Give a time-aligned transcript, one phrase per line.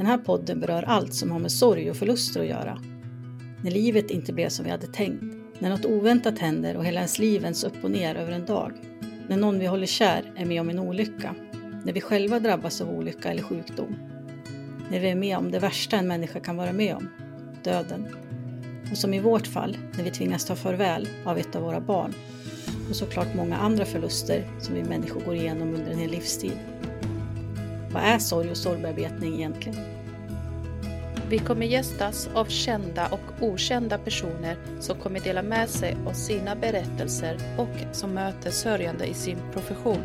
[0.00, 2.78] Den här podden berör allt som har med sorg och förluster att göra.
[3.62, 5.24] När livet inte blev som vi hade tänkt,
[5.58, 8.72] när något oväntat händer och hela ens liv vänds upp och ner över en dag,
[9.28, 11.34] när någon vi håller kär är med om en olycka,
[11.84, 13.96] när vi själva drabbas av olycka eller sjukdom,
[14.90, 17.08] när vi är med om det värsta en människa kan vara med om,
[17.64, 18.06] döden.
[18.90, 22.14] Och som i vårt fall, när vi tvingas ta farväl av ett av våra barn
[22.90, 26.58] och såklart många andra förluster som vi människor går igenom under en hel livstid.
[27.92, 29.78] Vad är sorg och sorgbearbetning egentligen?
[31.28, 36.56] Vi kommer gästas av kända och okända personer som kommer dela med sig av sina
[36.56, 40.02] berättelser och som möter sörjande i sin profession.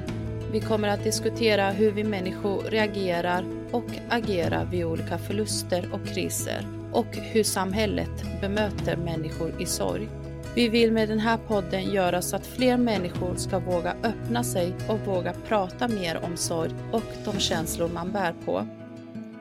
[0.52, 6.67] Vi kommer att diskutera hur vi människor reagerar och agerar vid olika förluster och kriser
[6.92, 10.09] och hur samhället bemöter människor i sorg.
[10.56, 14.75] Vi vill med den här podden göra så att fler människor ska våga öppna sig
[14.89, 18.67] och våga prata mer om sorg och de känslor man bär på.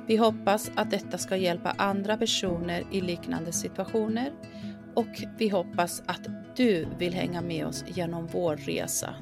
[0.07, 4.33] Vi hoppas att detta ska hjälpa andra personer i liknande situationer
[4.95, 6.27] och vi hoppas att
[6.57, 9.15] du vill hänga med oss genom vår resa.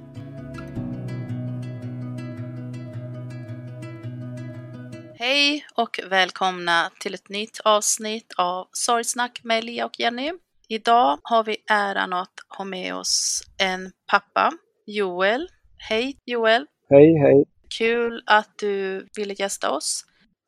[5.15, 10.33] Hej och välkomna till ett nytt avsnitt av Sorgsnack med Lia och Jenny.
[10.69, 14.51] Idag har vi äran att ha med oss en pappa,
[14.87, 15.49] Joel.
[15.89, 16.67] Hej Joel!
[16.89, 17.45] Hej, hej!
[17.79, 20.05] Kul att du ville gästa oss.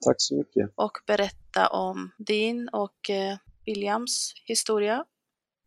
[0.06, 0.70] Tack så mycket.
[0.74, 5.04] Och berätta om din och eh, Williams historia.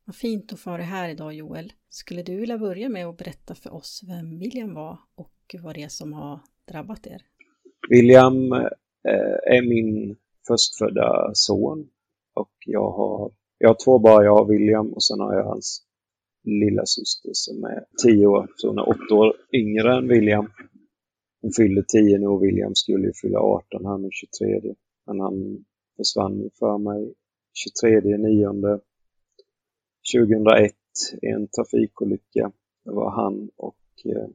[0.05, 1.73] Vad fint att få ha dig här idag Joel.
[1.89, 5.83] Skulle du vilja börja med att berätta för oss vem William var och vad det
[5.83, 6.39] är som har
[6.71, 7.21] drabbat er?
[7.89, 10.17] William eh, är min
[10.47, 11.89] förstfödda son
[12.33, 15.83] och jag har jag har två barn, jag har William och sen har jag hans
[16.43, 20.47] lilla syster som är 10 år, så hon är 8 år yngre än William.
[21.41, 24.75] Hon fyllde 10 nu och William skulle ju fylla 18 här den 23.
[25.05, 25.65] Men han
[25.97, 27.13] försvann för mig
[27.53, 28.79] 23 9
[30.13, 30.71] 2001
[31.21, 32.51] i en trafikolycka.
[32.85, 34.27] Det var han och eh,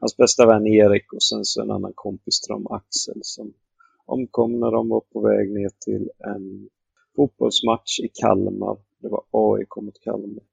[0.00, 3.52] hans bästa vän Erik och sen så en annan kompis till dem, Axel, som
[4.06, 6.68] omkom när de var på väg ner till en
[7.16, 8.78] fotbollsmatch i Kalmar.
[8.98, 10.44] Det var AIK mot Kalmar.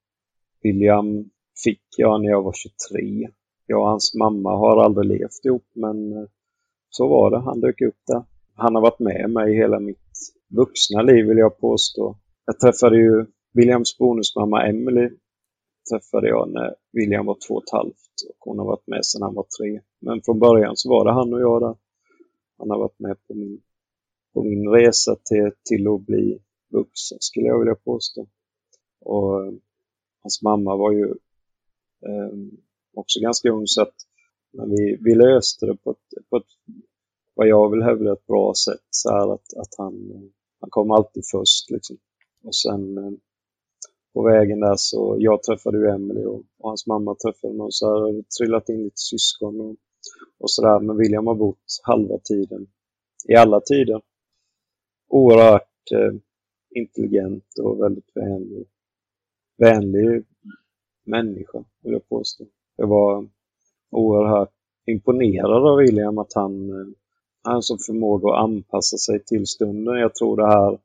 [0.64, 1.30] William
[1.64, 3.30] fick jag när jag var 23.
[3.66, 6.28] Jag och hans mamma har aldrig levt ihop men eh,
[6.90, 7.40] så var det.
[7.40, 8.24] Han dök upp där.
[8.56, 9.98] Han har varit med mig hela mitt
[10.48, 12.18] vuxna liv vill jag påstå.
[12.46, 15.10] Jag träffade ju Williams bonusmamma Emily
[15.92, 19.22] träffade jag när William var två och ett halvt och hon har varit med sedan
[19.22, 19.82] han var tre.
[20.00, 21.76] Men från början så var det han och jag där.
[22.58, 23.62] Han har varit med på min,
[24.34, 26.40] på min resa till, till att bli
[26.74, 28.28] vuxen skulle jag vilja påstå.
[29.00, 29.54] Och eh,
[30.22, 31.06] hans mamma var ju
[32.06, 32.38] eh,
[32.94, 33.96] också ganska ung så att
[34.54, 36.48] men vi, vi löste det på ett, på ett,
[37.34, 38.88] vad jag vill hävda, ett bra sätt.
[38.90, 39.94] Så här att, att han,
[40.60, 41.98] han kom alltid först liksom.
[42.44, 43.12] Och sen eh,
[44.14, 47.86] på vägen där så, jag träffade ju Emily och, och hans mamma träffade någon så
[47.88, 49.76] här, det trillat in lite syskon och,
[50.40, 50.80] och sådär.
[50.80, 52.68] Men William har bott halva tiden,
[53.28, 54.02] i alla tider.
[55.08, 56.20] Oerhört eh,
[56.76, 58.66] intelligent och väldigt vänlig,
[59.58, 60.26] vänlig
[61.06, 62.46] människa, vill jag påstå.
[62.76, 63.28] Jag var
[63.92, 64.54] oerhört
[64.86, 66.88] imponerad av William, att han, eh,
[67.44, 69.96] har en sån förmåga att anpassa sig till stunden.
[69.96, 70.80] Jag tror det här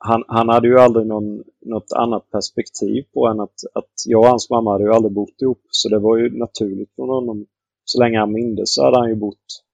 [0.00, 4.28] han, han hade ju aldrig någon, något annat perspektiv på än att, att jag och
[4.28, 5.60] hans mamma hade ju aldrig bott ihop.
[5.70, 7.46] Så det var ju naturligt för honom.
[7.84, 9.64] Så länge han mindes så hade han ju bott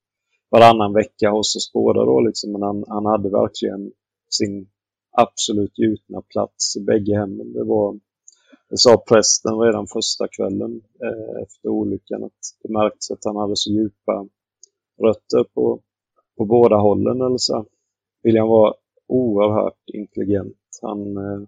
[0.51, 2.53] varannan vecka hos oss båda då liksom.
[2.53, 3.93] Men han, han hade verkligen
[4.31, 4.69] sin
[5.15, 7.53] absolut gjutna plats i bägge hemmen.
[7.53, 8.01] Det var,
[8.71, 13.57] det sa prästen redan första kvällen eh, efter olyckan att det märktes att han hade
[13.57, 14.29] så djupa
[15.03, 15.81] rötter på,
[16.37, 17.21] på båda hållen.
[17.21, 17.67] Eller så.
[18.23, 18.75] William var
[19.07, 20.57] oerhört intelligent.
[20.83, 21.43] Han eh,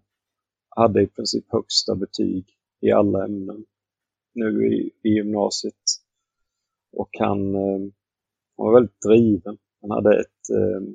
[0.68, 2.44] hade i princip högsta betyg
[2.80, 3.64] i alla ämnen
[4.34, 5.84] nu i, i gymnasiet.
[6.92, 7.80] Och han, eh,
[8.56, 9.58] han var väldigt driven.
[9.80, 10.94] Han hade ett eh,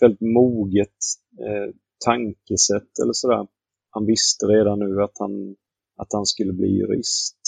[0.00, 0.96] väldigt moget
[1.40, 1.74] eh,
[2.04, 3.46] tankesätt eller sådär.
[3.90, 5.56] Han visste redan nu att han,
[5.96, 7.38] att han skulle bli jurist.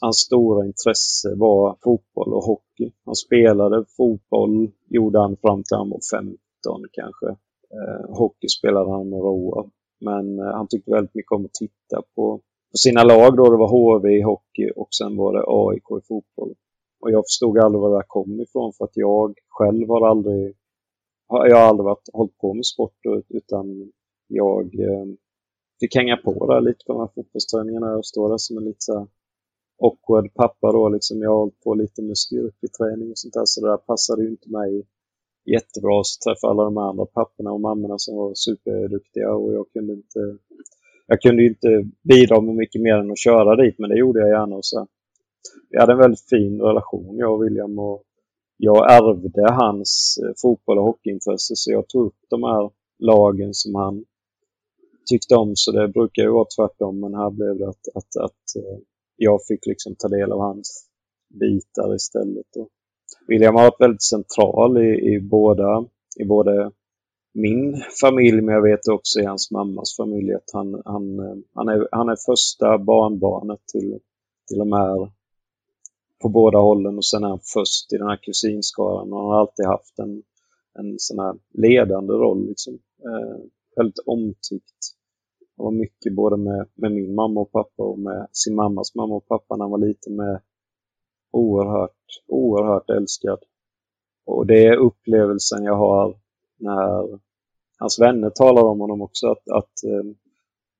[0.00, 2.92] Hans stora intresse var fotboll och hockey.
[3.04, 6.36] Han spelade fotboll, gjorde han fram till han var 15
[6.92, 7.28] kanske.
[7.76, 9.70] Eh, hockey spelade han några år.
[10.00, 12.40] Men eh, han tyckte väldigt mycket om att titta på,
[12.70, 13.50] på sina lag då.
[13.50, 16.54] Det var HV i hockey och sen var det AIK i fotboll.
[17.00, 20.56] Och jag förstod aldrig var det kom ifrån för att jag själv har aldrig
[21.28, 22.98] jag har aldrig varit, hållit på med sport
[23.28, 23.92] utan
[24.28, 25.06] jag eh,
[25.80, 28.80] fick hänga på där lite på de här fotbollsträningarna och stå där som en lite
[28.80, 29.08] så
[29.82, 31.22] awkward pappa då liksom.
[31.22, 34.28] Jag har hållit på lite med styrketräning och sånt där så det där passade ju
[34.28, 34.86] inte mig
[35.44, 36.04] jättebra.
[36.04, 40.38] Så träffade alla de andra papporna och mammorna som var superduktiga och jag kunde inte
[41.06, 41.68] jag kunde inte
[42.02, 44.56] bidra med mycket mer än att köra dit, men det gjorde jag gärna.
[44.56, 44.86] Och så.
[45.70, 47.78] Vi hade en väldigt fin relation, jag och William.
[47.78, 48.02] Och
[48.64, 53.74] jag ärvde hans eh, fotboll och hockeyintresse, så jag tog upp de här lagen som
[53.74, 54.04] han
[55.10, 55.52] tyckte om.
[55.54, 58.78] Så det brukar ju vara tvärtom, men här blev det att, att, att eh,
[59.16, 60.88] jag fick liksom ta del av hans
[61.40, 62.56] bitar istället.
[62.56, 62.68] Och
[63.28, 65.84] William har varit väldigt central i, i, båda,
[66.20, 66.70] i både
[67.34, 71.68] min familj, men jag vet också i hans mammas familj att han, han, eh, han,
[71.68, 73.98] är, han är första barnbarnet till,
[74.48, 75.10] till de här
[76.22, 79.40] på båda hållen och sen är han först i den här kusinskaran och han har
[79.40, 80.22] alltid haft en,
[80.78, 82.46] en sån här ledande roll.
[82.46, 82.74] Liksom.
[83.04, 83.38] Eh,
[83.76, 84.80] väldigt omtyckt.
[85.56, 89.14] Han var mycket både med, med min mamma och pappa och med sin mammas mamma
[89.14, 90.40] och pappa när han var liten med
[91.30, 93.38] oerhört, oerhört älskad.
[94.26, 96.16] Och det är upplevelsen jag har
[96.56, 97.18] när
[97.78, 99.26] hans vänner talar om honom också.
[99.26, 100.04] Att, att eh,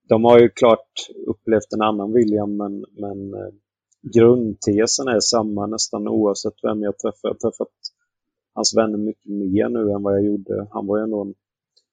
[0.08, 3.52] de har ju klart upplevt en annan William men, men eh,
[4.12, 7.28] grundtesen är samma nästan oavsett vem jag träffar.
[7.28, 7.74] Jag har träffat
[8.54, 10.66] hans vänner mycket mer nu än vad jag gjorde.
[10.70, 11.34] Han var ju ändå en,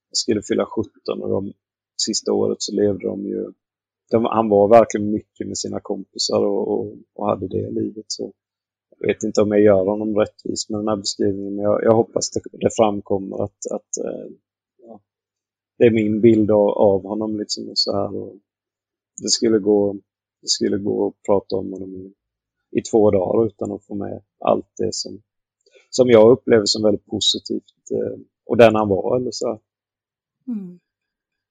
[0.10, 1.54] jag skulle fylla 17 och de
[2.06, 3.52] sista året så levde de ju
[4.12, 8.06] de, han var verkligen mycket med sina kompisar och, och, och hade det livet.
[8.08, 8.34] Så
[9.00, 11.96] jag vet inte om jag gör honom rättvis med den här beskrivningen, men jag, jag
[11.96, 14.32] hoppas det, det framkommer att, att eh,
[14.78, 15.00] ja,
[15.78, 17.38] det är min bild av, av honom.
[17.38, 18.16] Liksom och så här.
[18.16, 18.36] Och
[19.22, 19.96] det, skulle gå,
[20.42, 22.14] det skulle gå att prata om honom i,
[22.72, 25.22] i två dagar utan att få med allt det som,
[25.90, 29.18] som jag upplever som väldigt positivt eh, och den han var.
[29.18, 29.60] Eller så.
[30.48, 30.80] Mm.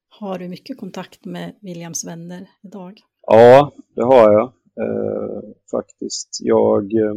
[0.09, 3.01] Har du mycket kontakt med Williams vänner idag?
[3.27, 4.43] Ja, det har jag
[4.81, 5.41] eh,
[5.71, 6.37] faktiskt.
[6.41, 7.15] Jag, eh,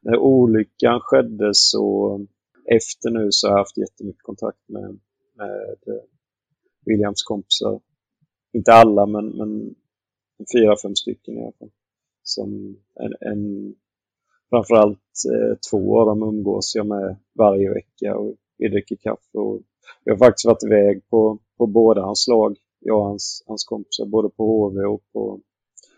[0.00, 2.20] när olyckan skedde så
[2.64, 4.98] efter nu så har jag haft jättemycket kontakt med,
[5.34, 6.04] med eh,
[6.84, 7.80] Williams kompisar.
[8.52, 9.74] Inte alla, men, men
[10.52, 11.70] fyra, fem stycken i alla fall.
[12.22, 13.74] Som en, en,
[14.50, 14.98] framförallt
[15.32, 19.38] eh, två av dem umgås jag med varje vecka och vi dricker kaffe.
[19.38, 19.62] Och
[20.04, 24.06] jag har faktiskt varit iväg på, på båda hans lag, jag och hans, hans kompisar,
[24.06, 25.40] både på HV och på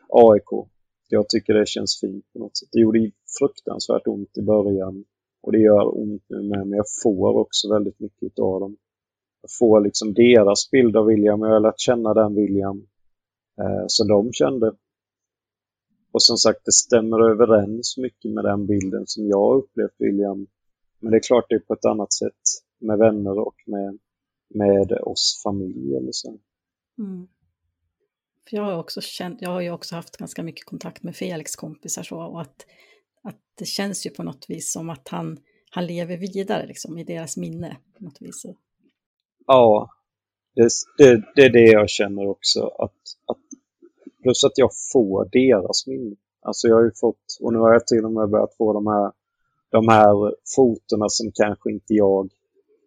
[0.09, 0.69] AIK
[1.09, 2.69] jag tycker det känns fint på något sätt.
[2.73, 5.05] Det gjorde fruktansvärt ont i början
[5.43, 8.77] och det gör ont nu med, men jag får också väldigt mycket av dem.
[9.43, 12.87] Jag får liksom deras bild av William, och jag har lärt känna den William
[13.59, 14.73] eh, som de kände.
[16.13, 20.47] Och som sagt, det stämmer överens mycket med den bilden som jag upplevt William.
[21.01, 22.43] Men det är klart det är på ett annat sätt
[22.79, 23.99] med vänner och med,
[24.49, 26.39] med oss familj eller så.
[26.99, 27.29] Mm.
[28.49, 31.57] För jag har också känt, jag har ju också haft ganska mycket kontakt med Felix
[31.57, 32.67] kompisar så och att,
[33.23, 35.39] att det känns ju på något vis som att han,
[35.71, 38.43] han lever vidare liksom i deras minne på något vis.
[39.47, 39.91] Ja,
[40.55, 40.69] det,
[40.99, 42.61] det, det är det jag känner också.
[42.61, 43.39] Att, att,
[44.23, 46.17] plus att jag får deras minne.
[46.43, 48.87] Alltså jag har ju fått, och nu har jag till och med börjat få de
[48.87, 49.13] här,
[49.71, 52.31] de här fotona som kanske inte jag,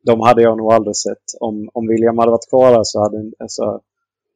[0.04, 1.26] de hade jag nog aldrig sett.
[1.40, 3.82] Om, om William hade varit kvar där så hade, alltså,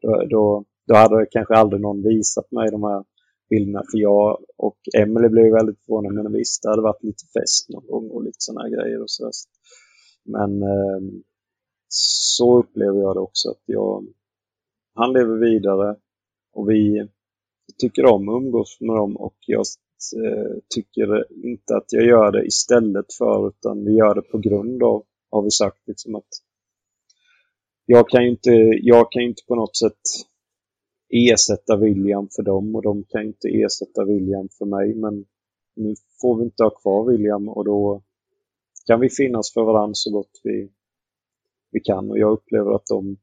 [0.02, 3.04] då, då då hade kanske aldrig någon visat mig de här
[3.50, 3.84] bilderna.
[3.92, 6.24] För jag och Emelie blev väldigt förvånade.
[6.24, 9.02] Men visst, det hade varit lite fest någon gång och lite sådana grejer.
[9.02, 9.32] Och så.
[10.26, 11.02] Men eh,
[11.96, 13.50] så upplever jag det också.
[13.50, 14.06] att jag,
[14.94, 15.96] Han lever vidare
[16.54, 17.08] och vi
[17.78, 19.66] tycker om att umgås med dem och jag
[20.26, 24.84] eh, tycker inte att jag gör det istället för utan vi gör det på grund
[24.84, 25.88] av, har vi sagt.
[25.88, 26.28] Liksom att
[27.86, 30.02] jag kan ju inte, jag kan inte på något sätt
[31.10, 34.96] ersätta William för dem och de kan inte ersätta William för mig.
[34.96, 35.26] Men
[35.76, 38.02] nu får vi inte ha kvar William och då
[38.86, 40.70] kan vi finnas för varandra så gott vi,
[41.72, 42.12] vi kan.
[42.12, 43.18] Och jag upplever att de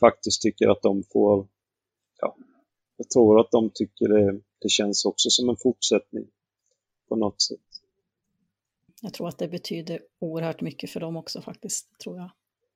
[0.00, 1.48] faktiskt tycker att de får,
[2.20, 2.36] ja,
[2.96, 6.26] jag tror att de tycker det, det känns också som en fortsättning
[7.08, 7.60] på något sätt.
[9.02, 12.30] Jag tror att det betyder oerhört mycket för dem också faktiskt, tror jag.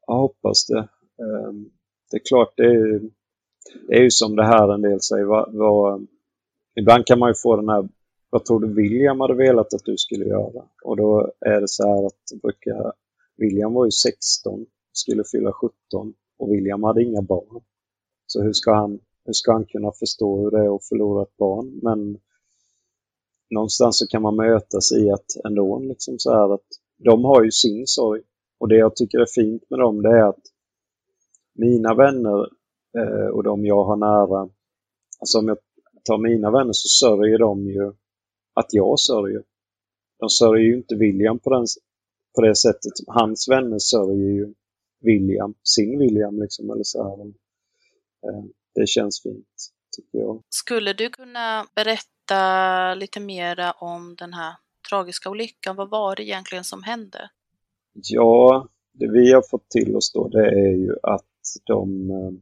[0.07, 0.89] Jag hoppas det.
[1.19, 1.71] Ehm,
[2.11, 3.01] det är klart, det är,
[3.89, 5.25] det är ju som det här en del säger.
[5.25, 6.07] Vad, vad,
[6.75, 7.89] ibland kan man ju få den här,
[8.31, 10.65] vad tror du William hade velat att du skulle göra?
[10.85, 12.93] Och då är det så här att brukar,
[13.37, 17.63] William var ju 16 skulle fylla 17 och William hade inga barn.
[18.27, 21.37] Så hur ska han, hur ska han kunna förstå hur det är att förlora ett
[21.37, 21.81] barn?
[21.83, 22.19] Men
[23.51, 26.67] någonstans så kan man mötas i att ändå liksom så här att
[26.99, 28.23] de har ju sin sorg.
[28.59, 30.43] Och det jag tycker är fint med dem det är att
[31.55, 32.49] mina vänner
[32.99, 34.51] eh, och de jag har nära,
[35.21, 35.59] alltså om jag
[36.05, 37.93] tar mina vänner så sörjer de ju
[38.55, 39.43] att jag sörjer.
[40.19, 41.67] De sörjer ju inte William på, den,
[42.35, 42.93] på det sättet.
[43.07, 44.55] Hans vänner sörjer ju
[45.05, 46.71] William, sin William liksom.
[46.71, 47.27] Eller så här.
[48.27, 48.45] Eh,
[48.75, 50.43] det känns fint, tycker jag.
[50.49, 54.55] Skulle du kunna berätta lite mera om den här
[54.91, 55.77] tragiska olyckan?
[55.77, 57.31] Vad var det egentligen som hände?
[57.93, 61.25] Ja, det vi har fått till oss då det är ju att
[61.65, 62.33] de, eh,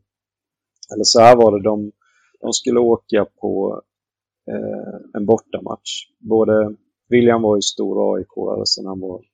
[0.94, 1.92] eller så här var det, de,
[2.40, 3.82] de skulle åka på
[4.50, 6.06] eh, en bortamatch.
[6.18, 6.76] Både
[7.08, 9.24] William var ju stor AIK sen han var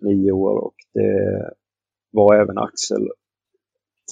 [0.00, 1.50] nio år och det
[2.14, 3.08] var även Axel,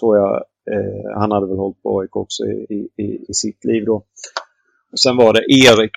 [0.01, 0.45] tror jag.
[0.73, 3.97] Eh, han hade väl hållit på AIK också i, i, i sitt liv då.
[4.93, 5.97] Och sen var det Erik,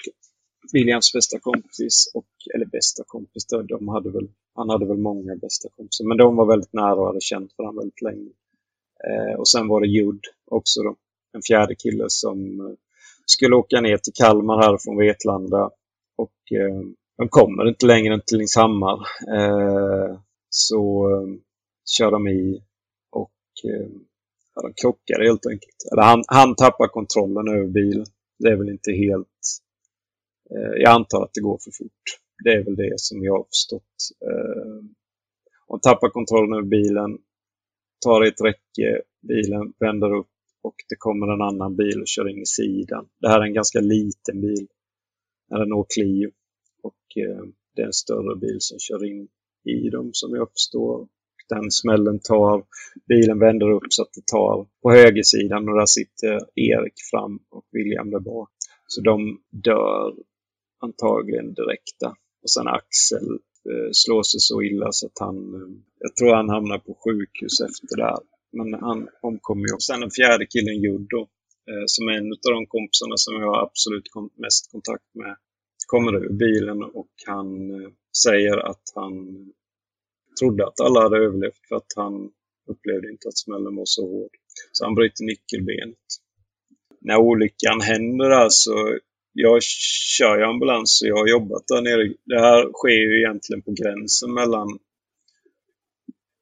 [0.74, 5.36] Williams bästa kompis, och, eller bästa kompis, då, de hade väl, han hade väl många
[5.36, 8.30] bästa kompisar, men de var väldigt nära och hade känt varandra väldigt länge.
[9.08, 10.22] Eh, och sen var det Judd
[10.52, 10.96] också då,
[11.34, 12.76] en fjärde kille som eh,
[13.26, 15.70] skulle åka ner till Kalmar här från Vetlanda.
[16.18, 16.82] Och eh,
[17.18, 19.00] de kommer inte längre än till Lingshammar.
[19.36, 20.20] Eh,
[20.50, 21.45] så eh,
[21.86, 22.64] kör de i
[23.10, 23.32] och
[23.64, 23.90] eh,
[24.56, 25.80] ja, de krockar helt enkelt.
[25.92, 28.06] Eller han, han tappar kontrollen över bilen.
[28.40, 29.40] Det är väl inte helt...
[30.52, 32.04] Eh, jag antar att det går för fort.
[32.44, 33.96] Det är väl det som jag har förstått.
[34.26, 34.84] Eh,
[35.68, 37.18] han tappar kontrollen över bilen,
[38.06, 40.28] tar ett räcke, bilen vänder upp
[40.62, 43.08] och det kommer en annan bil och kör in i sidan.
[43.20, 44.68] Det här är en ganska liten bil,
[45.52, 46.32] en når Clio.
[46.84, 47.44] Och eh,
[47.76, 49.28] det är en större bil som kör in
[49.64, 51.08] i dem som jag förstår.
[51.50, 52.64] Den smällen tar,
[53.08, 57.66] bilen vänder upp så att det tar på högersidan och där sitter Erik fram och
[57.72, 58.50] William där bak.
[58.88, 60.14] Så de dör
[60.82, 62.10] antagligen direkta.
[62.44, 63.28] Och sen Axel
[63.70, 67.62] eh, slår sig så illa så att han, eh, jag tror han hamnar på sjukhus
[67.68, 68.24] efter det här.
[68.58, 69.76] Men han omkommer ju.
[69.80, 71.22] Sen den fjärde killen Juddo,
[71.70, 74.08] eh, som är en av de kompisarna som jag har absolut
[74.46, 75.36] mest kontakt med,
[75.88, 77.90] kommer ur bilen och han eh,
[78.24, 79.14] säger att han
[80.40, 82.32] trodde att alla hade överlevt för att han
[82.68, 84.32] upplevde inte att smällen var så hård.
[84.72, 86.06] Så han bryter nyckelbenet.
[87.02, 88.72] När olyckan händer alltså,
[89.34, 89.64] jag
[90.18, 92.14] kör ju ambulans och jag har jobbat där nere.
[92.26, 94.80] Det här sker ju egentligen på gränsen mellan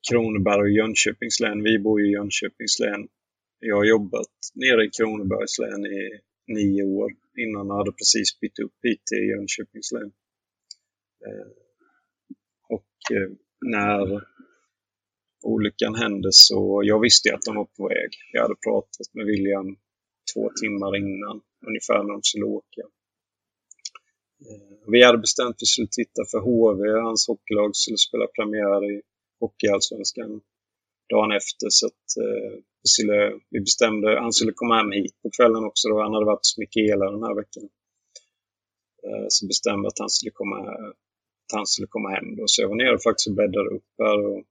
[0.10, 1.64] Kronoberg och Jönköpings län.
[1.64, 3.08] Vi bor ju i Jönköpings län.
[3.60, 8.60] Jag har jobbat nere i Kronobergs län i nio år innan jag hade precis bytt
[8.60, 10.12] upp hit till Jönköpings län.
[11.26, 11.48] Eh,
[12.70, 13.30] och eh,
[13.63, 14.22] när
[15.43, 18.12] olyckan hände så jag visste att de var på väg.
[18.34, 19.77] Jag hade pratat med William
[20.34, 22.82] två timmar innan, ungefär när de skulle åka.
[24.46, 28.91] Eh, vi hade bestämt att vi skulle titta för HV, hans hockeylag skulle spela premiär
[28.91, 29.01] i
[29.39, 30.41] Hockeyallsvenskan
[31.10, 31.67] dagen efter.
[31.70, 32.51] Så att, eh,
[32.82, 35.96] vi, skulle, vi bestämde, han skulle komma hem hit på kvällen också då.
[36.01, 37.65] Han hade varit hos Mikaela den här veckan.
[39.05, 40.58] Eh, så bestämde att han skulle komma,
[41.53, 42.43] han skulle komma hem då.
[42.45, 44.19] Så jag var nere faktiskt och bäddade upp här.
[44.27, 44.43] Och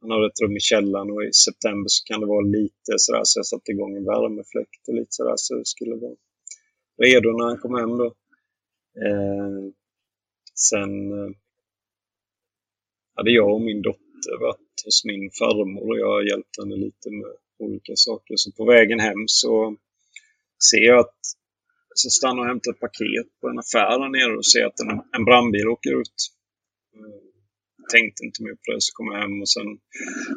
[0.00, 3.20] han hade ett rum i källaren och i september så kan det vara lite sådär
[3.24, 6.16] så jag satte igång en värmefläkt och lite sådär så det skulle vara
[7.02, 8.06] redo när han kom hem då.
[9.06, 9.62] Eh,
[10.54, 11.30] sen eh,
[13.14, 17.10] hade jag och min dotter varit hos min farmor och jag har hjälpt henne lite
[17.10, 18.34] med olika saker.
[18.36, 19.76] Så på vägen hem så
[20.70, 21.20] ser jag att
[21.94, 24.90] så stannar och hämtar ett paket på en affär där nere och ser att en,
[25.16, 26.18] en brandbil åker ut.
[27.80, 29.68] Jag tänkte inte mer på det, så kom jag hem och sen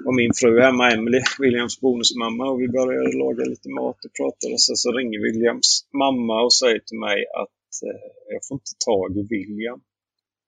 [0.06, 4.54] var min fru hemma, Emily, Williams bonusmamma, och vi började laga lite mat och pratade.
[4.56, 5.70] Och sen så ringer Williams
[6.04, 9.80] mamma och säger till mig att eh, jag får inte tag i William.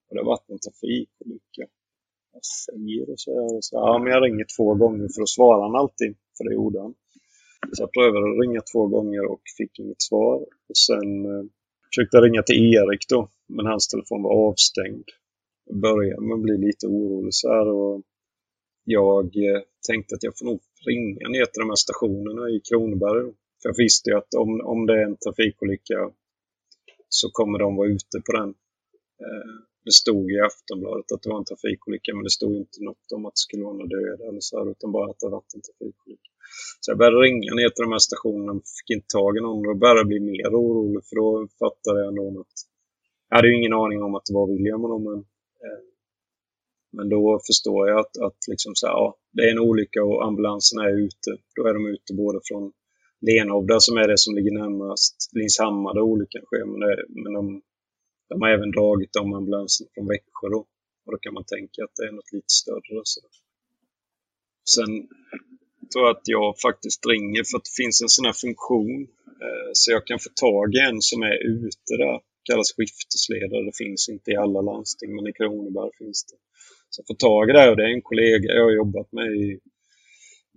[0.06, 1.66] Och det har varit en trafikolycka
[2.34, 3.76] jag säger och så, och så.
[3.76, 6.16] Ja, men jag ringer två gånger för att svara han alltid.
[6.38, 6.94] För det gjorde han.
[7.74, 10.36] Så jag prövade att ringa två gånger och fick inget svar.
[10.70, 11.44] Och sen eh,
[11.90, 15.08] försökte jag ringa till Erik då, men hans telefon var avstängd.
[15.66, 18.04] Jag började med att bli lite orolig så här och
[18.84, 23.24] jag eh, tänkte att jag får nog ringa ner till de här stationerna i Kronoberg.
[23.62, 26.00] För jag visste ju att om, om det är en trafikolycka
[27.10, 28.50] så kommer de vara ute på den.
[29.24, 33.12] Eh, det stod i Aftonbladet att det var en trafikolycka men det stod inte något
[33.16, 35.54] om att det skulle vara några döda eller så här, utan bara att det varit
[35.56, 36.30] en trafikolycka.
[36.82, 39.60] Så jag började ringa ner till de här stationerna och fick inte tag i någon
[39.60, 41.28] och då började jag bli mer orolig för då
[41.62, 42.58] fattade jag nog att
[43.30, 45.20] jag hade ju ingen aning om att det var William och dem, men,
[45.66, 45.82] eh,
[46.96, 50.26] men då förstår jag att, att liksom så här, ja, det är en olycka och
[50.28, 51.32] ambulanserna är ute.
[51.56, 52.72] Då är de ute både från
[53.22, 56.66] Lenhovda som är det som ligger närmast Linshammar där olyckan sker.
[56.66, 57.62] Men, det, men de,
[58.30, 60.62] de har även dragit de ambulanserna från Växjö då.
[61.06, 63.02] Och då kan man tänka att det är något lite större.
[63.04, 63.22] Så.
[64.76, 64.92] Sen
[65.92, 69.02] tror att jag faktiskt ringer för att det finns en sån här funktion
[69.44, 72.14] eh, så jag kan få tag i en som är ute där.
[72.14, 73.66] Det kallas skiftesledare.
[73.70, 76.38] Det finns inte i alla landsting men i Kronoberg finns det.
[76.90, 79.30] Så jag får tag i det och det är en kollega jag har jobbat med
[79.46, 79.60] i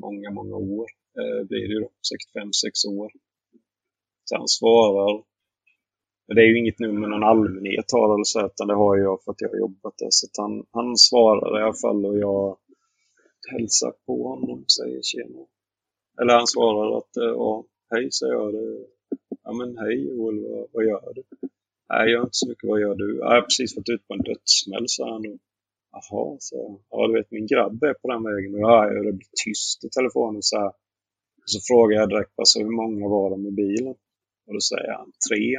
[0.04, 0.86] många, många år.
[1.18, 3.10] Eh, blir det ju då, säkert fem, sex år.
[4.24, 5.24] Så han svarar.
[6.26, 9.22] Men det är ju inget nummer någon allmänhet har eller så, utan det har jag
[9.22, 10.08] för att jag har jobbat där.
[10.10, 12.56] Så han, han svarar i alla fall och jag
[13.52, 15.46] hälsar på honom, säger tjena.
[16.20, 18.54] Eller han svarar att eh, ja, hej, säger jag.
[18.54, 18.86] Det.
[19.44, 21.22] Ja men hej Joel, vad, vad gör du?
[21.88, 22.68] Nej, jag gör inte så mycket.
[22.68, 23.18] Vad gör du?
[23.18, 25.38] Jag har precis varit ute på en dödssmäll, sa han.
[25.92, 29.28] Jaha, så ja du vet min grabb är på den vägen och ja, det blir
[29.44, 30.72] tyst i telefonen så här.
[31.44, 33.94] Så frågar jag direkt alltså, hur många var de i bilen?
[34.46, 35.58] Och då säger han tre.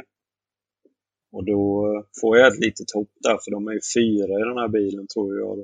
[1.32, 4.44] Och då eh, får jag ett litet hopp där, för de är ju fyra i
[4.50, 5.58] den här bilen tror jag.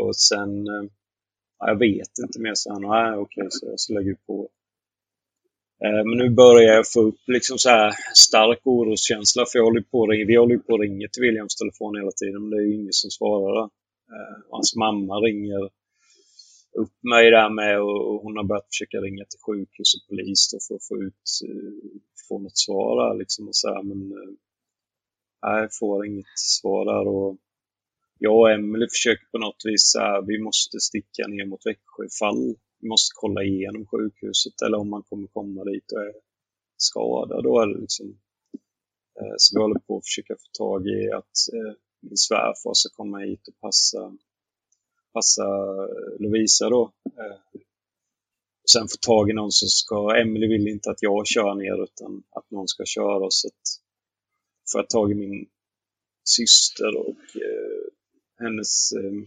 [0.00, 0.84] Och sen, eh,
[1.66, 4.48] jag vet inte mer, så han, nej okej, så jag lägger på.
[5.84, 9.82] Eh, men nu börjar jag få upp liksom så här stark oroskänsla, för jag håller
[9.92, 12.74] på, vi håller på att ringa till Williams telefon hela tiden, men det är ju
[12.74, 13.64] ingen som svarar.
[14.14, 15.64] Eh, hans mamma ringer
[16.82, 20.74] upp mig där med och hon har börjat försöka ringa till sjukhus och polis för
[20.74, 21.72] att få ut, eh,
[22.28, 24.00] få något svar där liksom och så här, men
[25.42, 27.36] nej, jag får inget svar där och
[28.24, 32.56] jag och Emelie försöker på något vis här, vi måste sticka ner mot Växjö ifall
[32.80, 36.14] vi måste kolla igenom sjukhuset eller om man kommer komma dit och är
[36.76, 37.44] skadad.
[37.44, 38.06] Då är det liksom,
[39.20, 42.88] eh, så vi håller på att försöka få tag i att eh, min svärfar ska
[42.96, 44.16] komma hit och passa,
[45.12, 45.46] passa
[45.88, 46.92] eh, Lovisa då.
[48.72, 52.22] Sen få tag i någon som ska, Emelie vill inte att jag kör ner utan
[52.30, 53.62] att någon ska köra så att
[54.72, 55.46] får jag tag i min
[56.24, 57.61] syster och eh,
[58.42, 59.20] hennes ehm,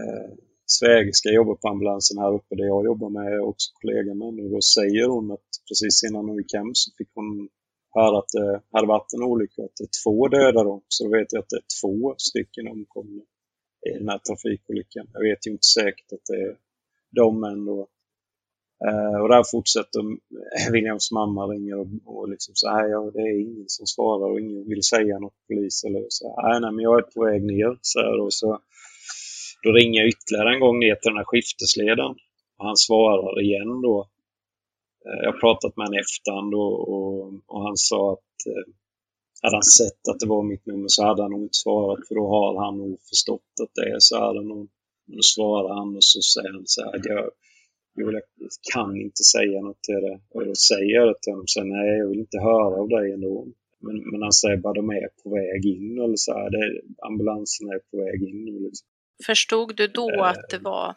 [0.00, 0.30] eh,
[0.66, 4.48] svägerska jobbar på ambulansen här uppe där jag jobbar med, är också kollega med nu.
[4.48, 7.48] Då säger hon att precis innan hon gick hem så fick hon
[7.94, 10.82] höra att det hade varit en olycka och att det är två döda då.
[10.88, 13.22] Så då vet jag att det är två stycken omkomna
[13.88, 15.06] i den här trafikolyckan.
[15.12, 16.56] Jag vet ju inte säkert att det är
[17.10, 17.88] de ändå.
[18.84, 20.00] Uh, och där fortsätter
[20.72, 24.40] Williams mamma ringer och, och liksom så här, ja, det är ingen som svarar och
[24.40, 26.42] ingen vill säga något polis eller så.
[26.42, 27.78] Nej, nej, men jag är på väg ner.
[27.80, 28.60] Så, här, och så
[29.62, 32.14] då ringer jag ytterligare en gång ner till den här skiftesledaren.
[32.58, 33.96] Och han svarar igen då.
[35.06, 38.64] Uh, jag har pratat med honom i efterhand och, och, och, han sa att uh,
[39.42, 42.14] hade han sett att det var mitt nummer så hade han nog inte svarat för
[42.14, 44.34] då har han nog förstått att det är så här.
[45.16, 47.00] Då svarar han och så säger han så här.
[47.04, 47.30] Jag,
[47.96, 48.22] jag
[48.74, 50.20] kan inte säga något till det.
[50.34, 51.46] Och då säger jag till honom.
[51.46, 53.46] Så nej, jag vill inte höra av dig ändå.
[53.80, 56.50] Men, men han säger bara de är på väg in eller så här.
[56.50, 58.44] Det, ambulansen är på väg in.
[58.64, 58.86] Liksom.
[59.26, 60.88] Förstod du då eh, att, det var,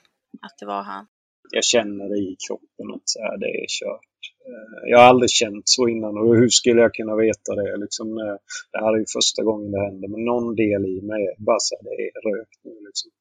[0.41, 1.05] att det var han?
[1.51, 4.19] Jag känner det i kroppen att så här, det är kört.
[4.49, 7.77] Eh, jag har aldrig känt så innan och hur skulle jag kunna veta det?
[7.77, 8.37] Liksom, eh,
[8.71, 11.59] det här är ju första gången det händer, men någon del i mig är bara
[11.59, 12.75] så här, det är rökt nu.
[12.87, 13.11] Liksom.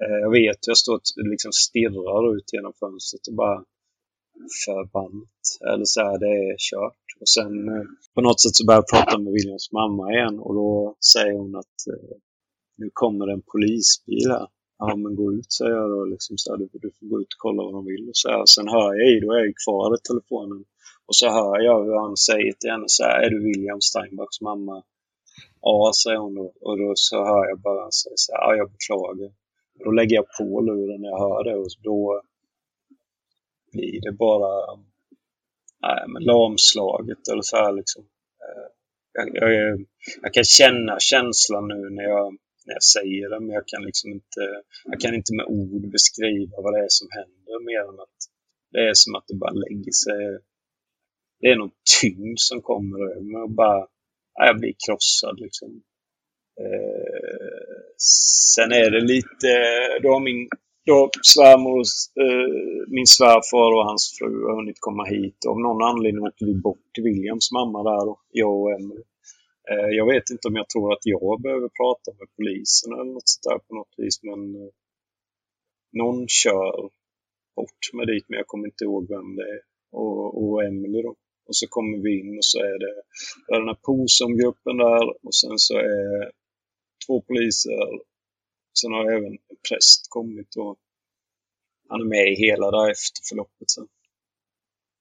[0.00, 1.02] Eh, jag vet, jag står och
[1.32, 3.64] liksom stirrar ut genom fönstret och bara
[4.64, 5.44] förbannat.
[5.72, 7.06] Eller så här, det är kört.
[7.20, 10.54] Och sen eh, på något sätt så börjar jag prata med Williams mamma igen och
[10.54, 12.16] då säger hon att eh,
[12.76, 14.46] nu kommer en polisbil här.
[14.78, 16.04] Ja, men gå ut, säger jag då.
[16.04, 18.08] Liksom så här, du, du får gå ut och kolla vad de vill.
[18.08, 18.46] Och så här.
[18.46, 20.64] Sen hör jag i, då är jag kvar i telefonen.
[21.06, 24.40] Och så hör jag hur han säger till henne så här, är du William Steinbachs
[24.40, 24.82] mamma?
[25.60, 26.52] Ja, säger hon då.
[26.60, 29.30] Och då så hör jag bara han säga så här, ja, jag beklagar.
[29.84, 32.22] Då lägger jag på luren när jag hör det och då
[33.72, 34.80] blir det bara
[35.82, 38.02] nej, men lamslaget eller så här liksom.
[38.44, 38.68] Eh,
[39.12, 39.86] jag, jag,
[40.22, 44.10] jag, kan känna känslan nu när jag när jag säger det, men jag kan liksom
[44.12, 44.40] inte,
[44.84, 48.18] jag kan inte med ord beskriva vad det är som händer mer än att
[48.72, 50.38] det är som att det bara lägger sig.
[51.40, 53.86] Det är någon tyngd som kommer över mig och bara,
[54.34, 55.82] jag blir krossad liksom.
[56.60, 57.61] Eh,
[58.54, 59.48] sen är det lite,
[60.02, 60.48] då har min
[60.86, 61.82] då svärmor,
[62.22, 62.48] eh,
[62.96, 65.38] min svärfar och hans fru har hunnit komma hit.
[65.50, 69.06] Av någon anledning åkte vi bort till Williams mamma där, och jag och Emelie.
[69.70, 73.28] Eh, jag vet inte om jag tror att jag behöver prata med polisen eller något
[73.32, 74.72] sånt där på något vis, men eh,
[76.00, 76.72] någon kör
[77.56, 79.62] bort med dit, men jag kommer inte ihåg vem det är.
[80.00, 81.14] Och, och Emelie då.
[81.48, 82.94] Och så kommer vi in och så är det,
[83.46, 86.30] det är den här POSOM-gruppen där och sen så är
[87.06, 87.72] två poliser.
[88.80, 90.78] Sen har även en präst kommit och
[91.88, 93.88] han är med i hela det här efterförloppet sen.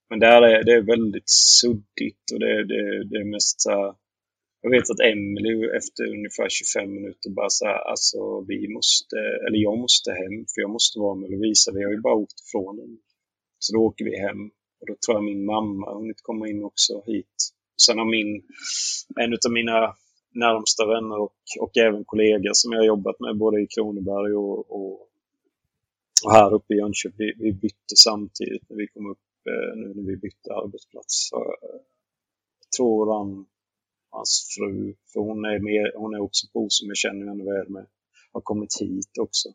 [0.10, 3.96] Men där är det är väldigt suddigt och det, det, det är mest så
[4.64, 9.78] jag vet att Emily efter ungefär 25 minuter bara sa alltså vi måste, eller jag
[9.78, 11.72] måste hem för jag måste vara med Lovisa.
[11.72, 12.98] Vi har ju bara åkt ifrån den.
[13.60, 14.42] Så då åker vi hem.
[14.80, 17.38] Och då tror jag min mamma har hunnit komma in också hit.
[17.86, 18.44] Sen har min,
[19.24, 19.96] en av mina
[20.32, 25.02] närmsta vänner och, och även kollegor som jag jobbat med både i Kronoberg och, och,
[26.26, 27.17] och här uppe i Jönköping.
[27.17, 31.30] Vi, vi bytte samtidigt när vi kom upp, eh, nu när vi bytte arbetsplats.
[31.30, 31.80] Så, eh,
[32.60, 33.46] jag tror han
[34.12, 37.70] hans fru, för hon är, med, hon är också på som jag känner henne väl
[37.70, 37.86] med,
[38.32, 39.50] har kommit hit också.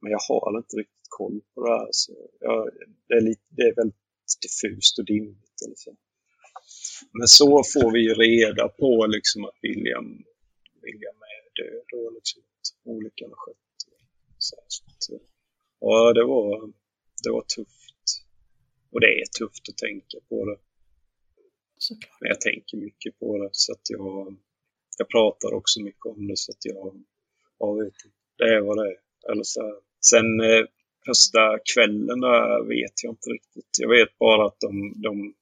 [0.00, 1.88] Men jag har inte riktigt koll på det här.
[1.90, 2.70] Så jag,
[3.08, 3.96] det, är lite, det är väldigt
[4.42, 5.56] diffust och dimmigt.
[5.64, 5.96] Eller så.
[7.12, 10.24] Men så får vi ju reda på liksom att William,
[10.82, 13.56] William är död och liksom att olyckan har skett.
[14.38, 14.56] Så,
[14.98, 15.20] så,
[15.80, 16.72] ja, det var,
[17.24, 18.08] det var tufft.
[18.90, 20.58] Och det är tufft att tänka på det.
[21.78, 22.20] Såklart.
[22.20, 24.36] Men jag tänker mycket på det så att jag,
[24.98, 27.04] jag pratar också mycket om det så att jag,
[27.58, 27.94] jag vet
[28.38, 28.98] det är vad det är.
[29.32, 30.64] Eller så Sen eh,
[31.06, 33.70] första kvällen där vet jag inte riktigt.
[33.78, 35.34] Jag vet bara att de, de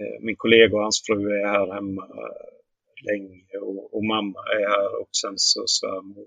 [0.00, 2.48] Eh, min kollega och hans fru är här hemma eh,
[3.08, 6.26] länge och, och mamma är här och sen så svärmor,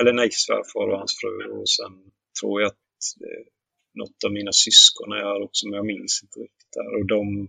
[0.00, 1.92] eller nej svärfar och hans fru och sen
[2.40, 3.44] tror jag att eh,
[4.00, 7.48] något av mina syskon är här också men jag minns inte riktigt där och de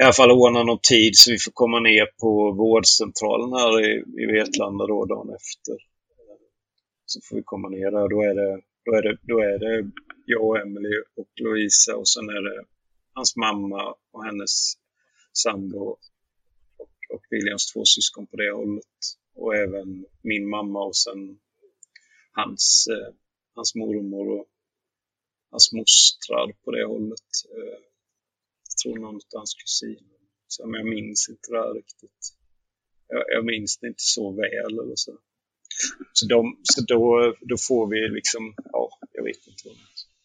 [0.00, 3.90] i alla fall ordna någon tid så vi får komma ner på vårdcentralen här i,
[4.22, 5.76] i Vetlanda då dagen efter.
[7.06, 8.08] Så får vi komma ner där.
[8.14, 9.90] Då är det, då är det, då är det
[10.24, 12.64] jag och Emily och Louisa och sen är det
[13.14, 14.74] hans mamma och hennes
[15.32, 15.78] sambo
[16.78, 18.98] och, och Williams två syskon på det hållet.
[19.34, 21.40] Och även min mamma och sen
[22.32, 23.14] hans, eh,
[23.54, 24.46] hans mormor och
[25.50, 27.30] hans mostrar på det hållet.
[27.56, 27.80] Eh,
[28.84, 30.18] tror någon av hans kusiner.
[30.46, 32.22] Så, men jag minns inte det här riktigt.
[33.08, 35.18] Jag, jag minns det inte så väl eller så.
[36.12, 39.76] Så, de, så då, då får vi liksom, ja, jag vet inte vad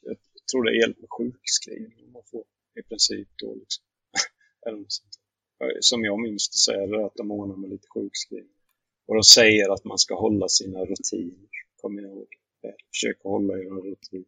[0.02, 0.18] Jag
[0.52, 2.44] tror det hjälper sjukskrivning om sjukskrivning man får
[2.80, 3.84] i princip då liksom.
[4.66, 5.20] eller något sånt.
[5.64, 8.60] Eh, som jag minns det så är det att de ordnar med lite sjukskrivning.
[9.08, 12.28] Och de säger att man ska hålla sina rutiner, kommer jag ihåg.
[12.64, 14.26] Eh, försöka hålla era rutiner.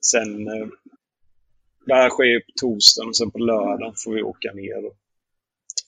[0.00, 0.68] Sen eh,
[1.86, 4.92] det här sker ju på torsdagen och sen på lördagen får vi åka ner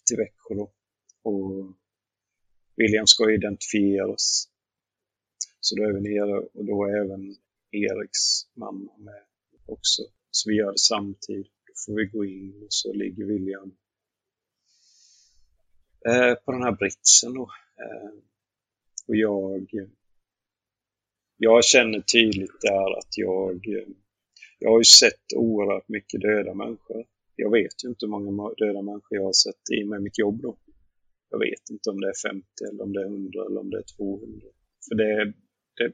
[0.06, 0.54] till Växjö.
[0.54, 0.72] Då.
[1.22, 1.74] Och
[2.76, 4.48] William ska identifieras.
[5.60, 7.36] Så då är vi nere och då är även
[7.70, 9.22] Eriks mamma med
[9.66, 10.02] också.
[10.36, 11.52] Så vi gör det samtidigt.
[11.66, 13.76] Då får vi gå in och så ligger William
[16.08, 17.50] eh, på den här britsen då.
[17.82, 18.10] Eh,
[19.08, 19.66] och jag,
[21.36, 23.60] jag känner tydligt där att jag
[24.58, 27.06] jag har ju sett oerhört mycket döda människor.
[27.36, 30.42] Jag vet ju inte hur många döda människor jag har sett i med mitt jobb
[30.42, 30.56] då.
[31.30, 33.78] Jag vet inte om det är 50 eller om det är 100 eller om det
[33.78, 34.46] är 200.
[34.88, 35.32] För det,
[35.76, 35.92] det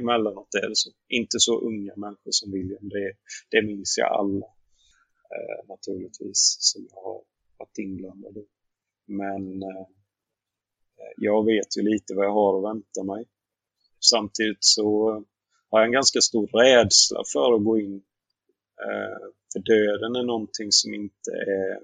[0.00, 0.90] emellanåt är det så.
[1.08, 2.88] Inte så unga människor som William.
[2.88, 3.12] Det,
[3.50, 4.46] det minns jag alla
[5.34, 7.22] eh, naturligtvis som jag har
[7.58, 8.46] varit inblandad i.
[9.06, 9.86] Men eh,
[11.16, 13.24] jag vet ju lite vad jag har att vänta mig.
[14.00, 15.10] Samtidigt så
[15.70, 18.02] har jag en ganska stor rädsla för att gå in.
[18.84, 21.80] Eh, för döden är någonting som inte är...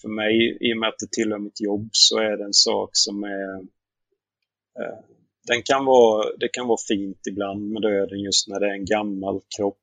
[0.00, 2.90] För mig, i och med att det tillhör mitt jobb, så är det en sak
[2.92, 3.54] som är...
[4.80, 4.98] Eh,
[5.46, 8.84] den kan vara, det kan vara fint ibland med döden just när det är en
[8.84, 9.78] gammal kropp.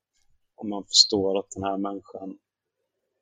[0.56, 2.38] Om man förstår att den här människan,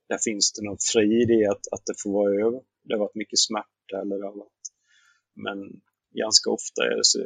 [0.10, 2.62] där finns det någon frid i att, att det får vara över.
[2.84, 4.52] Det har varit mycket smärta eller det har varit...
[5.34, 5.82] Men
[6.14, 7.20] ganska ofta är det så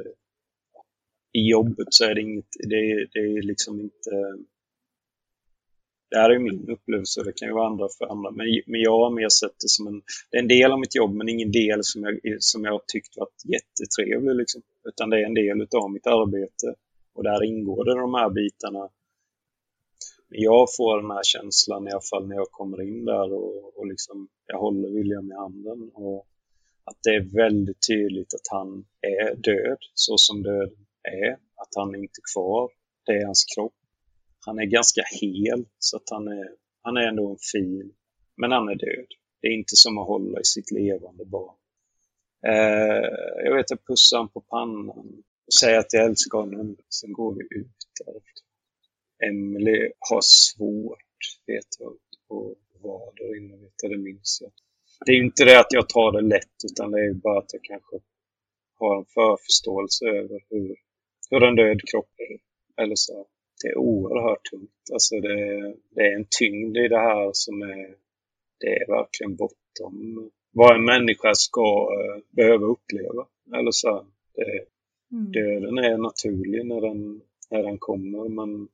[1.33, 4.09] i jobbet så är det inget, det, det är liksom inte...
[6.09, 8.31] Det här är min upplevelse och det kan ju vara andra för andra.
[8.31, 10.95] Men, men jag har mer sett det som en, det är en del av mitt
[10.95, 14.35] jobb men ingen del som jag, som jag har tyckt varit jättetrevlig.
[14.35, 14.61] Liksom.
[14.83, 16.75] Utan det är en del av mitt arbete
[17.13, 18.89] och där ingår det de här bitarna.
[20.29, 23.87] Jag får den här känslan i alla fall när jag kommer in där och, och
[23.87, 25.91] liksom, jag håller William i handen.
[25.93, 26.27] Och
[26.83, 31.95] att det är väldigt tydligt att han är död, så som döden är att han
[31.95, 32.69] är inte är kvar.
[33.05, 33.73] Det är hans kropp.
[34.45, 36.49] Han är ganska hel, så att han är,
[36.81, 37.93] han är ändå en fin.
[38.37, 39.07] Men han är död.
[39.41, 41.55] Det är inte som att hålla i sitt levande barn.
[42.47, 46.77] Eh, jag vet, jag pussar honom på pannan och säger att jag älskar honom.
[46.89, 48.43] Sen går vi ut därefter.
[49.29, 53.57] Emily har svårt, vet jag, att vara där inne.
[53.57, 54.51] Vet jag, det minns jag.
[55.05, 57.63] Det är inte det att jag tar det lätt, utan det är bara att jag
[57.63, 57.99] kanske
[58.79, 60.75] har en förförståelse över hur
[61.31, 62.09] hur en död kropp
[62.77, 63.27] Eller så.
[63.63, 64.89] Det är oerhört tungt.
[64.93, 67.95] Alltså det, det är en tyngd i det här som är,
[68.59, 73.27] det är verkligen bortom vad en människa ska uh, behöva uppleva.
[73.57, 74.05] Eller så.
[74.35, 74.65] Det,
[75.11, 75.31] mm.
[75.31, 78.67] Döden är naturlig när den, när den kommer men,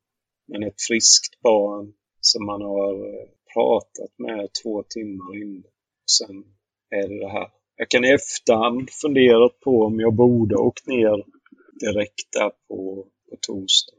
[0.48, 5.72] men ett friskt barn som man har uh, pratat med två timmar innan.
[6.18, 6.44] Sen
[6.90, 7.50] är det det här.
[7.76, 11.24] Jag kan i efterhand fundera på om jag borde åkt ner
[11.80, 13.98] direkt där på, på torsdag.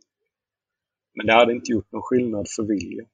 [1.14, 3.08] Men det hade inte gjort någon skillnad för William.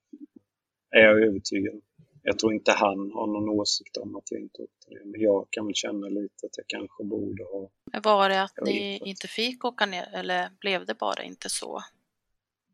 [0.91, 1.81] Är jag övertygad
[2.27, 5.05] Jag tror inte han har någon åsikt om att jag inte åkte ner.
[5.05, 7.71] Men jag kan väl känna lite att jag kanske borde ha...
[8.03, 11.83] Var det att ni inte fick åka ner eller blev det bara inte så?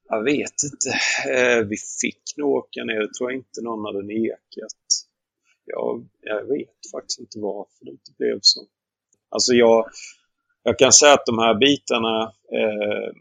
[0.08, 0.90] Jag vet inte.
[1.32, 3.00] Eh, vi fick nog åka ner.
[3.00, 4.82] Det tror jag inte någon hade nekat.
[5.64, 8.60] Jag, jag vet faktiskt inte varför det inte blev så.
[9.28, 9.90] Alltså jag,
[10.62, 13.12] jag kan säga att de här bitarna eh,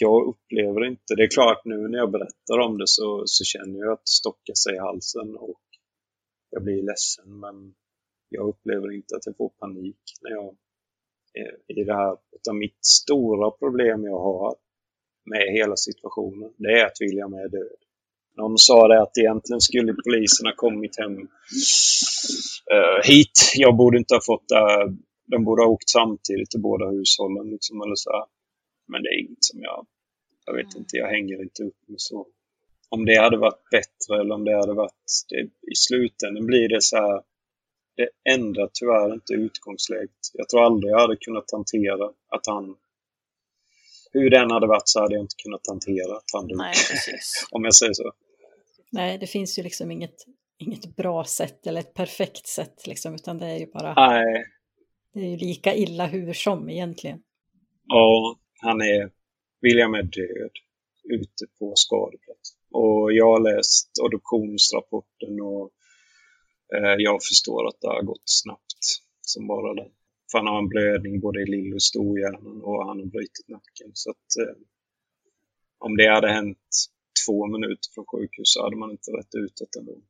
[0.00, 3.78] jag upplever inte, det är klart nu när jag berättar om det så, så känner
[3.78, 5.60] jag att det stockar sig i halsen och
[6.50, 7.74] jag blir ledsen men
[8.28, 10.56] jag upplever inte att jag får panik när jag
[11.34, 12.16] är i det här.
[12.36, 14.54] Utan mitt stora problem jag har
[15.24, 17.80] med hela situationen, det är att William är död.
[18.36, 21.16] Någon sa det att egentligen skulle polisen ha kommit hem
[22.76, 23.52] uh, hit.
[23.56, 24.92] Jag borde inte ha fått det uh,
[25.26, 27.50] De borde ha åkt samtidigt till båda hushållen.
[27.50, 28.26] Liksom, eller så.
[28.90, 29.86] Men det är inget som jag...
[30.46, 32.26] Jag vet inte, jag hänger inte upp mig så.
[32.88, 35.04] Om det hade varit bättre eller om det hade varit...
[35.28, 35.40] Det,
[35.72, 37.22] I slutändan blir det så här...
[37.96, 40.10] Det ändrar tyvärr inte utgångsläget.
[40.32, 42.76] Jag tror aldrig jag hade kunnat hantera att han
[44.12, 46.60] hur den hade varit så hade jag inte kunnat hantera att han dog.
[47.50, 48.12] Om jag säger så.
[48.92, 50.16] Nej, det finns ju liksom inget,
[50.58, 53.94] inget bra sätt eller ett perfekt sätt liksom, utan det är ju bara...
[53.94, 54.44] Nej.
[55.14, 57.22] Det är ju lika illa hur som egentligen.
[57.86, 59.10] Ja, han är...
[59.62, 60.52] William är död
[61.04, 62.56] ute på skadeplats.
[62.70, 65.70] Och jag har läst adoptionsrapporten och
[66.76, 68.82] eh, jag förstår att det har gått snabbt
[69.20, 69.92] som bara den.
[70.30, 73.90] För han har en blödning både i lill och storhjärnan och han har brutit nacken.
[73.94, 74.56] Så att eh,
[75.78, 76.68] om det hade hänt
[77.26, 80.00] två minuter från sjukhus så hade man inte rätt ut det ändå.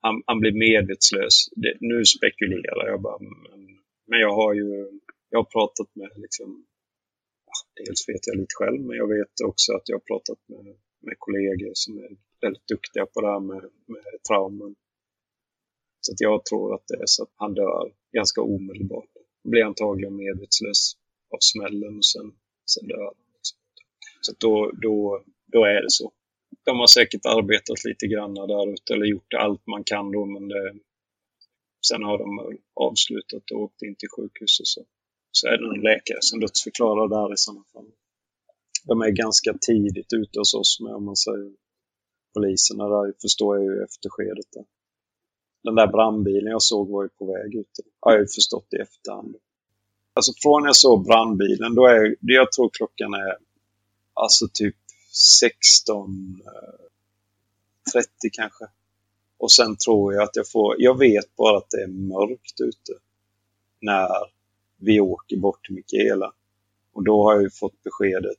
[0.00, 1.34] Han, han blir medvetslös.
[1.56, 3.18] Det, nu spekulerar jag bara.
[3.18, 3.60] Men,
[4.06, 6.66] men jag har ju jag har pratat med liksom,
[7.76, 10.64] dels vet jag lite själv, men jag vet också att jag har pratat med,
[11.06, 14.74] med kollegor som är väldigt duktiga på det här med, med trauman.
[16.00, 19.10] Så att jag tror att det är så att han dör ganska omedelbart.
[19.42, 20.82] Han blir antagligen medvetslös
[21.34, 22.28] av smällen och sen,
[22.72, 23.14] sen dör han.
[23.42, 23.54] Så
[24.20, 26.12] Så då, då, då är det så.
[26.64, 30.48] De har säkert arbetat lite grann där ute eller gjort allt man kan då men
[30.48, 30.74] det,
[31.88, 34.84] sen har de avslutat och åkt in till sjukhuset så,
[35.36, 37.90] så är det en läkare som dödsförklarar där i sådana fall.
[38.84, 41.52] De är ganska tidigt ute hos oss med om man säger
[42.34, 44.64] poliserna där förstår jag ju efterskedet där
[45.64, 47.80] den där brandbilen jag såg var ju på väg ut.
[48.00, 49.36] Har jag ju förstått i efterhand.
[50.14, 53.36] Alltså från jag såg brandbilen, då är jag tror klockan är
[54.14, 54.76] alltså typ
[55.40, 56.42] 16,
[57.92, 58.64] 30 eh, kanske.
[59.38, 62.92] Och sen tror jag att jag får, jag vet bara att det är mörkt ute
[63.80, 64.08] när
[64.76, 66.32] vi åker bort till Mikaela.
[66.92, 68.38] Och då har jag ju fått beskedet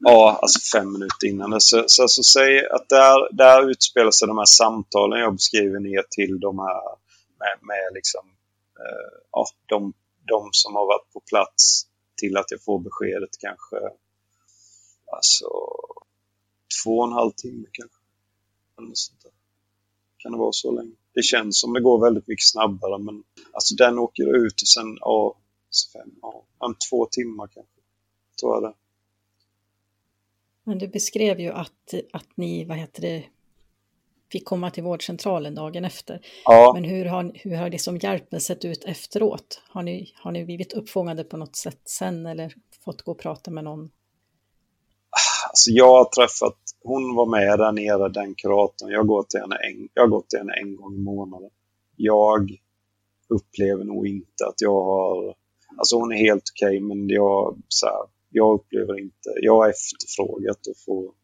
[0.00, 1.60] Ja, alltså fem minuter innan.
[1.60, 6.04] Så, så alltså, säg att där, där utspelar sig de här samtalen jag beskriver ner
[6.10, 6.82] till de här
[7.38, 8.26] med, med liksom,
[8.80, 9.92] eh, ja, de,
[10.28, 13.76] de som har varit på plats till att jag får beskedet kanske
[15.12, 15.48] alltså
[16.84, 17.98] två och en halv timme kanske.
[18.78, 19.32] Eller sånt där.
[20.18, 20.94] Kan det vara så länge?
[21.18, 24.96] Det känns som det går väldigt mycket snabbare men alltså den åker ut och sen,
[25.00, 25.36] ja,
[25.92, 27.80] fem, ja, en två timmar kanske.
[28.40, 28.74] Tror jag det.
[30.64, 33.24] Men du beskrev ju att, att ni, vad heter det,
[34.32, 36.20] fick komma till vårdcentralen dagen efter.
[36.44, 36.72] Ja.
[36.74, 39.62] Men hur har, hur har det som hjälpen sett ut efteråt?
[39.68, 42.54] Har ni, har ni blivit uppfångade på något sätt sen eller
[42.84, 43.90] fått gå och prata med någon?
[45.48, 48.90] Alltså jag har träffat, hon var med där nere, den kuratorn.
[48.90, 51.50] Jag går till henne en, jag går till henne en gång i månaden.
[51.96, 52.50] Jag
[53.28, 55.34] upplever nog inte att jag har,
[55.76, 59.68] alltså hon är helt okej okay, men jag, så här, jag upplever inte, jag har
[59.68, 61.14] efterfrågat och få,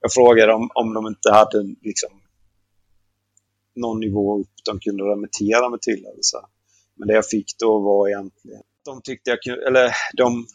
[0.00, 2.10] jag frågade om, om de inte hade liksom
[3.74, 6.04] någon nivå upp de kunde remittera mig till.
[6.04, 6.46] Eller så.
[6.94, 10.46] Men det jag fick då var egentligen, de tyckte jag kunde, eller de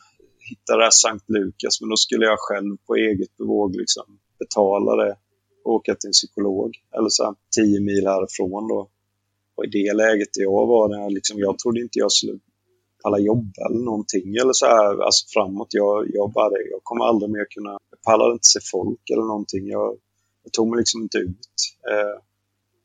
[0.49, 5.17] hittade Sankt Lukas men då skulle jag själv på eget bevåg liksom betala det
[5.63, 6.71] och åka till en psykolog.
[6.97, 8.89] Eller så tio mil härifrån då.
[9.55, 12.39] Och i det läget jag var, där, liksom, jag trodde inte jag skulle
[13.03, 15.67] palla jobba eller någonting eller så här, alltså framåt.
[15.69, 19.67] Jag, jag bara, jag kommer aldrig mer kunna, jag pallar inte se folk eller någonting.
[19.67, 19.97] Jag,
[20.43, 21.55] jag tog mig liksom inte ut.
[21.91, 22.21] Eh,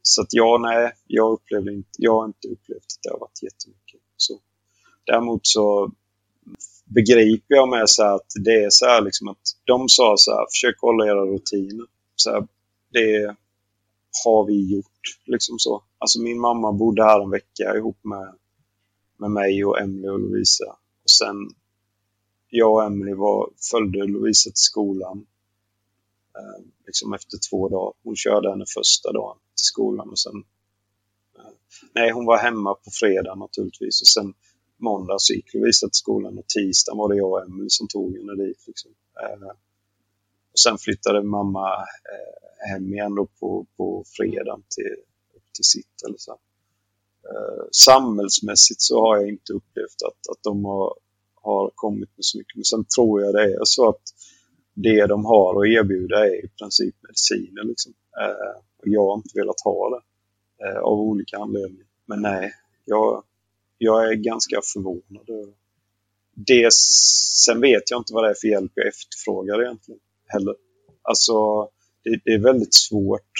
[0.02, 3.42] så att ja, nej, jag upplevde inte, jag har inte upplevt att det har varit
[3.42, 4.00] jättemycket.
[4.16, 4.40] Så.
[5.06, 5.92] Däremot så
[6.88, 10.46] begriper jag med så att det är så här liksom att de sa så här,
[10.50, 11.86] försök hålla era rutiner.
[12.16, 12.46] Så här,
[12.92, 13.36] det
[14.24, 14.84] har vi gjort.
[15.24, 15.82] Liksom så.
[15.98, 18.34] Alltså min mamma bodde här en vecka ihop med,
[19.16, 20.76] med mig och Emily och Lovisa.
[21.04, 21.36] Och sen
[22.48, 25.26] jag och Emily var, följde Lovisa till skolan
[26.36, 27.92] eh, liksom efter två dagar.
[28.04, 30.44] Hon körde henne första dagen till skolan och sen
[31.38, 31.52] eh,
[31.94, 34.34] Nej, hon var hemma på fredag naturligtvis och sen
[34.78, 37.88] måndag så gick vi visade till skolan och tisdag var det jag och Emelie som
[37.88, 38.66] tog henne dit.
[38.66, 38.90] Liksom.
[39.22, 39.48] Eh,
[40.52, 41.72] och sen flyttade mamma
[42.12, 44.96] eh, hem igen då på, på fredagen till,
[45.54, 46.02] till sitt.
[46.04, 46.36] Eller liksom.
[46.36, 47.28] så.
[47.28, 50.94] Eh, samhällsmässigt så har jag inte upplevt att, att de har,
[51.34, 52.56] har kommit med så mycket.
[52.56, 54.02] Men sen tror jag det är så att
[54.74, 57.64] det de har att erbjuda är i princip mediciner.
[57.64, 57.92] Liksom.
[58.20, 60.02] Eh, och jag har inte velat ha det
[60.64, 61.86] eh, av olika anledningar.
[62.06, 62.52] Men nej,
[62.84, 63.22] jag,
[63.78, 65.54] jag är ganska förvånad.
[66.34, 66.72] Det,
[67.44, 70.54] sen vet jag inte vad det är för hjälp jag efterfrågar egentligen heller.
[71.02, 71.68] Alltså,
[72.04, 73.32] det, det är väldigt svårt.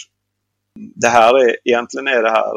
[0.94, 2.52] Det här är, egentligen är det här,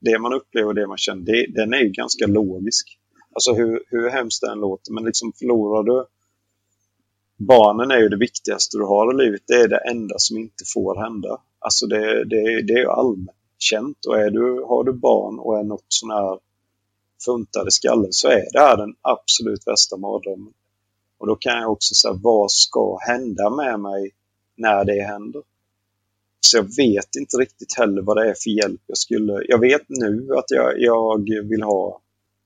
[0.00, 2.98] det man upplever och det man känner, det, den är ju ganska logisk.
[3.32, 6.06] Alltså hur, hur hemskt det än låter, men liksom förlorar du
[7.36, 9.42] barnen är ju det viktigaste du har i livet.
[9.46, 11.40] Det är det enda som inte får hända.
[11.58, 14.06] Alltså det, det, det är ju allmänt känt.
[14.06, 16.38] Och är du, har du barn och är något sån här
[17.24, 20.52] funtade skallen så är det här den absolut värsta mardrömmen.
[21.18, 24.10] Och då kan jag också säga, vad ska hända med mig
[24.56, 25.42] när det händer?
[26.40, 29.44] Så jag vet inte riktigt heller vad det är för hjälp jag skulle...
[29.48, 32.00] Jag vet nu att jag, jag vill ha...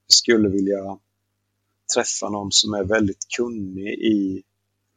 [0.07, 0.99] Jag skulle vilja
[1.95, 4.43] träffa någon som är väldigt kunnig i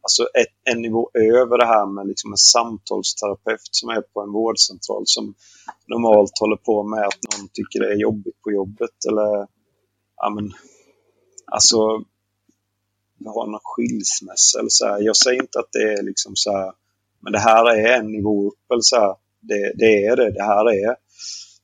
[0.01, 4.31] alltså ett, en nivå över det här med liksom en samtalsterapeut som är på en
[4.31, 5.33] vårdcentral som
[5.87, 9.47] normalt håller på med att någon tycker det är jobbigt på jobbet eller
[10.23, 10.51] ja men
[11.45, 11.77] alltså
[13.25, 15.01] ha någon skilsmässa eller så här.
[15.01, 16.71] Jag säger inte att det är liksom så här,
[17.19, 19.15] men det här är en nivå upp eller så här.
[19.39, 20.31] Det, det är det.
[20.31, 20.95] Det här är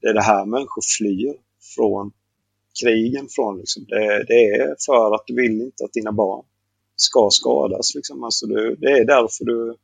[0.01, 1.35] det är det här människor flyr
[1.75, 2.11] från
[2.81, 3.57] krigen från.
[3.57, 3.85] Liksom.
[3.87, 6.45] Det, det är för att du vill inte att dina barn
[6.95, 7.95] ska skadas.
[7.95, 8.23] Liksom.
[8.23, 9.75] Alltså du, det är därför du,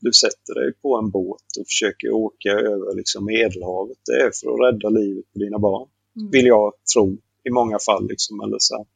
[0.00, 3.98] du sätter dig på en båt och försöker åka över liksom, Medelhavet.
[4.06, 5.88] Det är för att rädda livet på dina barn.
[6.16, 6.30] Mm.
[6.30, 8.08] Vill jag tro i många fall.
[8.08, 8.86] Liksom, eller så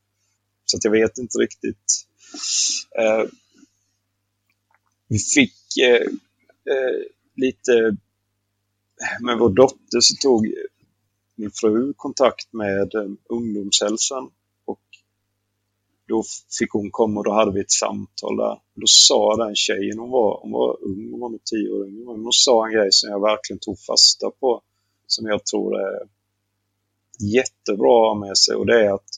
[0.65, 2.07] så att jag vet inte riktigt.
[2.99, 3.25] Eh,
[5.09, 6.07] vi fick eh,
[6.75, 7.03] eh,
[7.37, 7.73] lite...
[7.73, 7.93] Eh,
[9.21, 10.55] med vår dotter så tog
[11.35, 14.31] min fru kontakt med eh, ungdomshälsan
[16.09, 16.23] då
[16.59, 18.61] fick hon komma och då hade vi ett samtal där.
[18.75, 22.05] Då sa den tjejen, hon var, hon var ung, hon var nog tio år yngre,
[22.05, 24.63] men hon sa en grej som jag verkligen tog fasta på.
[25.07, 26.09] Som jag tror är
[27.21, 29.11] jättebra att ha med sig och det är att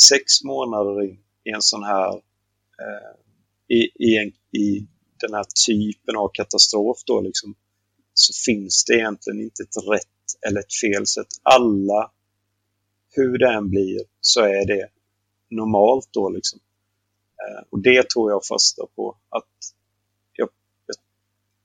[0.00, 2.12] sex månader in i en sån här
[2.82, 3.12] eh,
[3.68, 4.86] i, i, en, i
[5.20, 7.54] den här typen av katastrof då liksom,
[8.14, 11.26] så finns det egentligen inte ett rätt eller ett fel sätt.
[11.42, 12.10] Alla,
[13.10, 14.88] hur det än blir, så är det
[15.50, 16.60] normalt då liksom.
[17.42, 19.74] Eh, och det tror jag fasta på att
[20.32, 20.48] jag,
[20.86, 20.96] jag,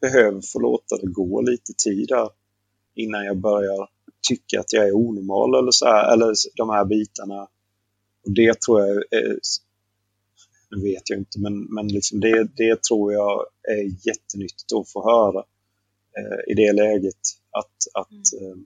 [0.02, 2.30] behöver få låta det gå lite tid där
[2.96, 3.90] innan jag börjar
[4.28, 7.48] tycka att jag är onormal eller så här, eller de här bitarna.
[8.26, 9.40] Och det tror jag är,
[10.72, 15.04] nu vet jag inte, men, men liksom det, det tror jag är jättenyttigt att få
[15.04, 15.44] höra
[16.18, 17.22] eh, i det läget.
[17.52, 18.52] Att, att, mm.
[18.52, 18.58] eh,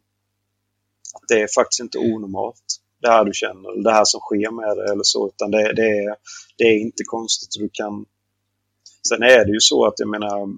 [1.13, 4.77] att det är faktiskt inte onormalt det här du känner, det här som sker med
[4.77, 5.27] dig eller så.
[5.27, 6.15] Utan det, det, är,
[6.57, 7.49] det är inte konstigt.
[7.59, 8.05] Du kan...
[9.07, 10.57] Sen är det ju så att jag menar,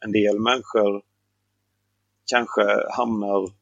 [0.00, 1.02] en del människor
[2.26, 3.52] kanske hamnar,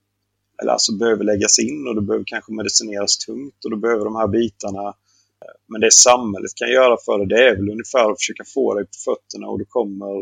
[0.63, 4.17] eller alltså behöver läggas in och det behöver kanske medicineras tungt och då behöver de
[4.17, 4.95] här bitarna.
[5.69, 8.85] Men det samhället kan göra för dig, det är väl ungefär att försöka få dig
[8.85, 10.17] på fötterna och du kommer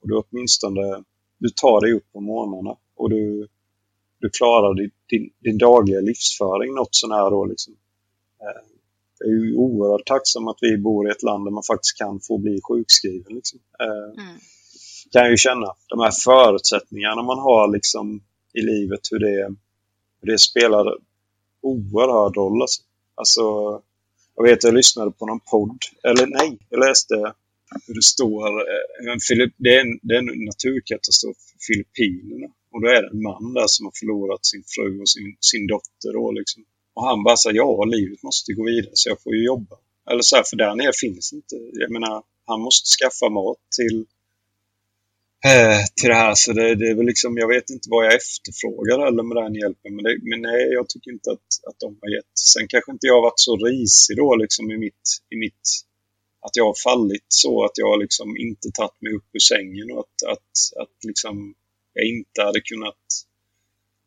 [0.00, 1.04] och du åtminstone,
[1.38, 3.48] du tar dig upp på morgnarna och du
[4.24, 7.72] du klarar din, din, din dagliga livsföring något sånär då liksom.
[8.42, 8.62] Eh,
[9.18, 12.20] jag är ju oerhört tacksam att vi bor i ett land där man faktiskt kan
[12.20, 13.34] få bli sjukskriven.
[13.34, 13.58] Liksom.
[13.80, 14.36] Eh, mm.
[15.12, 15.66] Kan jag ju känna.
[15.88, 18.22] De här förutsättningarna man har liksom
[18.54, 19.54] i livet, hur det,
[20.20, 20.98] hur det spelar
[21.62, 22.62] oerhörd roll.
[22.62, 22.82] Alltså.
[23.14, 23.42] alltså,
[24.36, 27.14] jag vet, jag lyssnade på någon podd, eller nej, jag läste
[27.86, 29.16] hur det står, eh,
[29.56, 32.46] det är en, det är en naturkatastrof i Filippinerna.
[32.72, 35.66] Och då är det en man där som har förlorat sin fru och sin, sin
[35.66, 36.12] dotter.
[36.12, 36.64] Då, liksom.
[36.94, 39.76] Och han bara säger ja, livet måste gå vidare så jag får ju jobba.
[40.10, 44.06] Eller så här, för där nere finns inte, jag menar, han måste skaffa mat till
[45.44, 46.34] Eh, till det här.
[46.34, 49.54] Så det, det, är väl liksom, jag vet inte vad jag efterfrågar eller med den
[49.54, 49.94] hjälpen.
[49.96, 52.38] Men, det, men nej, jag tycker inte att, att de har gett.
[52.54, 55.66] Sen kanske inte jag har varit så risig då liksom i mitt, i mitt
[56.40, 59.98] att jag har fallit så att jag liksom inte tagit mig upp ur sängen och
[59.98, 61.54] att, att, att liksom
[61.94, 63.04] jag inte hade kunnat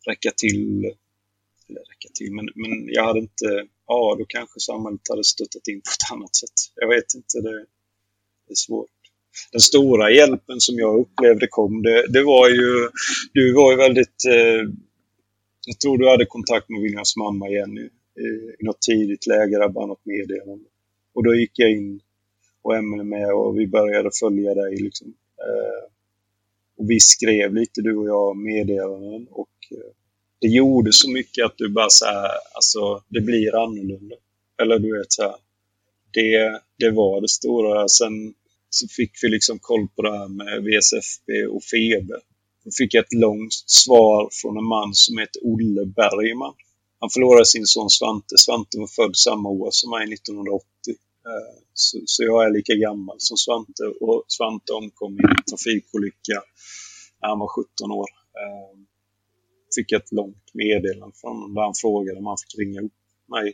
[0.06, 0.86] räcka till.
[1.70, 5.82] Eller räcka till, men, men jag hade inte, ja då kanske samhället hade stöttat in
[5.82, 6.58] på ett annat sätt.
[6.76, 7.66] Jag vet inte, det,
[8.46, 8.97] det är svårt
[9.52, 12.90] den stora hjälpen som jag upplevde kom, det, det var ju...
[13.34, 14.26] Du var ju väldigt...
[14.30, 14.70] Eh,
[15.66, 18.28] jag tror du hade kontakt med Williams mamma Jenny i,
[18.60, 20.66] i något tidigt läge, där bara något meddelande.
[21.14, 22.00] Och då gick jag in
[22.62, 24.76] och Emelie med och vi började följa dig.
[24.76, 25.14] Liksom.
[25.38, 25.92] Eh,
[26.78, 29.28] och vi skrev lite, du och jag, meddelanden.
[29.32, 29.92] Och eh,
[30.42, 34.16] det gjorde så mycket att du bara så här, alltså det blir annorlunda.
[34.62, 35.36] Eller du vet så här,
[36.12, 37.88] det, det var det stora.
[37.88, 38.34] Sen
[38.70, 42.20] så fick vi liksom koll på det här med VSFB och feber.
[42.64, 46.56] Då fick jag ett långt svar från en man som heter Olle Bergman.
[47.00, 48.38] Han förlorade sin son Svante.
[48.38, 50.66] Svante var född samma år som mig, 1980.
[51.30, 56.38] Eh, så, så jag är lika gammal som Svante och Svante omkom i en trafikolycka
[57.22, 58.10] när han var 17 år.
[58.42, 58.74] Eh,
[59.76, 63.00] fick ett långt meddelande från honom där han frågade om han fick ringa upp
[63.36, 63.48] mig.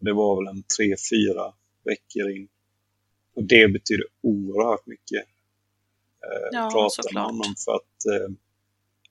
[0.00, 1.44] Det var väl en tre, fyra
[1.84, 2.48] veckor in
[3.34, 5.24] och det betyder oerhört mycket.
[6.24, 7.14] Eh, ja, prata såklart.
[7.14, 8.06] med honom för att...
[8.06, 8.34] Eh,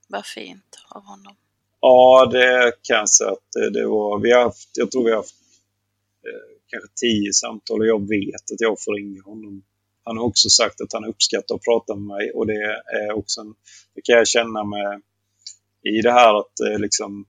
[0.07, 1.36] Vad fint av honom.
[1.82, 4.19] Ja, det kan jag säga att det, det var...
[4.19, 5.36] Vi har haft, jag tror vi har haft
[6.28, 9.63] eh, kanske tio samtal och jag vet att jag får ringa honom.
[10.03, 13.41] Han har också sagt att han uppskattar att prata med mig och det är också
[13.41, 13.55] en,
[13.95, 15.01] det kan jag känna med
[15.84, 17.26] i det här att eh, liksom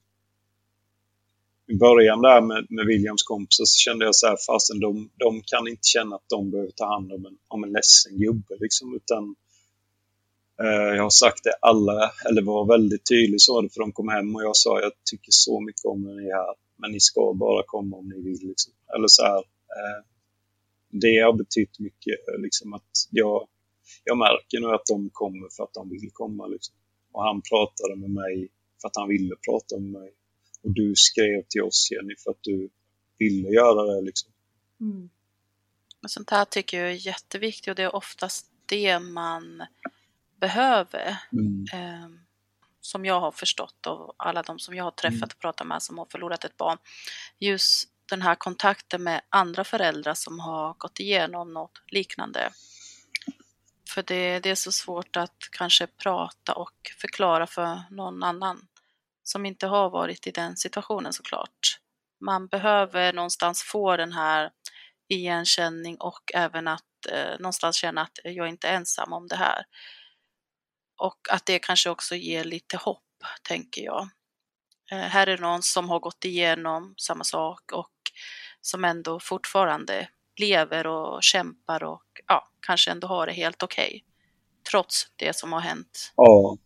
[1.72, 5.42] i början där med, med Williams kompisar så kände jag så här, fasen de, de
[5.42, 8.94] kan inte känna att de behöver ta hand om en, om en ledsen gubbe liksom,
[8.96, 9.34] utan
[10.62, 14.36] eh, jag har sagt det alla, eller var väldigt tydlig så för de kom hem
[14.36, 17.34] och jag sa jag tycker så mycket om när ni är här, men ni ska
[17.34, 18.72] bara komma om ni vill liksom.
[18.94, 19.38] Eller så här,
[19.78, 20.00] eh,
[20.90, 23.46] det har betytt mycket eh, liksom att jag,
[24.04, 26.74] jag märker nu att de kommer för att de vill komma liksom.
[27.12, 28.48] Och han pratade med mig
[28.80, 30.12] för att han ville prata med mig.
[30.62, 32.70] Och du skrev till oss Jenny för att du
[33.18, 34.02] ville göra det.
[34.02, 34.32] Liksom.
[34.80, 35.10] Mm.
[36.06, 39.66] sånt här tycker jag är jätteviktigt och det är oftast det man
[40.40, 41.16] behöver.
[41.32, 41.64] Mm.
[41.72, 42.08] Eh,
[42.80, 45.28] som jag har förstått av alla de som jag har träffat mm.
[45.34, 46.78] och pratat med som har förlorat ett barn.
[47.38, 52.52] Just den här kontakten med andra föräldrar som har gått igenom något liknande.
[53.88, 58.66] För det, det är så svårt att kanske prata och förklara för någon annan
[59.32, 61.78] som inte har varit i den situationen såklart.
[62.20, 64.50] Man behöver någonstans få den här
[65.08, 69.64] igenkänning och även att eh, någonstans känna att jag inte är ensam om det här.
[70.98, 74.08] Och att det kanske också ger lite hopp, tänker jag.
[74.92, 77.92] Eh, här är någon som har gått igenom samma sak och
[78.60, 80.08] som ändå fortfarande
[80.40, 83.86] lever och kämpar och ja, kanske ändå har det helt okej.
[83.86, 84.02] Okay,
[84.70, 86.12] trots det som har hänt.
[86.16, 86.56] Ja,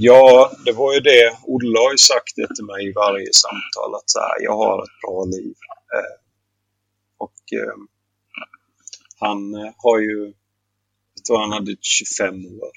[0.00, 1.38] Ja, det var ju det.
[1.42, 4.82] Olle har ju sagt det till mig i varje samtal att så här, jag har
[4.82, 5.54] ett bra liv.
[5.94, 6.16] Eh,
[7.16, 7.76] och eh,
[9.18, 10.34] han eh, har ju,
[11.14, 12.72] jag tror han hade 25 år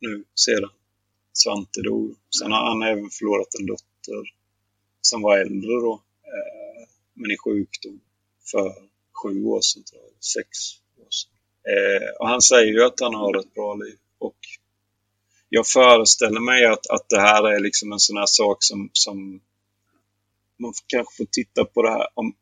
[0.00, 0.70] nu sedan
[1.32, 2.16] Svante dog.
[2.38, 4.22] Sen har han även förlorat en dotter
[5.00, 8.00] som var äldre då, eh, men i sjukdom
[8.50, 8.74] för
[9.22, 10.48] sju år sedan, tror jag, sex
[11.00, 11.36] år sedan.
[11.72, 13.98] Eh, och han säger ju att han har ett bra liv.
[14.18, 14.38] Och
[15.48, 19.40] jag föreställer mig att, att det här är liksom en sån här sak som, som
[20.58, 22.34] man kanske får titta på det här om,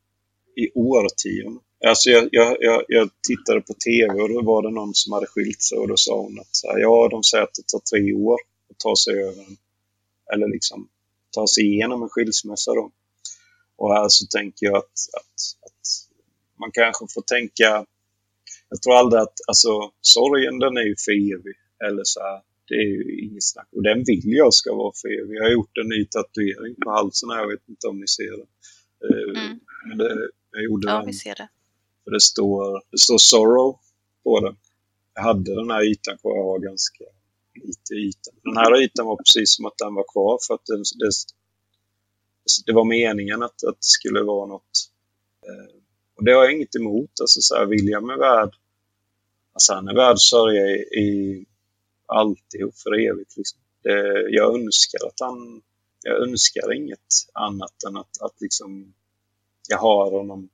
[0.57, 1.61] i årtionden.
[1.87, 5.27] Alltså jag, jag, jag, jag, tittade på TV och då var det någon som hade
[5.27, 7.79] skilt sig och då sa hon att så här, ja, de säger att det tar
[7.79, 8.39] tre år
[8.71, 9.57] att ta sig över en,
[10.35, 10.89] eller liksom
[11.31, 12.91] ta sig igenom en skilsmässa då.
[13.77, 15.87] Och här så tänker jag att, att, att
[16.61, 17.87] man kanske får tänka,
[18.69, 21.57] jag tror aldrig att, alltså sorgen den är ju för evig.
[21.89, 23.69] Eller så här, det är ju inget snack.
[23.77, 25.37] Och den vill jag ska vara för evig.
[25.37, 27.39] Jag har gjort en ny tatuering på halsen här.
[27.39, 28.47] Jag vet inte om ni ser det.
[29.07, 29.61] Eh, mm.
[29.89, 31.07] Men det, jag gjorde ja, den.
[31.07, 31.49] vi ser det.
[32.05, 33.79] För det står, det står sorrow
[34.25, 34.57] på den.
[35.15, 36.37] Jag hade den här ytan kvar.
[36.37, 37.05] Jag har ganska
[37.55, 38.31] lite yta.
[38.43, 41.11] Den här ytan var precis som att den var kvar för att det, det,
[42.67, 44.91] det var meningen att, att det skulle vara något.
[45.47, 45.77] Eh,
[46.17, 47.21] och det har jag inget emot.
[47.21, 48.55] Alltså så här, William är värd
[49.57, 51.45] Alltså han är värd sörja i, i
[52.07, 53.37] alltid och för evigt.
[53.37, 53.59] Liksom.
[53.83, 55.63] Det, jag önskar att han...
[56.03, 58.95] jag önskar inget annat än att, att liksom
[59.69, 60.49] jag har honom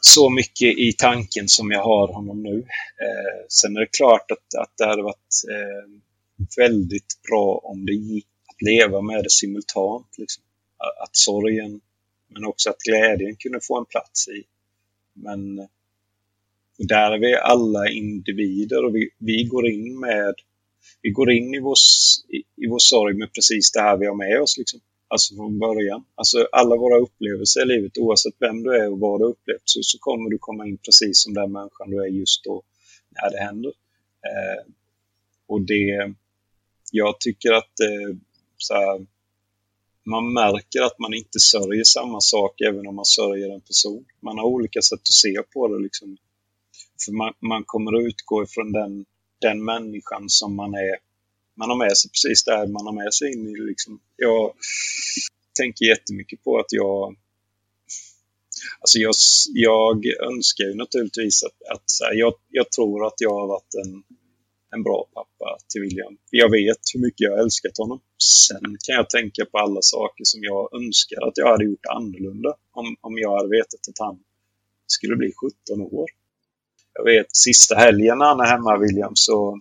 [0.00, 2.58] så mycket i tanken som jag har honom nu.
[2.58, 5.90] Eh, sen är det klart att, att det hade varit eh,
[6.56, 10.18] väldigt bra om det gick att leva med det simultant.
[10.18, 10.42] Liksom.
[10.76, 11.80] Att, att sorgen,
[12.28, 14.44] men också att glädjen kunde få en plats i.
[15.12, 15.68] Men
[16.84, 20.34] där är vi alla individer och vi, vi går in med
[21.02, 21.76] vi går in i vår,
[22.28, 24.58] i, i vår sorg med precis det här vi har med oss.
[24.58, 24.80] Liksom.
[25.08, 26.04] Alltså från början.
[26.14, 29.62] Alltså alla våra upplevelser i livet, oavsett vem du är och vad du har upplevt,
[29.64, 32.62] så, så kommer du komma in precis som den människan du är just då
[33.10, 33.72] när det händer.
[34.22, 34.72] Eh,
[35.46, 36.14] och det,
[36.92, 38.16] jag tycker att eh,
[38.56, 39.06] så här,
[40.04, 44.04] man märker att man inte sörjer samma sak även om man sörjer en person.
[44.20, 45.82] Man har olika sätt att se på det.
[45.82, 46.16] Liksom.
[47.04, 49.04] För man, man kommer att utgå ifrån den,
[49.40, 50.96] den människan som man är
[51.60, 53.56] man har med sig precis det man har med sig in i.
[53.70, 54.00] Liksom.
[54.16, 54.52] Jag
[55.58, 57.16] tänker jättemycket på att jag...
[58.80, 59.14] Alltså jag,
[59.54, 64.02] jag önskar ju naturligtvis att, att här, jag, jag tror att jag har varit en,
[64.74, 66.16] en bra pappa till William.
[66.30, 68.00] Jag vet hur mycket jag har älskat honom.
[68.48, 72.54] Sen kan jag tänka på alla saker som jag önskar att jag hade gjort annorlunda
[72.72, 74.18] om, om jag hade vetat att han
[74.86, 76.08] skulle bli 17 år.
[76.94, 79.58] Jag vet sista helgen när han är hemma, William, så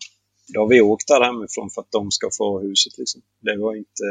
[0.53, 2.97] då har vi åkt där hemifrån för att de ska få huset.
[2.97, 3.21] Liksom.
[3.41, 4.05] Det var inte...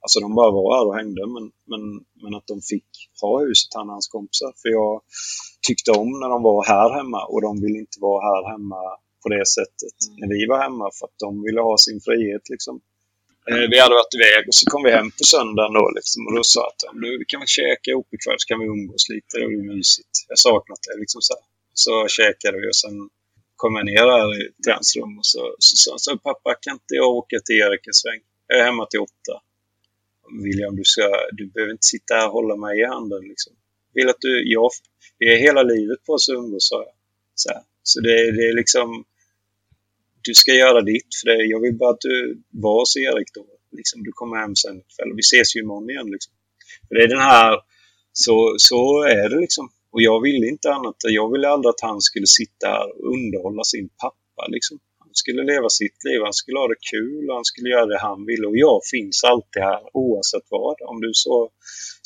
[0.00, 1.82] Alltså de bara var här och hängde, men, men,
[2.22, 2.90] men att de fick
[3.20, 4.52] ha huset, han och hans kompisar.
[4.62, 5.00] För jag
[5.68, 8.80] tyckte om när de var här hemma och de ville inte vara här hemma
[9.22, 10.14] på det sättet mm.
[10.20, 12.44] när vi var hemma för att de ville ha sin frihet.
[12.52, 12.74] Liksom.
[13.50, 16.34] Eh, vi hade varit iväg och så kom vi hem på söndagen då liksom, och
[16.38, 19.32] då sa att du, vi kan väl käka ihop ikväll så kan vi umgås lite,
[19.40, 20.14] det blir mysigt.
[20.30, 21.34] Jag saknat det liksom så.
[21.34, 21.51] Här.
[21.74, 23.10] Så käkade vi och sen
[23.56, 26.94] kom jag ner här till hans rum och så sa han så, pappa kan inte
[26.94, 28.20] jag åka till Erik en sväng?
[28.46, 29.34] Jag är hemma till åtta.
[30.44, 31.02] William, du, ska,
[31.32, 33.22] du behöver inte sitta här och hålla mig i handen.
[33.28, 33.52] Liksom.
[33.94, 34.70] Vill att du, jag,
[35.18, 36.94] vi är hela livet på oss att umgås, sa jag.
[37.34, 37.50] Så,
[37.82, 39.04] så det, det, är liksom,
[40.22, 41.44] du ska göra ditt för det.
[41.44, 43.46] Jag vill bara att du var hos Erik då.
[43.70, 45.12] Liksom, du kommer hem sen ikväll.
[45.16, 46.10] Vi ses ju imorgon igen.
[46.10, 46.32] Liksom.
[46.88, 47.58] För det är den här,
[48.12, 49.68] så, så är det liksom.
[49.92, 50.96] Och jag ville inte annat.
[51.18, 54.42] Jag ville aldrig att han skulle sitta här och underhålla sin pappa.
[54.48, 54.78] Liksom.
[54.98, 57.98] Han skulle leva sitt liv, han skulle ha det kul och han skulle göra det
[58.10, 58.46] han ville.
[58.46, 60.76] Och jag finns alltid här oavsett vad.
[60.90, 61.50] Om du så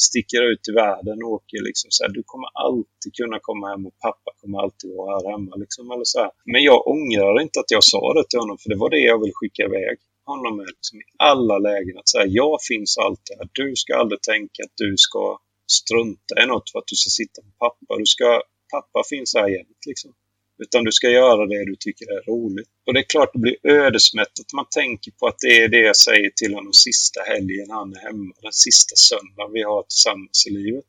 [0.09, 3.87] sticker ut i världen och åker liksom så här, du kommer alltid kunna komma hem
[3.89, 5.53] och pappa kommer alltid vara här hemma.
[5.57, 6.31] Liksom, eller så här.
[6.53, 9.19] Men jag ångrar inte att jag sa det till honom för det var det jag
[9.21, 9.97] ville skicka iväg
[10.31, 11.99] honom med liksom, i alla lägen.
[11.99, 13.49] Att säga, jag finns alltid här.
[13.53, 17.43] Du ska aldrig tänka att du ska strunta i något för att du ska sitta
[17.43, 17.97] med pappa.
[17.99, 20.13] Du ska, pappa finns här jämt liksom.
[20.59, 22.69] Utan du ska göra det du tycker är roligt.
[22.87, 24.53] Och det är klart det blir ödesmättat.
[24.55, 28.01] Man tänker på att det är det jag säger till honom sista helgen han är
[28.01, 28.35] hemma.
[28.43, 30.85] Den sista söndagen vi har tillsammans i livet.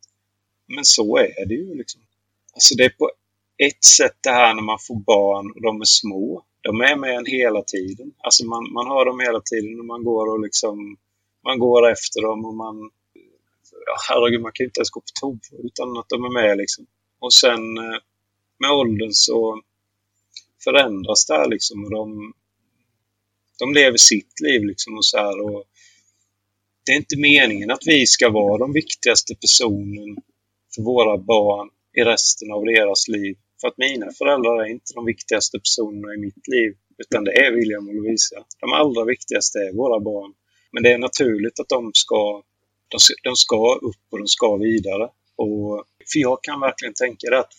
[0.67, 2.01] Men så är det ju liksom.
[2.53, 3.11] Alltså det är på
[3.57, 6.43] ett sätt det här när man får barn och de är små.
[6.61, 8.11] De är med en hela tiden.
[8.17, 10.97] Alltså man, man har dem hela tiden och man går och liksom
[11.43, 12.91] man går efter dem och man
[13.88, 16.58] ja, herregud, man kan ju inte ens gå på toa utan att de är med
[16.58, 16.86] liksom.
[17.20, 18.00] Och sen eh,
[18.60, 19.62] med åldern så
[20.64, 22.34] förändras det här liksom och de,
[23.60, 25.64] de lever sitt liv liksom och så här och
[26.86, 30.18] det är inte meningen att vi ska vara de viktigaste personen
[30.76, 33.36] för våra barn i resten av deras liv.
[33.62, 37.52] För att mina föräldrar är inte de viktigaste personerna i mitt liv, utan det är
[37.52, 38.46] William och Lovisa.
[38.60, 40.34] De allra viktigaste är våra barn.
[40.72, 42.44] Men det är naturligt att de ska
[42.88, 45.10] de ska, de ska upp och de ska vidare.
[45.36, 47.54] Och, för jag kan verkligen tänka det att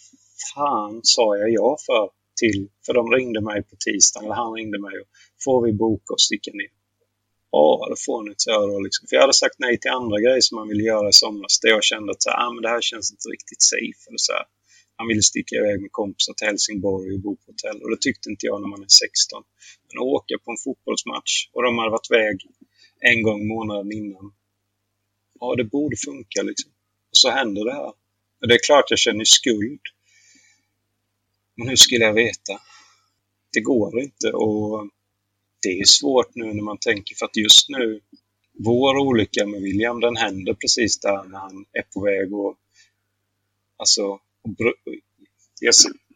[0.55, 2.11] fan sa jag ja för
[2.41, 5.09] till, för de ringde mig på tisdagen, eller han ringde mig och
[5.45, 6.73] får vi boka och sticka ner?
[7.51, 9.03] Ja, det får ni, så jag liksom.
[9.09, 11.69] För jag hade sagt nej till andra grejer som man ville göra i somras, där
[11.77, 14.03] jag kände att så ah, men det här känns inte riktigt safe.
[14.09, 14.47] Eller så här.
[14.99, 18.31] Han ville sticka iväg med kompisar till Helsingborg och bo på hotell och det tyckte
[18.31, 19.43] inte jag när man är 16.
[19.87, 22.37] Men att åka på en fotbollsmatch och de hade varit iväg
[23.11, 24.25] en gång månaden innan
[25.41, 26.71] ja, det borde funka liksom.
[27.11, 27.93] Och så händer det här.
[28.41, 29.81] Och det är klart jag känner skuld.
[31.55, 32.61] Men hur skulle jag veta?
[33.53, 34.89] Det går inte och
[35.63, 38.01] det är svårt nu när man tänker för att just nu,
[38.59, 42.57] vår olycka med William, den händer precis där när han är på väg och
[43.77, 44.21] alltså,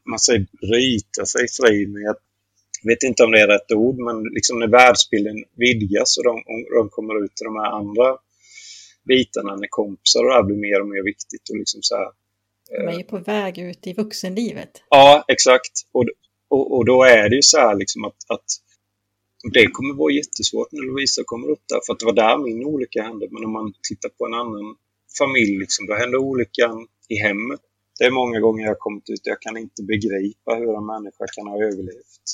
[0.05, 2.16] man säger bryta sig fri, men jag
[2.85, 6.43] vet inte om det är rätt ord, men liksom när världsbilden vidgas och de,
[6.79, 8.18] de kommer ut till de här andra
[9.05, 11.50] bitarna när kompisar och det här blir mer och mer viktigt.
[11.50, 12.09] Och liksom så här,
[12.72, 14.82] eh, Man är på väg ut i vuxenlivet.
[14.88, 15.72] Ja, exakt.
[15.92, 16.05] Och,
[16.48, 18.48] och, och då är det ju så här liksom att, att
[19.44, 22.38] Och det kommer vara jättesvårt när Lovisa kommer upp där, för att det var där
[22.38, 23.28] min olycka hände.
[23.30, 24.76] Men om man tittar på en annan
[25.18, 27.61] familj, liksom, då hände olyckan i hemmet.
[27.98, 31.46] Det är många gånger jag kommit ut jag kan inte begripa hur en människa kan
[31.46, 32.26] ha överlevt.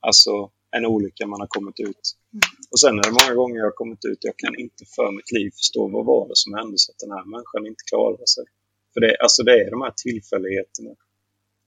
[0.00, 2.04] Alltså en olycka man har kommit ut.
[2.32, 2.42] Mm.
[2.70, 5.32] Och sen är det många gånger jag har kommit ut jag kan inte för mitt
[5.32, 8.44] liv förstå vad var det som hände så att den här människan inte klarade sig.
[8.92, 10.90] För det, alltså det är de här tillfälligheterna.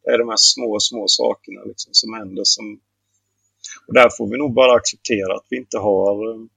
[0.03, 2.79] Det är de här små, små sakerna liksom som händer som...
[3.87, 6.47] Och där får vi nog bara acceptera att vi inte har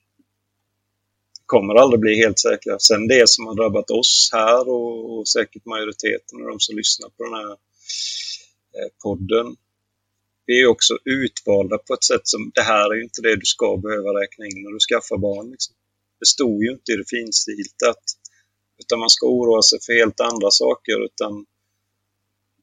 [1.47, 2.79] kommer aldrig bli helt säkra.
[2.79, 7.09] Sen det som har drabbat oss här och, och säkert majoriteten av de som lyssnar
[7.09, 7.51] på den här
[8.77, 9.57] eh, podden.
[10.47, 13.77] Vi är också utvalda på ett sätt som, det här är inte det du ska
[13.77, 15.51] behöva räkna in när du skaffar barn.
[15.51, 15.75] Liksom.
[16.21, 17.95] Det stod ju inte i det finstilta,
[18.79, 21.05] Utan man ska oroa sig för helt andra saker.
[21.05, 21.33] Utan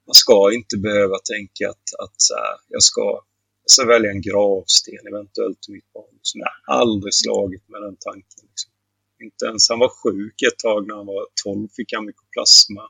[0.07, 3.23] man ska inte behöva tänka att, att så här, jag ska
[3.63, 6.19] jag ska välja en gravsten eventuellt till mitt barn.
[6.21, 8.43] Så jag har aldrig slagit med den tanken.
[8.49, 8.71] Liksom.
[9.19, 12.83] Inte ens han var sjuk ett tag när han var 12, fick han mykoplasma.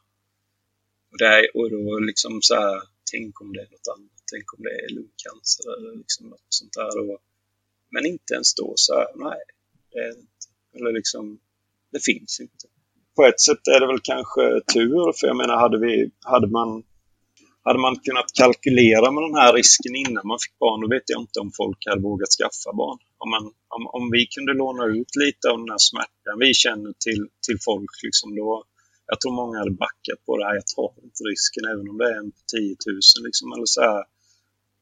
[1.11, 2.81] Och, det och då liksom så här,
[3.11, 4.12] tänk om det är något annat.
[4.32, 6.93] Tänk om det är lungcancer eller liksom något sånt där.
[7.01, 7.19] Och,
[7.93, 9.41] men inte ens då så här, nej,
[9.91, 10.47] det är inte.
[10.76, 11.39] Eller liksom,
[11.91, 12.65] det finns inte.
[13.15, 14.41] På ett sätt är det väl kanske
[14.74, 16.84] tur, för jag menar, hade, vi, hade man
[17.67, 21.21] hade man kunnat kalkylera med den här risken innan man fick barn, då vet jag
[21.21, 22.99] inte om folk hade vågat skaffa barn.
[23.24, 23.43] Om, man,
[23.76, 27.59] om, om vi kunde låna ut lite av den här smärtan vi känner till, till
[27.67, 28.63] folk, liksom då,
[29.06, 30.56] jag tror många hade backat på det här.
[30.56, 33.26] Jag tar inte risken även om det är en på 10 000.
[33.28, 34.04] Liksom, eller så här.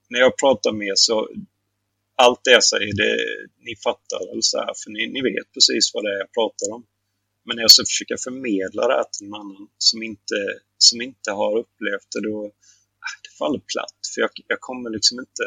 [0.09, 1.29] När jag pratar med så
[2.15, 3.17] allt det jag säger, det,
[3.65, 6.67] ni fattar, eller så här, för ni, ni vet precis vad det är jag pratar
[6.75, 6.83] om.
[7.45, 10.37] Men när jag ska försöka förmedla det här till någon annan som inte,
[10.77, 13.99] som inte har upplevt det, då, äh, det faller platt.
[14.13, 15.45] För jag, jag kommer liksom inte...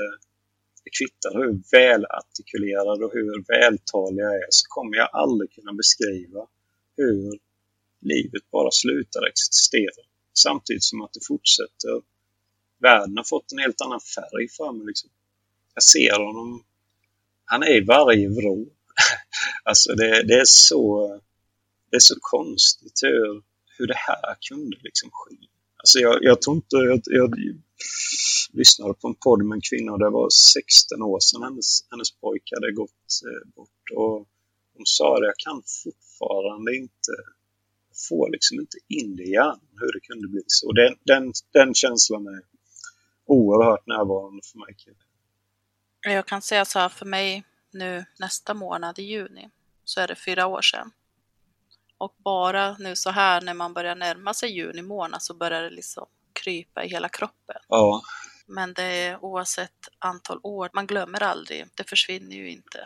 [0.84, 6.46] Det kvittar hur välartikulerad och hur vältalig jag är så kommer jag aldrig kunna beskriva
[6.96, 7.38] hur
[8.04, 10.04] livet bara slutar existera.
[10.34, 12.02] Samtidigt som att det fortsätter.
[12.78, 14.86] Världen har fått en helt annan färg för mig.
[14.86, 15.10] Liksom.
[15.74, 16.64] Jag ser honom.
[17.44, 18.66] Han är i varje vrå.
[19.64, 21.08] alltså det, det, är så,
[21.90, 23.42] det är så konstigt hur,
[23.78, 25.36] hur det här kunde liksom ske.
[25.76, 26.76] Alltså jag, jag tror inte...
[26.76, 27.34] Jag, jag,
[28.54, 32.10] lyssnade på en podd med en kvinna och det var 16 år sedan hennes, hennes
[32.10, 33.84] pojke hade gått eh, bort.
[33.94, 34.28] Och
[34.74, 37.12] hon sa det, jag kan fortfarande inte
[38.08, 40.72] få liksom inte in det i hjärnan hur det kunde bli så.
[40.72, 42.42] Den, den, den känslan är
[43.26, 44.76] oerhört närvarande för mig.
[46.00, 49.50] Jag kan säga så här för mig nu nästa månad i juni
[49.84, 50.90] så är det fyra år sedan.
[51.98, 55.70] Och bara nu så här när man börjar närma sig juni månad så börjar det
[55.70, 57.56] liksom krypa i hela kroppen.
[57.68, 58.02] Ja.
[58.46, 62.84] Men det är oavsett antal år, man glömmer aldrig, det försvinner ju inte.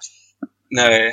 [0.70, 1.12] Nej,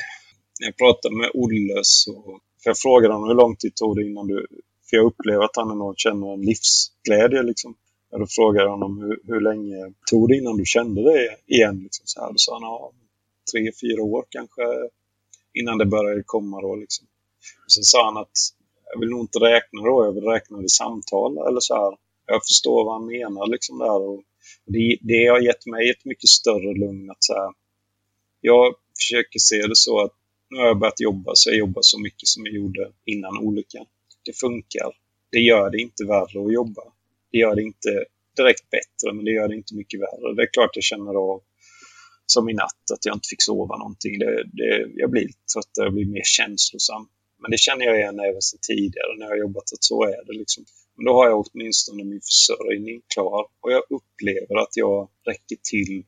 [0.59, 2.39] jag pratade med Olle så,
[2.69, 4.47] jag frågade honom hur lång tid tog det innan du,
[4.89, 7.75] för jag upplever att han ändå känner en livsglädje liksom.
[8.11, 11.79] Och då frågade jag honom hur, hur länge tog det innan du kände det igen?
[11.83, 12.27] Liksom så här.
[12.31, 12.91] Då sa han ja,
[13.51, 14.63] tre, fyra år kanske
[15.53, 17.07] innan det började komma då liksom.
[17.65, 18.37] Och sen sa han att
[18.93, 21.97] jag vill nog inte räkna då, jag vill räkna det i samtal eller så här.
[22.25, 24.23] Jag förstår vad han menar liksom där och
[24.65, 27.51] det, det har gett mig ett mycket större lugn att så här,
[28.41, 30.13] jag försöker se det så att
[30.55, 33.85] nu har jag börjat jobba så jag jobbar så mycket som jag gjorde innan olyckan.
[34.25, 34.91] Det funkar.
[35.31, 36.81] Det gör det inte värre att jobba.
[37.31, 38.05] Det gör det inte
[38.37, 40.35] direkt bättre, men det gör det inte mycket värre.
[40.35, 41.41] Det är klart jag känner av,
[42.25, 44.19] som i natt, att jag inte fick sova någonting.
[44.19, 47.07] Det, det, jag blir tröttare, jag blir mer känslosam.
[47.41, 50.25] Men det känner jag igen även sedan tidigare när jag har jobbat, att så är
[50.25, 50.33] det.
[50.33, 50.65] Liksom.
[50.95, 56.03] Men då har jag åtminstone min försörjning klar och jag upplever att jag räcker till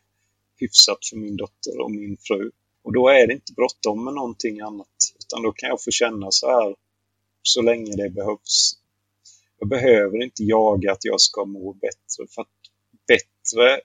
[0.60, 2.50] hyfsat för min dotter och min fru.
[2.86, 6.26] Och då är det inte bråttom med någonting annat, utan då kan jag få känna
[6.30, 6.76] så här
[7.42, 8.72] så länge det behövs.
[9.58, 12.48] Jag behöver inte jaga att jag ska må bättre, för att
[13.08, 13.80] bättre,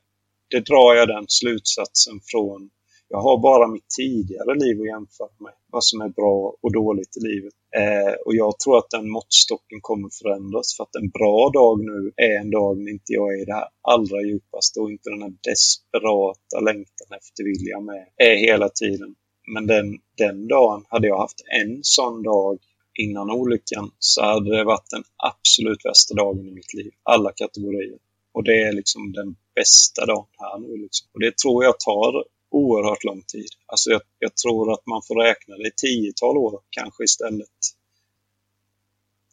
[0.48, 2.70] det drar jag den slutsatsen från
[3.12, 5.54] jag har bara mitt tidigare liv att jämföra med.
[5.72, 7.54] Vad som är bra och dåligt i livet.
[7.76, 10.76] Eh, och jag tror att den måttstocken kommer förändras.
[10.78, 13.54] För att en bra dag nu är en dag när inte jag är i det
[13.54, 18.04] här allra djupaste och inte den här desperata längtan efter vilja med.
[18.18, 19.16] Är hela tiden.
[19.54, 19.86] Men den,
[20.18, 22.60] den dagen, hade jag haft en sån dag
[22.94, 26.92] innan olyckan så hade det varit den absolut bästa dagen i mitt liv.
[27.04, 28.00] Alla kategorier.
[28.34, 30.78] Och det är liksom den bästa dagen här nu.
[30.78, 31.08] Liksom.
[31.14, 33.50] Och det tror jag tar oerhört lång tid.
[33.66, 37.50] Alltså jag, jag tror att man får räkna det i tiotal år kanske istället.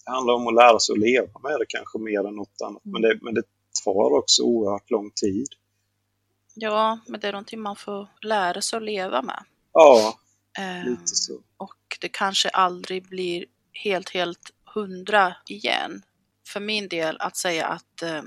[0.04, 2.82] Det handlar om att lära sig att leva med det kanske mer än något annat.
[2.84, 3.42] Men det, men det
[3.84, 5.46] tar också oerhört lång tid.
[6.54, 9.44] Ja, men det är någonting man får lära sig att leva med.
[9.72, 10.18] Ja,
[10.58, 11.40] Eh, lite så.
[11.56, 16.02] och det kanske aldrig blir helt, helt hundra igen.
[16.48, 18.22] För min del att säga att eh,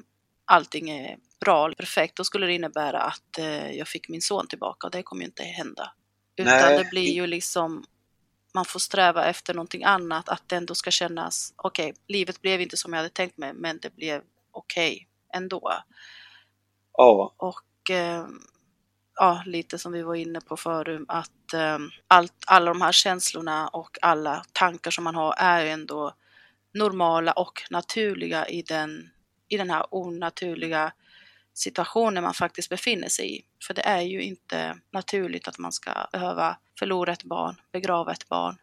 [0.45, 4.87] allting är bra perfekt, då skulle det innebära att eh, jag fick min son tillbaka
[4.87, 5.91] och det kommer ju inte hända.
[6.35, 6.77] Utan Nej.
[6.77, 7.85] det blir ju liksom,
[8.53, 12.77] man får sträva efter någonting annat, att det ändå ska kännas, okej, livet blev inte
[12.77, 14.21] som jag hade tänkt mig, men det blev
[14.51, 15.73] okej ändå.
[16.93, 18.25] Ja, Och eh,
[19.15, 21.77] ja, lite som vi var inne på förut, att eh,
[22.07, 26.13] allt, alla de här känslorna och alla tankar som man har är ändå
[26.73, 29.09] normala och naturliga i den,
[29.47, 30.91] i den här onaturliga
[31.53, 33.41] situationen man faktiskt befinner sig i.
[33.67, 38.29] För det är ju inte naturligt att man ska behöva förlora ett barn, begrava ett
[38.29, 38.55] barn.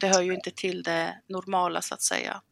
[0.00, 2.42] Det hör ju inte till det normala så att säga.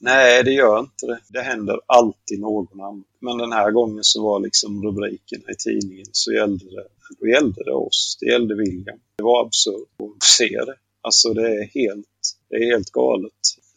[0.00, 1.20] nej det gör inte det.
[1.28, 3.04] Det händer alltid någon annan.
[3.20, 6.86] Men den här gången så var liksom rubriken i tidningen så gällde det,
[7.20, 8.18] då gällde det oss.
[8.20, 8.98] Det gällde William.
[9.16, 10.76] Det var absurt att se det.
[11.00, 13.32] Alltså det är helt, det är helt galet.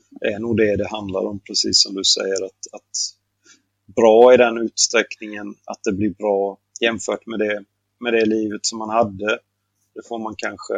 [0.10, 2.46] Det är nog det det handlar om, precis som du säger.
[2.46, 3.17] Att, att
[3.98, 7.64] bra i den utsträckningen att det blir bra jämfört med det,
[8.00, 9.40] med det livet som man hade.
[9.96, 10.74] Det får man kanske,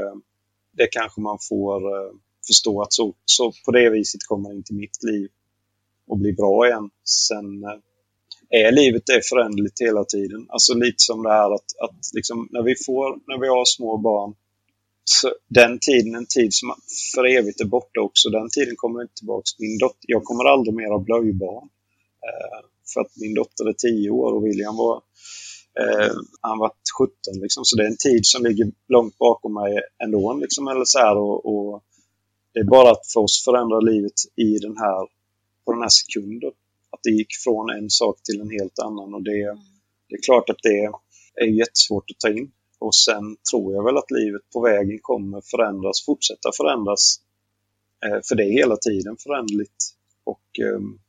[0.72, 2.12] det kanske man får eh,
[2.48, 5.30] förstå att så, så på det viset kommer inte mitt liv
[6.12, 6.90] att bli bra igen.
[7.04, 7.80] Sen eh,
[8.50, 10.46] är livet det föränderligt hela tiden.
[10.50, 13.98] Alltså lite som det här att, att liksom, när vi får, när vi har små
[13.98, 14.36] barn,
[15.04, 16.74] så den tiden, en tid som
[17.16, 19.46] för evigt är borta också, den tiden kommer inte tillbaka.
[19.60, 21.70] Min dotter, jag kommer aldrig mer ha blöjbarn.
[22.28, 22.60] Eh,
[22.94, 25.02] för att min dotter är 10 år och William var
[25.80, 29.80] eh, han var 17 liksom, så det är en tid som ligger långt bakom mig
[30.04, 30.34] ändå.
[30.34, 31.84] Liksom, eller så här, och, och
[32.54, 35.08] det är bara att för oss förändra livet i den här,
[35.66, 36.52] på den här sekunden.
[36.92, 39.58] Att det gick från en sak till en helt annan och det,
[40.08, 40.92] det är klart att det
[41.36, 42.52] är jättesvårt att ta in.
[42.80, 47.22] Och sen tror jag väl att livet på vägen kommer förändras, fortsätta förändras.
[48.06, 49.84] Eh, för det är hela tiden föränderligt.
[50.24, 51.00] Och ehm,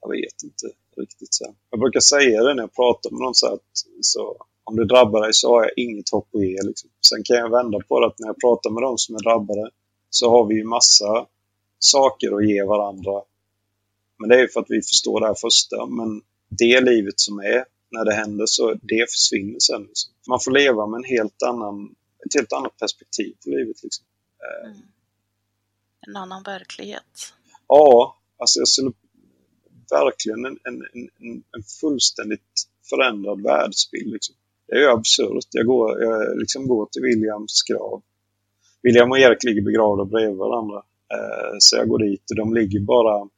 [0.00, 0.66] jag vet inte
[0.96, 1.34] riktigt.
[1.34, 1.54] Så.
[1.70, 3.60] Jag brukar säga det när jag pratar med någon så att
[4.00, 6.62] så, om det drabbar dig så har jag inget hopp att ge.
[6.62, 6.90] Liksom.
[7.08, 9.70] Sen kan jag vända på det att när jag pratar med de som är drabbade
[10.10, 11.26] så har vi ju massa
[11.78, 13.22] saker att ge varandra.
[14.18, 15.86] Men det är ju för att vi förstår det här första.
[15.86, 19.82] Men det livet som är när det händer så det försvinner sen.
[19.82, 20.12] Liksom.
[20.28, 21.94] Man får leva med en helt annan,
[22.26, 23.82] ett helt annat perspektiv på livet.
[23.82, 24.04] Liksom.
[24.64, 24.76] Mm.
[26.06, 27.32] En annan verklighet.
[27.68, 28.92] Ja, alltså jag skulle
[29.90, 34.12] verkligen en, en, en, en fullständigt förändrad världsbild.
[34.12, 34.34] Liksom.
[34.66, 35.46] Det är ju absurt.
[35.50, 38.02] Jag går, jag liksom går till Williams grav.
[38.82, 40.82] William och Erik ligger begravda bredvid varandra.
[41.14, 43.28] Eh, så jag går dit och de ligger bara,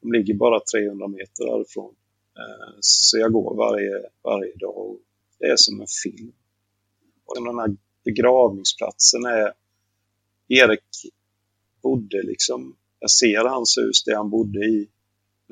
[0.00, 1.94] de ligger bara 300 meter därifrån.
[2.38, 3.92] Eh, så jag går varje,
[4.22, 4.96] varje dag
[5.38, 6.32] det är som en film.
[7.26, 9.52] Och den här begravningsplatsen är...
[10.48, 11.12] Erik
[11.82, 12.76] bodde liksom...
[13.00, 14.88] Jag ser hans hus det han bodde i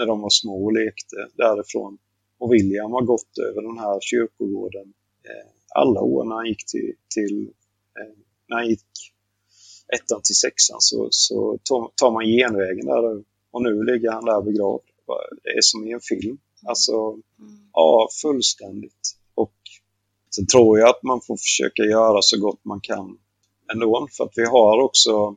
[0.02, 1.98] när de var små och lekte därifrån.
[2.38, 4.92] Och William har gått över den här kyrkogården
[5.28, 7.42] eh, alla år när han gick till, till
[7.98, 8.14] eh,
[8.48, 8.86] när han gick
[9.96, 14.42] ettan till sexan så, så tar, tar man genvägen där och nu ligger han där
[14.42, 14.82] begravd.
[15.42, 16.38] Det är som i en film.
[16.66, 16.92] Alltså,
[17.38, 17.68] Mm.
[17.72, 19.16] ja, fullständigt.
[19.34, 19.54] Och
[20.34, 23.18] sen tror jag att man får försöka göra så gott man kan
[23.72, 24.08] ändå.
[24.16, 25.36] För att vi har också,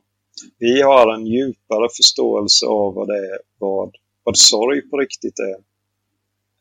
[0.58, 3.96] vi har en djupare förståelse av vad det är, vad,
[4.26, 5.54] vad sorg på riktigt är.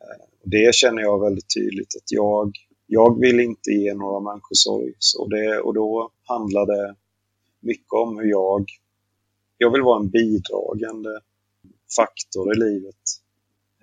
[0.01, 2.51] Eh, det känner jag väldigt tydligt att jag,
[2.87, 4.93] jag vill inte ge några människor sorg.
[4.99, 6.95] Så det, och då handlar det
[7.59, 8.65] mycket om hur jag,
[9.57, 11.09] jag vill vara en bidragande
[11.95, 13.03] faktor i livet.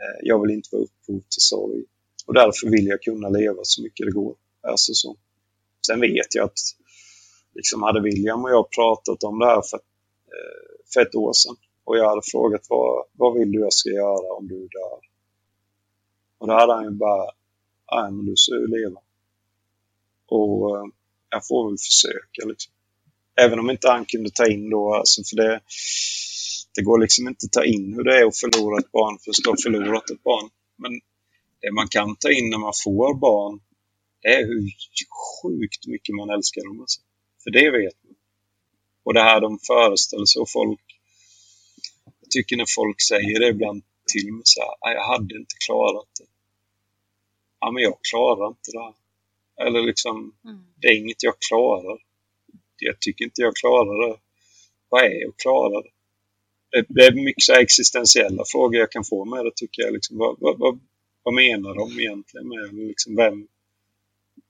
[0.01, 1.85] Eh, jag vill inte vara upphov till sorg.
[2.27, 4.35] Och därför vill jag kunna leva så mycket det går.
[4.61, 5.17] Alltså så.
[5.87, 6.59] Sen vet jag att
[7.55, 9.77] liksom hade William och jag pratat om det här för,
[10.27, 13.91] eh, för ett år sedan och jag hade frågat vad, vad vill du jag ska
[13.91, 15.01] göra om du dör?
[16.39, 17.25] Och då hade han ju bara,
[17.95, 19.01] nej men du ska ju leva.
[20.27, 20.85] Och eh,
[21.31, 22.73] jag får väl försöka liksom.
[23.41, 25.61] Även om inte han kunde ta in då, alltså för det,
[26.75, 29.31] det går liksom inte att ta in hur det är att förlora ett barn för
[29.31, 30.51] att ha förlorat ett barn.
[30.77, 30.93] Men
[31.61, 33.61] det man kan ta in när man får barn,
[34.23, 34.63] det är hur
[35.43, 36.81] sjukt mycket man älskar dem.
[36.81, 37.01] Alltså.
[37.45, 38.15] För det vet man.
[39.05, 40.81] Och det här de föreställer sig och folk,
[42.33, 46.09] tycker när folk säger det ibland till mig så här, "Nej, jag hade inte klarat
[46.21, 46.27] det.
[47.61, 48.95] Ja, men jag klarar inte det här.
[49.67, 50.65] Eller liksom, Mm.
[50.81, 51.99] det är inget jag klarar.
[52.79, 54.17] Jag tycker inte jag klarar det.
[54.89, 55.91] Vad är att klara det?
[56.89, 59.93] Det, är mycket så här existentiella frågor jag kan få med det tycker jag.
[59.93, 60.81] Liksom, vad, vad,
[61.23, 63.49] vad, menar de egentligen med liksom, vem,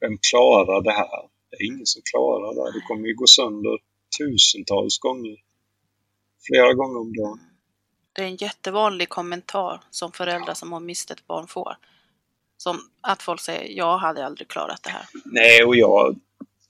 [0.01, 1.29] vem klarar det här?
[1.51, 2.79] Det är ingen som klarar det.
[2.79, 3.79] Det kommer ju gå sönder
[4.19, 5.37] tusentals gånger.
[6.47, 7.41] Flera gånger om dagen.
[8.13, 11.77] Det är en jättevanlig kommentar som föräldrar som har mist ett barn får.
[12.57, 15.07] Som att folk säger, jag hade aldrig klarat det här.
[15.25, 16.17] Nej, och jag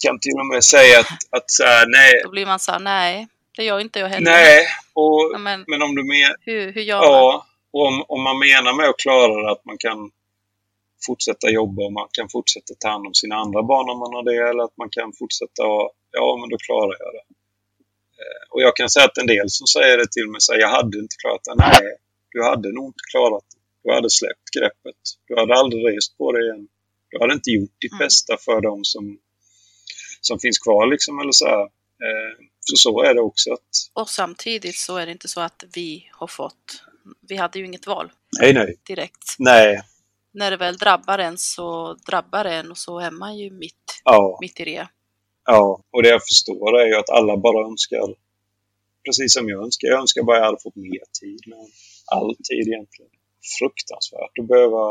[0.04, 2.20] kan till och med säga att, att så här, nej.
[2.24, 4.30] Då blir man så här, nej, det gör inte jag heller.
[4.30, 6.36] Nej, och, Ja, men, men om du menar...
[6.40, 7.08] hur, hur gör man?
[7.08, 10.10] Ja, och om, om man menar med att klara det att man kan
[11.06, 14.22] fortsätta jobba och man kan fortsätta ta hand om sina andra barn om man har
[14.22, 15.62] det eller att man kan fortsätta
[16.10, 17.24] ja men då klarar jag det.
[18.22, 20.68] Eh, Och jag kan säga att en del som säger det till mig säger jag
[20.68, 21.54] hade inte klarat det.
[21.56, 21.96] Nej,
[22.30, 23.60] du hade nog inte klarat det.
[23.84, 25.00] Du hade släppt greppet.
[25.28, 26.68] Du hade aldrig rest på det igen.
[27.10, 27.98] Du hade inte gjort ditt Mm.
[28.04, 29.18] bästa för dem som,
[30.20, 31.62] som finns kvar liksom eller så här.
[32.06, 35.64] Eh, Så så är det också att Och samtidigt så är det inte så att
[35.74, 36.82] vi har fått,
[37.28, 39.34] vi hade ju inget val nej, nej, direkt.
[39.38, 39.82] nej,
[40.32, 44.00] När det väl drabbar en så drabbar det en och så är man ju mitt,
[44.04, 44.38] ja.
[44.40, 44.88] mitt i det.
[45.44, 48.14] Ja, och det jag förstår är ju att alla bara önskar,
[49.04, 51.40] precis som jag önskar, jag önskar bara jag hade fått mer tid.
[51.46, 51.66] Men
[52.06, 53.10] all tid egentligen.
[53.58, 54.84] Fruktansvärt att behöva,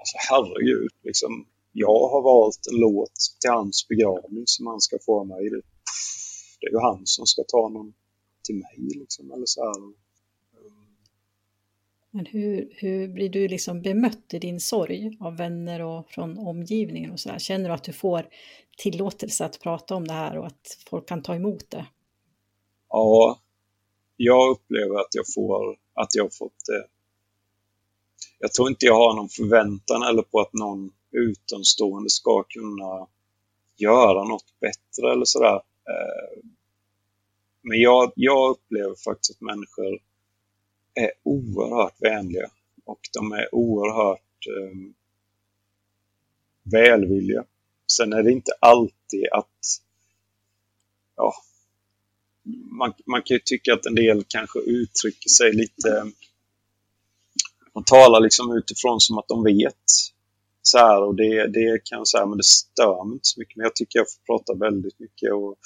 [0.00, 1.46] alltså herregud, liksom.
[1.72, 5.50] Jag har valt en låt till hans begravning som han ska få av mig.
[6.60, 7.92] Det är ju han som ska ta någon
[8.44, 10.07] till mig liksom, eller så här.
[12.10, 17.12] Men hur, hur blir du liksom bemött i din sorg av vänner och från omgivningen
[17.12, 17.38] och så där?
[17.38, 18.28] Känner du att du får
[18.76, 21.86] tillåtelse att prata om det här och att folk kan ta emot det?
[22.88, 23.38] Ja,
[24.16, 26.86] jag upplever att jag får, att jag har fått det.
[28.38, 33.06] Jag tror inte jag har någon förväntan eller på att någon utomstående ska kunna
[33.76, 35.54] göra något bättre eller sådär.
[35.88, 36.42] Eh,
[37.62, 39.98] men jag, jag upplever faktiskt att människor
[40.98, 42.50] är oerhört vänliga
[42.84, 44.92] och de är oerhört eh,
[46.62, 47.44] välvilliga.
[47.86, 49.80] Sen är det inte alltid att
[51.16, 51.34] ja,
[52.70, 56.12] man, man kan ju tycka att en del kanske uttrycker sig lite...
[57.72, 59.84] De talar liksom utifrån som att de vet.
[60.62, 63.56] Så här, och det, det kan jag säga, men det stör mig inte så mycket.
[63.56, 65.56] Men jag tycker jag får prata väldigt mycket och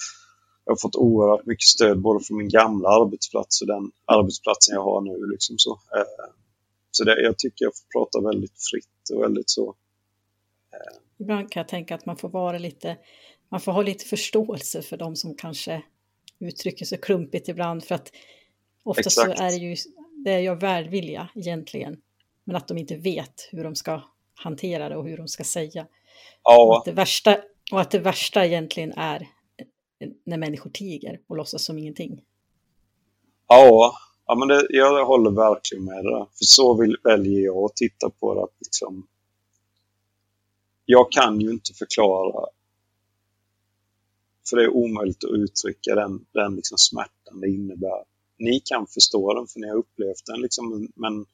[0.65, 4.83] jag har fått oerhört mycket stöd både från min gamla arbetsplats och den arbetsplatsen jag
[4.83, 5.31] har nu.
[5.31, 6.33] Liksom så Eh,
[6.91, 9.75] så det, jag tycker jag får prata väldigt fritt och väldigt så.
[11.19, 12.97] Ibland kan jag tänka att man får vara lite,
[13.49, 15.83] man får ha lite förståelse för de som kanske
[16.39, 18.11] uttrycker sig klumpigt ibland för att
[18.83, 19.75] oftast så är det ju,
[20.25, 21.97] det är ju välvilja egentligen,
[22.43, 24.01] men att de inte vet hur de ska
[24.35, 25.81] hantera det och hur de ska säga.
[25.81, 25.89] Och
[26.43, 27.37] Ja, att det värsta,
[27.71, 29.27] och att det värsta egentligen är
[30.23, 32.21] när människor tiger och låtsas som ingenting.
[33.47, 33.93] Ja,
[34.25, 36.25] ja men det, jag håller verkligen med det.
[36.37, 38.43] För så vill, väljer jag att titta på det.
[38.43, 39.07] Att liksom,
[40.85, 42.45] jag kan ju inte förklara,
[44.49, 48.03] för det är omöjligt att uttrycka den, den liksom smärtan det innebär.
[48.37, 51.25] Ni kan förstå den för ni har upplevt den, liksom, men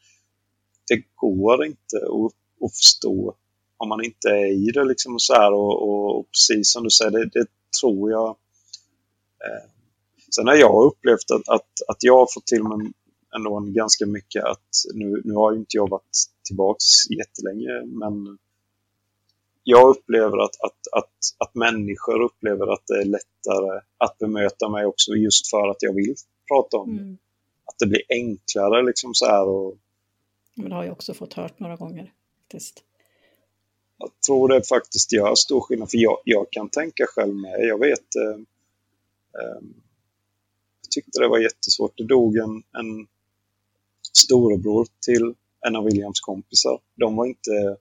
[0.87, 3.35] det går inte att, att förstå
[3.77, 4.83] om man inte är i det.
[4.83, 7.45] Liksom, och, så här, och, och, och precis som du säger, det, det
[7.81, 8.37] tror jag
[9.45, 9.69] eh,
[10.35, 12.91] Sen har jag upplevt att, att, att jag har fått till mig
[13.35, 16.17] ändå ganska mycket att nu, nu har ju inte jag varit
[16.47, 18.37] tillbaks jättelänge men
[19.63, 24.85] jag upplever att, att, att, att människor upplever att det är lättare att bemöta mig
[24.85, 26.15] också just för att jag vill
[26.47, 27.01] prata om det.
[27.01, 27.17] Mm.
[27.65, 29.77] Att det blir enklare liksom så här och
[30.55, 32.13] Men det har jag också fått hört några gånger.
[32.41, 32.83] Faktiskt.
[33.97, 37.59] jag tror det faktiskt gör stor skillnad för jag, jag kan tänka själv med.
[37.59, 38.39] Jag vet eh,
[39.33, 39.73] Ehm,
[40.81, 41.97] jag tyckte det var jättesvårt.
[41.97, 43.07] Det dog en, en
[44.13, 45.35] storebror till
[45.67, 46.79] en av Williams kompisar.
[46.95, 47.77] De var inte,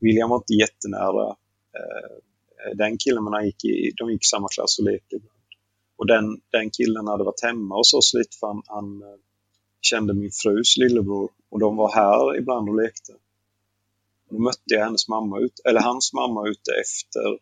[0.00, 1.36] William var inte jättenära
[1.78, 5.34] eh, den killen, men han gick i, de gick i samma klass och lekte ibland.
[5.96, 9.18] Och den, den killen hade varit hemma hos oss lite för han, han eh,
[9.80, 13.12] kände min frus lillebror och de var här ibland och lekte.
[14.30, 17.32] Då mötte jag hennes mamma ut, eller hans mamma ute efter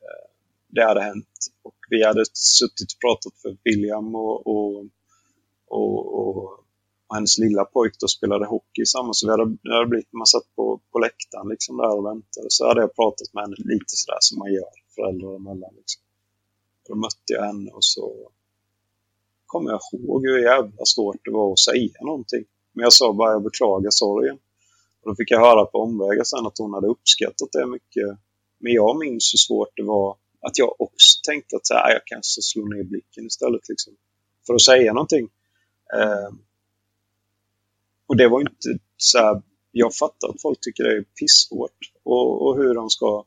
[0.00, 0.28] eh,
[0.68, 1.38] det hade hänt.
[1.62, 4.84] Och vi hade suttit och pratat för William och, och,
[5.68, 6.64] och, och,
[7.06, 10.26] och hennes lilla pojk då spelade hockey samma Så vi hade, det hade blivit, man
[10.26, 12.46] satt på, på läktaren liksom där och väntade.
[12.48, 15.74] Så hade jag pratat med henne lite sådär som man gör föräldrar emellan.
[15.76, 16.02] Liksom.
[16.88, 18.30] Då mötte jag henne och så
[19.46, 22.44] kommer jag ihåg hur jävla svårt det var att säga någonting.
[22.72, 24.38] Men jag sa bara jag beklagar sorgen.
[25.00, 28.08] Och då fick jag höra på omvägar sen att hon hade uppskattat det mycket.
[28.58, 30.16] Men jag minns hur svårt det var
[30.46, 33.68] att jag också tänkte att så här, jag kanske slår ner blicken istället.
[33.68, 33.96] Liksom,
[34.46, 35.28] för att säga någonting.
[35.94, 36.28] Eh,
[38.06, 39.42] och det var inte så här,
[39.72, 41.78] jag fattar att folk tycker det är pissvårt.
[42.02, 43.24] Och, och hur de ska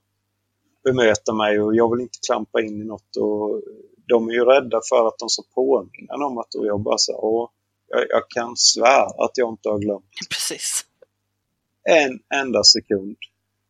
[0.84, 3.16] bemöta mig och jag vill inte klampa in i något.
[3.18, 3.62] Och
[4.08, 7.52] de är ju rädda för att de ska påminna om att jag bara så och
[7.88, 10.06] jag, jag kan svära att jag inte har glömt.
[10.30, 10.86] Precis.
[11.84, 13.18] En enda sekund.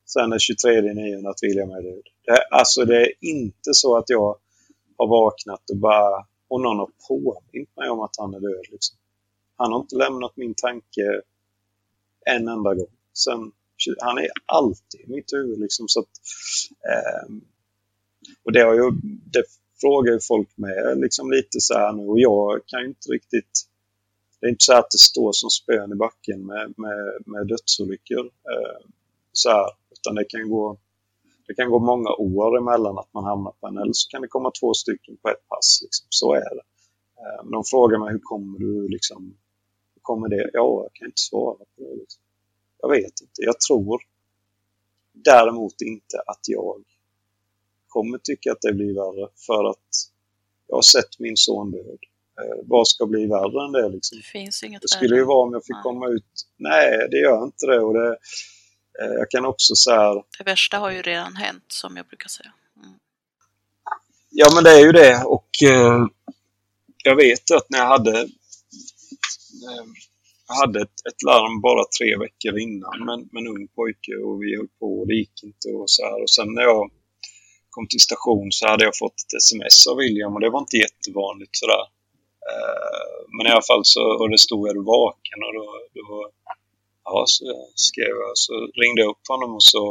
[0.08, 2.04] Sen den 23 9 att William är död.
[2.26, 4.36] Det, alltså det är inte så att jag
[4.98, 8.66] har vaknat och bara och någon har påmint mig om att han är död.
[8.72, 8.98] Liksom.
[9.56, 11.22] Han har inte lämnat min tanke
[12.26, 12.96] en enda gång.
[13.14, 13.52] Sen,
[14.00, 15.60] han är alltid i mitt huvud.
[15.60, 16.10] Liksom, så att,
[16.90, 17.36] eh,
[18.44, 18.92] och det, har ju,
[19.34, 19.44] det
[19.82, 23.68] frågar ju folk med liksom lite så här nu och jag kan ju inte riktigt
[24.40, 28.26] det är inte så att det står som spön i backen med, med, med dödsolyckor.
[28.26, 28.88] Eh,
[29.32, 29.66] så här,
[30.08, 30.78] utan det kan, gå,
[31.48, 34.28] det kan gå många år emellan att man hamnar på en eller så kan det
[34.28, 35.80] komma två stycken på ett pass.
[35.84, 36.08] Liksom.
[36.10, 36.66] Så är det.
[37.20, 39.38] Eh, de frågar mig hur kommer du liksom,
[39.94, 40.50] hur kommer det?
[40.54, 41.96] Ja, jag kan inte svara på det.
[41.96, 42.22] Liksom.
[42.82, 43.42] Jag vet inte.
[43.42, 44.02] Jag tror
[45.14, 46.84] däremot inte att jag
[47.88, 49.90] kommer tycka att det blir värre för att
[50.68, 52.00] jag har sett min son död.
[52.42, 53.90] Eh, vad ska bli värre än det?
[53.90, 54.18] Liksom?
[54.18, 54.24] Det
[54.82, 56.48] Det skulle ju vara om jag fick komma ut.
[56.58, 57.80] Nej, det gör inte det.
[57.80, 58.18] Och det
[58.98, 62.52] jag kan också säga Det värsta har ju redan hänt, som jag brukar säga.
[62.84, 63.00] Mm.
[64.30, 65.24] Ja, men det är ju det.
[65.26, 66.06] Och eh,
[67.04, 69.86] jag vet att när jag hade, eh,
[70.48, 74.44] jag hade ett, ett larm bara tre veckor innan med, med en ung pojke och
[74.44, 76.22] vi höll på och det gick inte och så här.
[76.24, 76.92] Och sen när jag
[77.70, 80.78] kom till station så hade jag fått ett sms av William och det var inte
[80.78, 81.86] jättevanligt sådär.
[82.50, 85.66] Eh, men i alla fall så, och det stod är du vaken och då,
[86.00, 86.08] då
[87.10, 87.44] ja, så
[87.88, 89.84] skrev jag, så ringde jag upp honom och så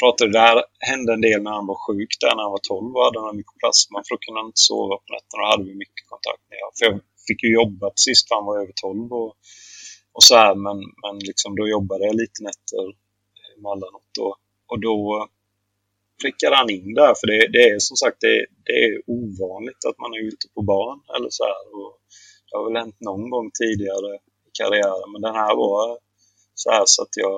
[0.00, 3.04] pratade, det hände en del när han var sjuk där när han var 12 och
[3.06, 5.42] hade han plasma för då kunde han inte sova på nätterna.
[5.42, 6.74] Och hade vi mycket kontakt med honom.
[6.78, 6.96] För jag
[7.28, 9.32] fick ju jobba till sist för han var över 12 och,
[10.16, 10.54] och så här.
[10.66, 12.84] Men, men liksom då jobbade jag lite nätter
[13.38, 14.34] eh, emellanåt och,
[14.70, 14.98] och då
[16.22, 17.12] prickade han in där.
[17.18, 18.36] För det, det är som sagt det,
[18.66, 21.64] det är ovanligt att man är ute på barn eller så här.
[21.78, 21.92] Och
[22.46, 24.10] det har väl hänt någon gång tidigare
[24.46, 25.08] i karriären.
[25.12, 25.98] Men den här var
[26.62, 27.36] så här så att jag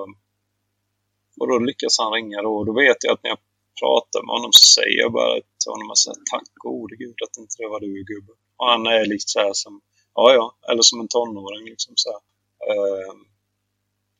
[1.39, 3.43] och då lyckas han ringa då och då vet jag att när jag
[3.81, 7.37] pratar med honom så säger jag bara till honom att säga, tack gode gud att
[7.37, 8.35] inte det var du gubben.
[8.57, 9.81] Och han är lite så här som,
[10.15, 12.21] ja ja, eller som en tonåring liksom så här.
[12.69, 13.19] Ehm,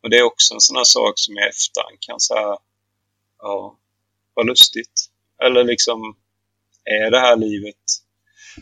[0.01, 2.57] och det är också en sån här sak som jag i efterhand kan säga,
[3.39, 3.77] ja,
[4.33, 4.97] vad lustigt.
[5.43, 5.99] Eller liksom,
[6.83, 7.83] är det här livet,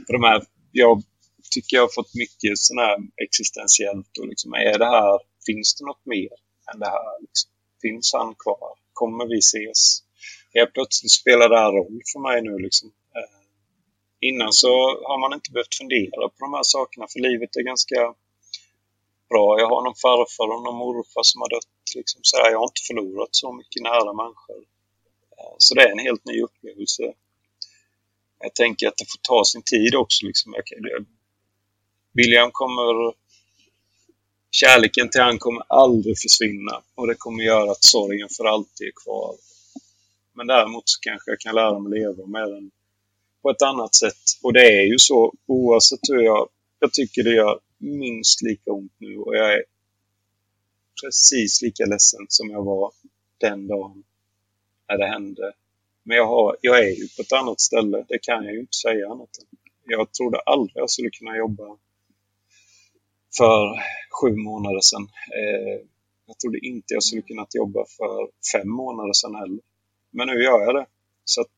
[0.05, 1.03] för de här, jag
[1.51, 5.85] tycker jag har fått mycket sån här existentiellt och liksom, är det här, finns det
[5.85, 6.33] något mer
[6.73, 7.21] än det här?
[7.21, 7.51] Liksom?
[7.81, 8.71] Finns han kvar?
[8.93, 9.81] Kommer vi ses?
[10.53, 12.87] Helt plötsligt spelar det här roll för mig nu liksom.
[13.15, 13.39] Eh,
[14.29, 14.73] innan så
[15.07, 17.99] har man inte behövt fundera på de här sakerna för livet är ganska
[19.29, 19.59] bra.
[19.59, 21.77] Jag har någon farfar och någon morfar som har dött.
[21.95, 24.61] Liksom, så här, jag har inte förlorat så mycket nära människor.
[25.37, 27.13] Eh, så det är en helt ny upplevelse.
[28.39, 30.25] Jag tänker att det får ta sin tid också.
[30.25, 30.53] Liksom.
[30.57, 31.05] Jag, jag,
[32.13, 33.20] William kommer...
[34.51, 38.91] Kärleken till han kommer aldrig försvinna och det kommer göra att sorgen för alltid är
[39.03, 39.35] kvar.
[40.33, 42.71] Men däremot så kanske jag kan lära mig leva med den
[43.41, 44.23] på ett annat sätt.
[44.43, 46.49] Och det är ju så oavsett hur jag...
[46.79, 49.63] Jag tycker det gör minst lika ont nu och jag är
[51.01, 52.91] precis lika ledsen som jag var
[53.37, 54.03] den dagen
[54.89, 55.53] när det hände.
[56.03, 58.77] Men jag, har, jag är ju på ett annat ställe, det kan jag ju inte
[58.77, 59.57] säga annat än.
[59.85, 61.77] Jag trodde aldrig jag skulle kunna jobba
[63.37, 63.83] för
[64.21, 65.09] sju månader sedan.
[65.37, 65.85] Eh,
[66.25, 69.61] jag trodde inte jag skulle kunna jobba för fem månader sedan heller.
[70.11, 70.85] Men nu gör jag det.
[71.25, 71.57] Så att,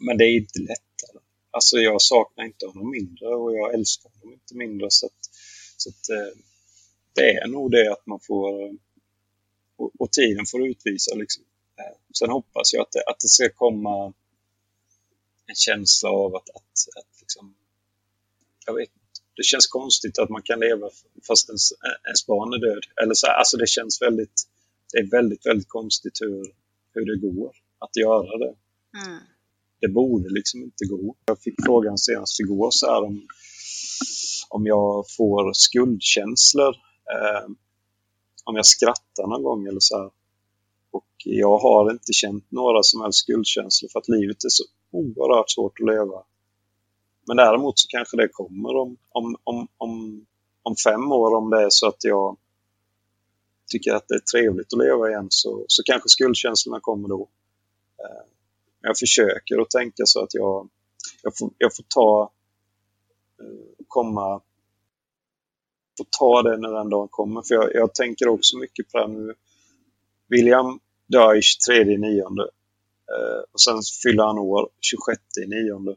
[0.00, 1.20] men det är inte lättare.
[1.50, 4.86] Alltså jag saknar inte honom mindre och jag älskar honom inte mindre.
[4.90, 5.30] Så, att,
[5.76, 6.38] så att, eh,
[7.12, 8.62] det är nog det att man får...
[8.62, 8.72] Eh,
[9.76, 11.44] och, och tiden får utvisa liksom.
[11.78, 14.12] Eh, sen hoppas jag att det, att det ska komma
[15.46, 17.54] en känsla av att, att, att liksom,
[18.66, 18.90] jag vet
[19.40, 20.90] det känns konstigt att man kan leva
[21.28, 21.72] fast ens,
[22.06, 22.84] ens barn är död.
[23.02, 24.42] Eller så, alltså det känns väldigt,
[24.92, 26.54] det är väldigt, väldigt konstigt hur,
[26.94, 28.54] hur det går att göra det.
[29.06, 29.20] Mm.
[29.80, 31.14] Det borde liksom inte gå.
[31.24, 33.26] Jag fick frågan senast igår så här om,
[34.48, 36.74] om jag får skuldkänslor.
[37.14, 37.50] Eh,
[38.44, 40.10] om jag skrattar någon gång eller så här.
[40.90, 45.50] Och jag har inte känt några som helst skuldkänslor för att livet är så oerhört
[45.50, 46.22] svårt att leva.
[47.30, 50.26] Men däremot så kanske det kommer om, om, om, om,
[50.62, 52.36] om fem år om det är så att jag
[53.66, 57.28] tycker att det är trevligt att leva igen så, så kanske skuldkänslorna kommer då.
[57.98, 58.26] Eh,
[58.80, 60.68] jag försöker att tänka så att jag,
[61.22, 62.30] jag, får, jag får ta
[63.40, 64.40] eh, komma
[65.98, 67.42] får ta det när den dagen kommer.
[67.42, 69.34] För jag, jag tänker också mycket på det här nu.
[70.28, 72.42] William dör i 23 nionde.
[73.12, 75.96] Eh, och sen fyller han år 26 i nionde.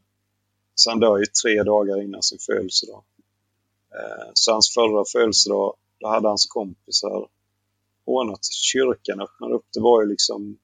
[0.75, 3.03] Så han dör ju tre dagar innan sin födelsedag.
[3.95, 7.27] Eh, så hans förra födelsedag, då hade hans kompisar
[8.05, 9.65] ordnat kyrkan öppnade upp.
[9.73, 10.57] Det var ju liksom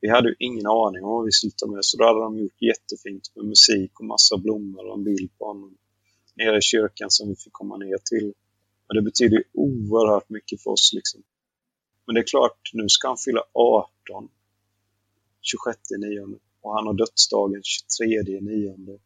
[0.00, 2.38] vi hade ju ingen aning om vad vi skulle ta med så då hade de
[2.38, 5.76] gjort jättefint med musik och massa blommor och en bild på honom
[6.34, 8.34] nere i kyrkan som vi fick komma ner till.
[8.88, 10.92] Och det betyder oerhört mycket för oss.
[10.94, 11.22] Liksom.
[12.06, 14.28] Men det är klart, nu ska han fylla 18
[15.40, 18.98] 26 9 och han har dödsdagen 23 9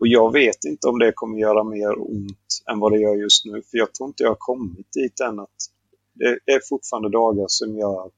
[0.00, 3.44] och jag vet inte om det kommer göra mer ont än vad det gör just
[3.44, 3.62] nu.
[3.62, 5.70] För jag tror inte jag har kommit dit än att
[6.14, 8.10] det är fortfarande dagar som gör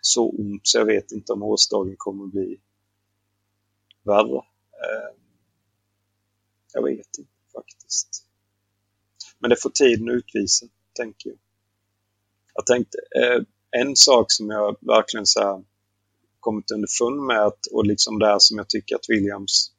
[0.00, 2.60] så ont så jag vet inte om årsdagen kommer bli
[4.02, 4.36] värre.
[4.72, 5.16] Eh,
[6.72, 8.26] jag vet inte faktiskt.
[9.38, 11.38] Men det får tiden utvisa, tänker jag.
[12.54, 13.42] Jag tänkte, eh,
[13.80, 15.64] en sak som jag verkligen så här
[16.40, 19.72] kommit underfund med att, och liksom det som jag tycker att Williams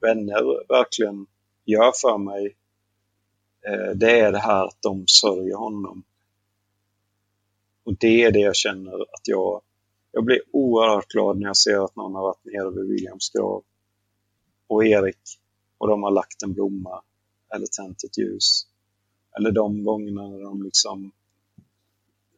[0.00, 1.26] vänner verkligen
[1.64, 2.56] gör för mig,
[3.66, 6.02] eh, det är det här att de sörjer honom.
[7.84, 9.62] Och det är det jag känner att jag
[10.16, 13.64] jag blir oerhört glad när jag ser att någon har varit nere vid Williams grav
[14.66, 15.18] och Erik
[15.78, 17.02] och de har lagt en blomma
[17.54, 18.66] eller tänt ett ljus.
[19.38, 21.12] Eller de gångerna när de liksom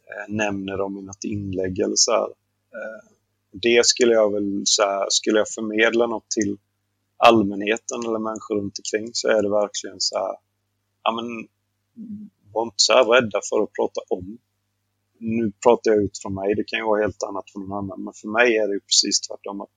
[0.07, 2.29] eh, nämner dem i något inlägg eller så här.
[2.73, 3.11] Eh,
[3.51, 6.57] det skulle jag väl säga, skulle jag förmedla något till
[7.19, 10.37] allmänheten eller människor runt omkring så är det verkligen så här,
[11.05, 11.49] ja men
[12.53, 14.39] var inte så här rädda för att prata om
[15.21, 18.15] nu pratar jag utifrån mig, det kan ju vara helt annat för någon annan, men
[18.15, 19.61] för mig är det ju precis tvärtom.
[19.61, 19.69] Att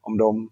[0.00, 0.50] om de,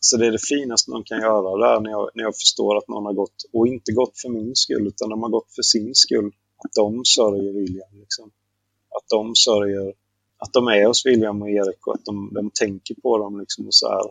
[0.00, 2.88] så det är det finaste någon kan göra där när jag, när jag förstår att
[2.88, 5.94] någon har gått, och inte gått för min skull, utan de har gått för sin
[5.94, 7.98] skull, att de sörjer William.
[8.00, 8.30] Liksom.
[8.96, 9.94] Att de sörjer,
[10.38, 13.40] att de är hos William och Erik och att de, de tänker på dem.
[13.40, 14.10] Liksom, och så här.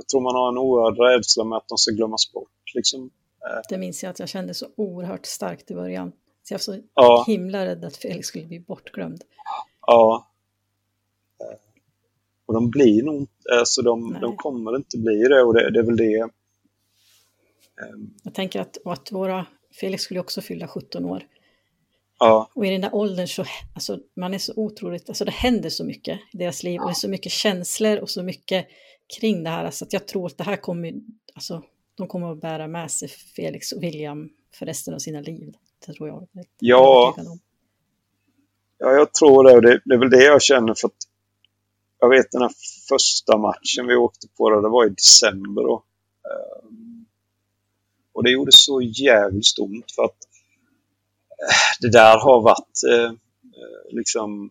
[0.00, 2.74] Jag tror man har en oerhörd rädsla med att de ska glömmas bort.
[2.74, 3.10] Liksom.
[3.68, 6.12] Det minns jag att jag kände så oerhört starkt i början.
[6.42, 7.24] Så jag var så ja.
[7.26, 9.24] himla rädd att Felix skulle bli bortglömd.
[9.86, 10.30] Ja.
[12.46, 13.28] Och de blir nog
[13.58, 16.20] alltså de, de kommer inte bli det och det, det är väl det.
[17.82, 18.14] Ehm.
[18.22, 19.46] Jag tänker att, att våra,
[19.80, 21.26] Felix skulle också fylla 17 år.
[22.18, 22.50] Ja.
[22.54, 23.44] Och i den där åldern så,
[23.74, 26.92] alltså man är så otroligt, alltså det händer så mycket i deras liv och det
[26.92, 28.66] är så mycket känslor och så mycket
[29.18, 29.64] kring det här.
[29.64, 30.94] Alltså att jag tror att det här kommer,
[31.34, 31.62] alltså
[31.94, 35.54] de kommer att bära med sig Felix och William för resten av sina liv.
[35.86, 36.28] Det tror jag.
[36.58, 37.14] Ja.
[38.78, 39.60] ja, jag tror det.
[39.60, 39.80] det.
[39.84, 40.96] Det är väl det jag känner för att
[42.00, 42.52] jag vet den här
[42.88, 45.84] första matchen vi åkte på, det, det var i december då.
[46.24, 47.06] Ehm,
[48.12, 50.18] och det gjorde så jävligt ont för att
[51.40, 54.50] eh, det där har varit eh, eh, liksom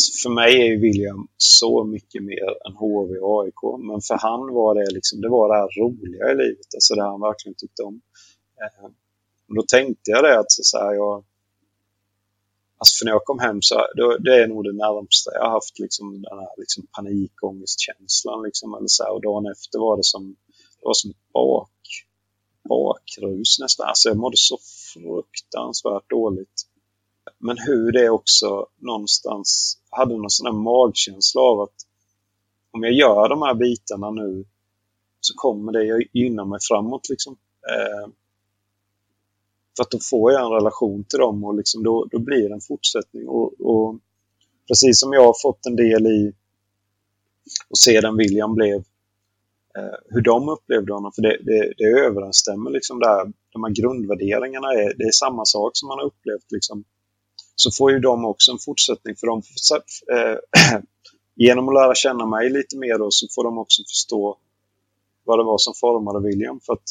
[0.00, 3.62] Alltså för mig är William så mycket mer än HV och AIK.
[3.78, 6.74] Men för han var det liksom, det var det här roliga i livet.
[6.74, 8.00] Alltså det han verkligen tyckte om.
[8.62, 8.92] Ehm,
[9.48, 11.24] och då tänkte jag det att så här, jag...
[12.78, 15.50] Alltså för när jag kom hem så då, det är nog det närmaste jag har
[15.50, 18.42] haft liksom den här liksom panikångestkänslan.
[18.42, 20.36] Liksom, eller så här, och dagen efter var det som,
[20.78, 21.80] det var som ett bak,
[22.68, 23.88] bakrus nästan.
[23.88, 24.58] Alltså jag mådde så
[24.92, 26.69] fruktansvärt dåligt.
[27.38, 31.74] Men hur det också någonstans hade någon sån här magkänsla av att
[32.70, 34.44] om jag gör de här bitarna nu
[35.20, 37.08] så kommer det gynna mig framåt.
[37.08, 37.36] Liksom.
[37.68, 38.12] Eh,
[39.76, 42.54] för att då får jag en relation till dem och liksom då, då blir det
[42.54, 43.28] en fortsättning.
[43.28, 43.98] Och, och,
[44.68, 46.32] precis som jag har fått en del i
[47.68, 48.76] och se den William blev,
[49.78, 54.72] eh, hur de upplevde honom, för det, det, det överensstämmer liksom där, de här grundvärderingarna,
[54.72, 56.52] är, det är samma sak som man har upplevt.
[56.52, 56.84] Liksom.
[57.62, 59.42] Så får ju de också en fortsättning, för de,
[60.12, 60.38] eh,
[61.34, 64.38] genom att lära känna mig lite mer då, så får de också förstå
[65.24, 66.60] vad det var som formade William.
[66.60, 66.88] För att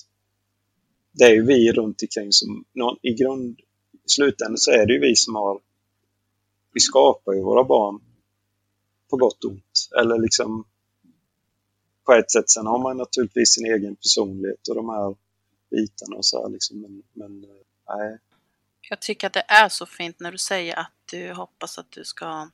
[1.11, 2.65] det är ju vi runt omkring som,
[3.01, 3.59] i grund,
[4.05, 5.59] i slutändan så är det ju vi som har,
[6.73, 8.01] vi skapar ju våra barn
[9.09, 9.89] på gott och ont.
[10.01, 10.65] Eller liksom
[12.05, 12.49] på ett sätt.
[12.49, 15.15] Sen har man naturligtvis sin egen personlighet och de här
[15.71, 16.81] bitarna och så här liksom.
[16.81, 18.19] Men, men eh, nej.
[18.89, 22.03] Jag tycker att det är så fint när du säger att du hoppas att du
[22.05, 22.49] ska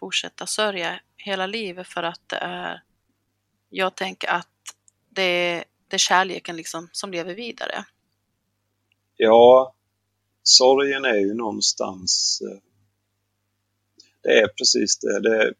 [0.00, 2.82] fortsätta sörja hela livet för att det är,
[3.68, 4.48] jag tänker att
[5.10, 7.84] det är det är kärleken liksom som lever vidare.
[9.16, 9.74] Ja,
[10.42, 12.42] sorgen är ju någonstans...
[12.42, 12.58] Eh,
[14.22, 15.20] det är precis det.
[15.20, 15.54] det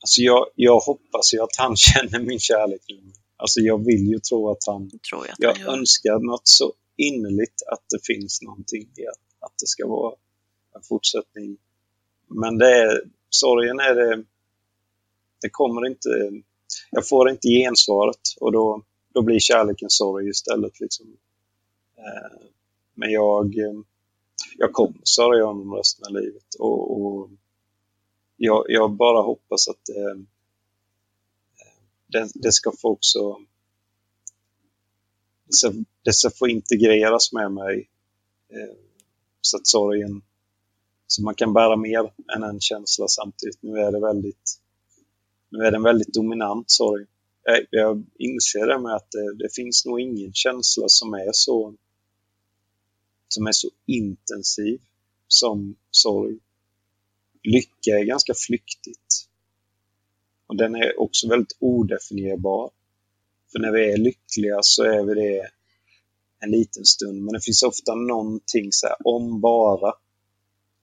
[0.00, 3.12] alltså jag, jag hoppas ju att han känner min kärlek nu.
[3.36, 4.90] Alltså jag vill ju tro att han...
[5.10, 9.66] Tror jag, jag önskar något så innerligt att det finns någonting i att, att det
[9.66, 10.14] ska vara
[10.74, 11.56] en fortsättning.
[12.28, 13.00] Men det är,
[13.30, 14.24] sorgen är det
[15.42, 16.08] det kommer inte,
[16.90, 18.82] jag får inte gensvaret och då,
[19.14, 20.80] då blir kärleken sorg istället.
[20.80, 21.16] Liksom.
[21.96, 22.46] Eh,
[22.94, 23.54] men jag,
[24.58, 27.30] jag kommer sörja honom resten av livet och, och
[28.36, 30.24] jag, jag, bara hoppas att det,
[32.06, 33.36] det, det, ska få också
[36.04, 37.88] dessa får integreras med mig
[38.48, 38.76] eh,
[39.40, 40.22] så att sorgen
[41.06, 43.62] så man kan bära mer än en känsla samtidigt.
[43.62, 44.60] Nu är det väldigt
[45.50, 47.06] nu är det en väldigt dominant sorg.
[47.44, 51.74] Jag, jag inser det med att det, det, finns nog ingen känsla som är så
[53.28, 54.80] som är så intensiv
[55.28, 56.38] som sorg.
[57.42, 59.28] Lycka är ganska flyktigt.
[60.46, 62.70] Och den är också väldigt odefinierbar.
[63.52, 65.50] För när vi är lyckliga så är vi det
[66.38, 69.94] en liten stund, men det finns ofta någonting så här, om bara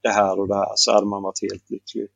[0.02, 2.08] det här och det här så hade man varit helt lycklig.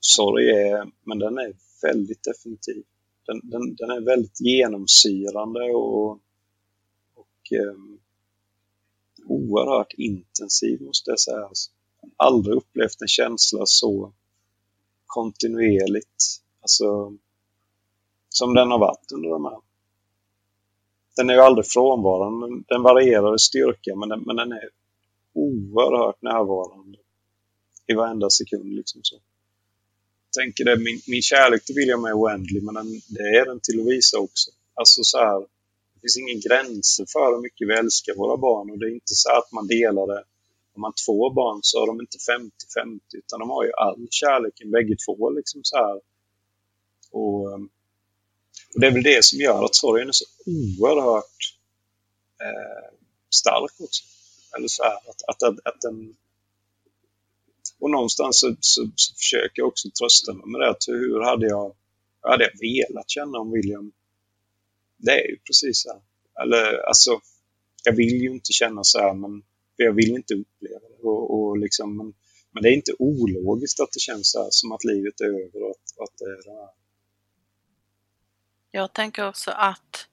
[0.00, 1.52] Sorg är, men den är
[1.82, 2.84] väldigt definitiv.
[3.26, 6.10] Den, den, den är väldigt genomsyrande och,
[7.14, 8.00] och um,
[9.26, 11.44] oerhört intensiv måste jag säga.
[11.44, 11.70] Alltså,
[12.16, 14.12] aldrig upplevt en känsla så
[15.06, 16.24] kontinuerligt,
[16.60, 17.16] alltså
[18.30, 19.58] som den har varit under de här.
[21.16, 24.68] Den är ju aldrig frånvarande, den varierar i styrka men den, men den är
[25.32, 26.98] oerhört närvarande
[27.86, 28.74] i varenda sekund.
[28.74, 29.16] Liksom så.
[30.26, 33.60] Jag tänker det, min, min kärlek till William är oändlig, men den, det är den
[33.60, 34.50] till Lovisa också.
[34.74, 35.40] Alltså så här,
[35.94, 39.14] det finns ingen gränser för hur mycket vi älskar våra barn och det är inte
[39.14, 40.24] så att man delar det.
[40.74, 44.06] Om man har två barn så har de inte 50-50 utan de har ju all
[44.10, 45.30] kärleken bägge två.
[45.30, 46.00] Liksom så här.
[47.10, 47.68] Och, ehm,
[48.74, 51.56] och det är väl det som gör att sorgen är så oerhört
[52.42, 52.96] eh,
[53.30, 54.04] stark också.
[54.56, 56.16] Eller så här, att, att, att, att den...
[57.78, 60.70] Och någonstans så, så, så, försöker jag också trösta mig med det.
[60.70, 61.74] Att hur hade jag,
[62.20, 63.92] hade jag velat känna om William?
[64.96, 66.00] Det är ju precis så här.
[66.42, 67.20] Eller alltså,
[67.84, 69.42] jag vill ju inte känna så här, men
[69.76, 71.02] jag vill inte uppleva det.
[71.08, 72.14] Och, och liksom, men,
[72.52, 75.62] men det är inte ologiskt att det känns så här, som att livet är över
[75.62, 76.70] och att, att det är det här.
[78.70, 80.08] Jag tänker också att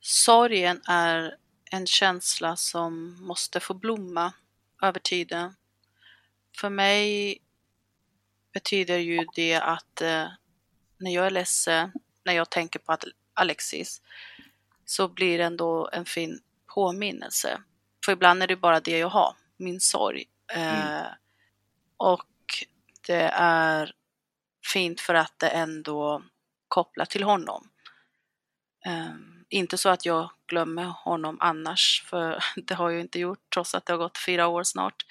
[0.00, 1.36] sorgen är
[1.70, 4.32] en känsla som måste få blomma
[4.82, 5.54] över tiden.
[6.56, 7.38] För mig
[8.52, 10.28] betyder ju det att eh,
[10.98, 11.92] när jag är ledsen,
[12.24, 13.04] när jag tänker på att
[13.34, 14.02] Alexis,
[14.84, 16.40] så blir det ändå en fin
[16.74, 17.62] påminnelse.
[18.04, 20.24] För ibland är det bara det jag har, min sorg.
[20.48, 20.76] Mm.
[20.76, 21.06] Eh,
[21.96, 22.26] och
[23.06, 23.94] det är
[24.72, 26.22] fint för att det ändå
[26.68, 27.69] kopplar till honom.
[28.86, 33.74] Um, inte så att jag glömmer honom annars, för det har jag inte gjort trots
[33.74, 35.06] att det har gått fyra år snart.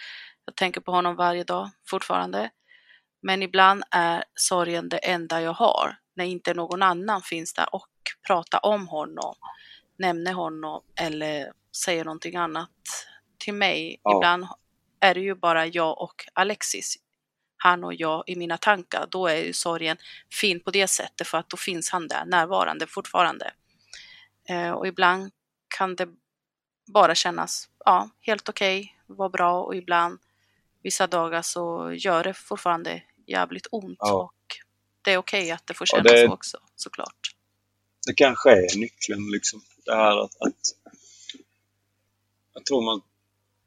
[0.45, 2.49] Jag tänker på honom varje dag fortfarande.
[3.21, 7.87] Men ibland är sorgen det enda jag har, när inte någon annan finns där och
[8.27, 9.35] pratar om honom,
[9.97, 11.51] nämner honom eller
[11.83, 12.69] säger någonting annat
[13.37, 13.99] till mig.
[14.03, 14.17] Ja.
[14.17, 14.47] Ibland
[14.99, 16.95] är det ju bara jag och Alexis,
[17.59, 19.07] han och jag i mina tankar.
[19.11, 19.97] Då är ju sorgen
[20.31, 23.51] fin på det sättet för att då finns han där närvarande fortfarande.
[24.49, 25.31] Eh, och ibland
[25.77, 26.09] kan det
[26.93, 30.19] bara kännas ja, helt okej, okay, vara bra och ibland
[30.83, 34.13] vissa dagar så gör det fortfarande jävligt ont ja.
[34.13, 34.33] och
[35.01, 37.35] det är okej okay att det får kännas ja, det, så också såklart.
[38.07, 39.61] Det kanske är nyckeln liksom.
[39.85, 40.75] Det här att, att
[42.53, 43.01] jag tror man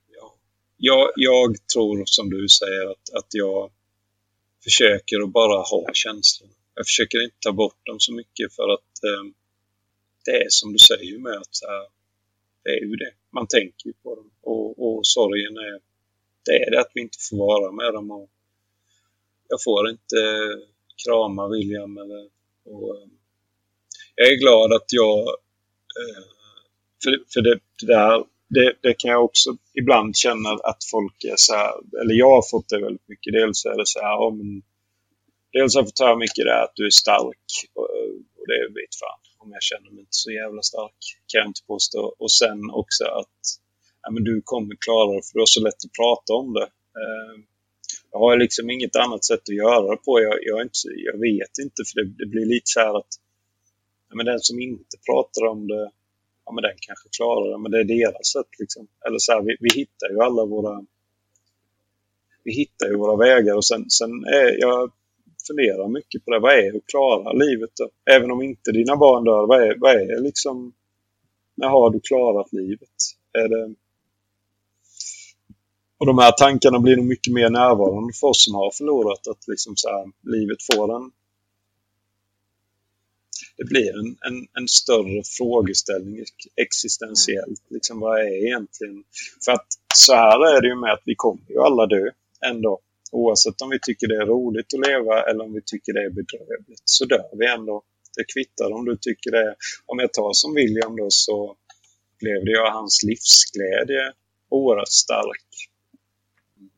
[0.08, 0.34] ja,
[0.76, 3.70] jag, jag tror som du säger att, att jag
[4.64, 6.50] försöker att bara ha känslor.
[6.74, 9.24] Jag försöker inte ta bort dem så mycket för att eh,
[10.24, 11.86] det är som du säger med att här,
[12.64, 13.12] det är ju det.
[13.30, 14.30] Man tänker ju på dem.
[14.40, 15.80] Och, och sorgen är,
[16.44, 18.10] det är det att vi inte får vara med dem.
[18.10, 18.30] Och
[19.48, 20.68] jag får inte eh,
[21.04, 21.98] krama William.
[21.98, 22.28] Eller,
[22.64, 23.10] och, ehm,
[24.14, 25.18] jag är glad att jag...
[26.00, 26.24] Eh,
[27.04, 28.24] för, för det, det där
[28.54, 32.50] det, det, kan jag också ibland känna att folk är så här, eller jag har
[32.50, 33.32] fått det väldigt mycket.
[33.32, 34.62] Dels är det så här, om,
[35.52, 37.88] dels har jag fått höra mycket det att du är stark och,
[38.38, 41.66] och det vet fan om jag känner mig inte så jävla stark, kan jag inte
[41.66, 42.14] påstå.
[42.18, 43.40] Och sen också att
[44.02, 46.68] ja, men du kommer klara det för du har så lätt att prata om det.
[47.00, 47.38] Ehm,
[48.10, 50.20] jag har liksom inget annat sätt att göra det på.
[50.20, 50.78] Jag, jag, inte,
[51.10, 53.12] jag vet inte, för det, det, blir lite så här att
[54.08, 55.90] ja, men den som inte pratar om det,
[56.52, 58.86] ja men den kanske klarar det, men det är deras sätt liksom.
[59.06, 60.84] Eller så här, vi, vi hittar ju alla våra
[62.44, 64.92] vi hittar ju våra vägar och sen, sen är jag
[65.46, 66.40] funderar mycket på det.
[66.40, 68.12] Vad är att klara livet då?
[68.14, 70.72] Även om inte dina barn dör, vad är, vad är liksom...
[71.54, 72.96] När har du klarat livet?
[73.32, 73.74] Är det...
[75.98, 79.28] Och de här tankarna blir nog mycket mer närvarande för oss som har förlorat.
[79.28, 81.10] Att liksom så här, livet får en,
[83.62, 86.24] det blir en, en, en större frågeställning
[86.56, 87.62] existentiellt.
[87.68, 89.04] Liksom, vad är egentligen...
[89.44, 92.10] För att så här är det ju med att vi kommer ju alla dö
[92.46, 92.80] ändå.
[93.12, 96.10] Oavsett om vi tycker det är roligt att leva eller om vi tycker det är
[96.10, 97.82] bedrövligt så dör vi ändå.
[98.16, 99.54] Det kvittar om du tycker det.
[99.86, 101.56] Om jag tar som William då så
[102.14, 104.12] upplevde jag hans livsglädje
[104.48, 105.50] oerhört stark.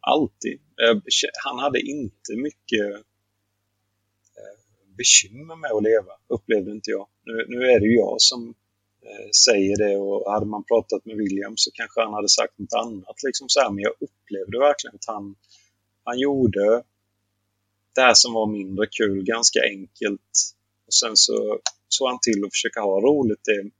[0.01, 0.59] Alltid.
[0.82, 0.97] Eh,
[1.44, 3.05] han hade inte mycket
[4.97, 7.07] bekymmer med att leva, upplevde inte jag.
[7.25, 8.55] Nu, nu är det ju jag som
[9.03, 12.75] eh, säger det och hade man pratat med William så kanske han hade sagt något
[12.75, 13.23] annat.
[13.27, 13.71] Liksom så här.
[13.71, 15.35] Men jag upplevde verkligen att han,
[16.05, 16.83] han gjorde
[17.95, 20.33] det här som var mindre kul ganska enkelt.
[20.87, 21.59] Och sen så
[21.89, 23.45] såg han till att försöka ha roligt.
[23.45, 23.71] Det,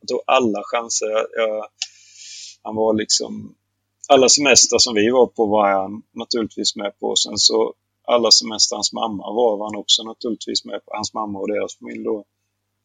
[0.00, 1.06] jag tog alla chanser.
[1.36, 1.66] Jag,
[2.62, 3.54] han var liksom...
[4.08, 7.16] Alla semester som vi var på var han naturligtvis med på.
[7.16, 7.74] Sen så
[8.14, 10.90] alla semester hans mamma var, var han också naturligtvis med på.
[10.94, 12.18] Hans mamma och deras familj då.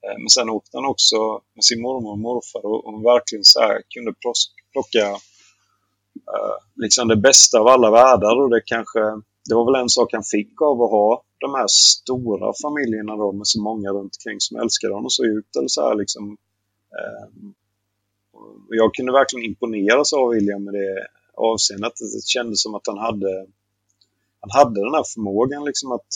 [0.04, 1.16] Eh, men sen åkte han också
[1.56, 4.14] med sin mormor och morfar och, och verkligen så här kunde
[4.72, 5.06] plocka
[6.34, 8.42] eh, liksom det bästa av alla världar.
[8.42, 9.00] Och det kanske,
[9.50, 13.32] det var väl en sak han fick av att ha de här stora familjerna då
[13.32, 15.56] med så många runt omkring som älskade honom så djupt.
[15.56, 16.38] Eller så här liksom,
[16.98, 17.26] eh,
[18.70, 21.94] jag kunde verkligen imponeras av William med det avseendet.
[21.96, 23.48] Det kändes som att han hade,
[24.46, 26.08] han hade den här förmågan liksom att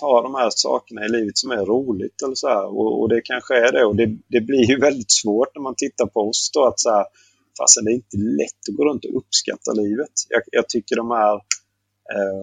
[0.00, 2.66] ta de här sakerna i livet som är roligt eller så här.
[2.66, 3.84] Och, och det kanske är det.
[3.84, 6.90] Och det, det, blir ju väldigt svårt när man tittar på oss då att så
[6.90, 7.04] här,
[7.58, 10.12] fastän det är inte lätt att gå runt och uppskatta livet.
[10.28, 11.34] Jag, jag tycker de här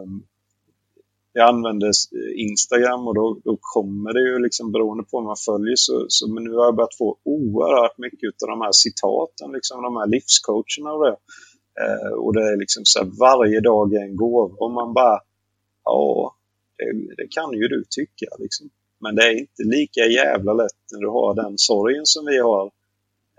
[0.02, 0.24] um,
[1.34, 1.92] jag använder
[2.36, 6.34] Instagram och då, då, kommer det ju liksom beroende på vad man följer så, så
[6.34, 10.08] men nu har jag börjat få oerhört mycket av de här citaten, liksom de här
[10.08, 11.16] livscoacherna och det.
[11.80, 15.20] Eh, och det är liksom så här, varje dag är en gåva och man bara,
[15.84, 16.36] ja,
[16.78, 18.70] det, det, kan ju du tycka liksom.
[19.00, 22.66] Men det är inte lika jävla lätt när du har den sorgen som vi har.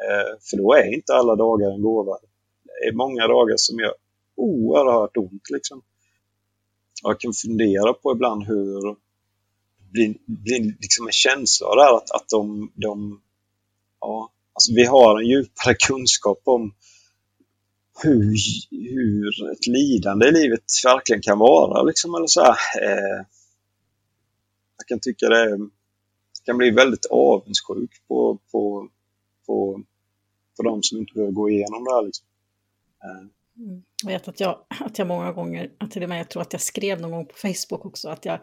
[0.07, 2.19] Eh, för då är inte alla dagar en gåva.
[2.65, 3.95] Det är många dagar som gör
[4.37, 5.83] oerhört ont liksom
[7.03, 8.97] jag kan fundera på ibland hur det
[9.93, 13.21] blir, blir liksom en känsla där att, att de, de
[14.01, 16.75] ja, alltså vi har en djupare kunskap om
[18.03, 18.37] hur,
[18.71, 21.83] hur ett lidande i livet verkligen kan vara.
[21.83, 23.25] Liksom, eller så eh,
[24.77, 25.59] jag kan tycka det
[26.45, 28.89] kan bli väldigt avundsjuk på, på,
[29.47, 29.83] på,
[30.57, 32.03] på de som inte behöver gå igenom det här.
[32.03, 32.27] Liksom.
[33.05, 33.29] Eh.
[33.65, 33.83] Mm.
[34.03, 36.63] Jag vet att jag, att jag många gånger, till och med jag tror att jag
[36.63, 38.39] skrev någon gång på Facebook också, att jag,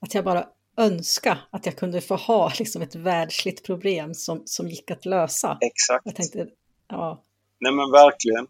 [0.00, 4.68] att jag bara önska att jag kunde få ha liksom ett världsligt problem som, som
[4.68, 5.58] gick att lösa.
[5.60, 6.06] Exakt.
[6.06, 6.48] Jag tänkte,
[6.88, 7.22] ja.
[7.60, 8.46] Nej men verkligen.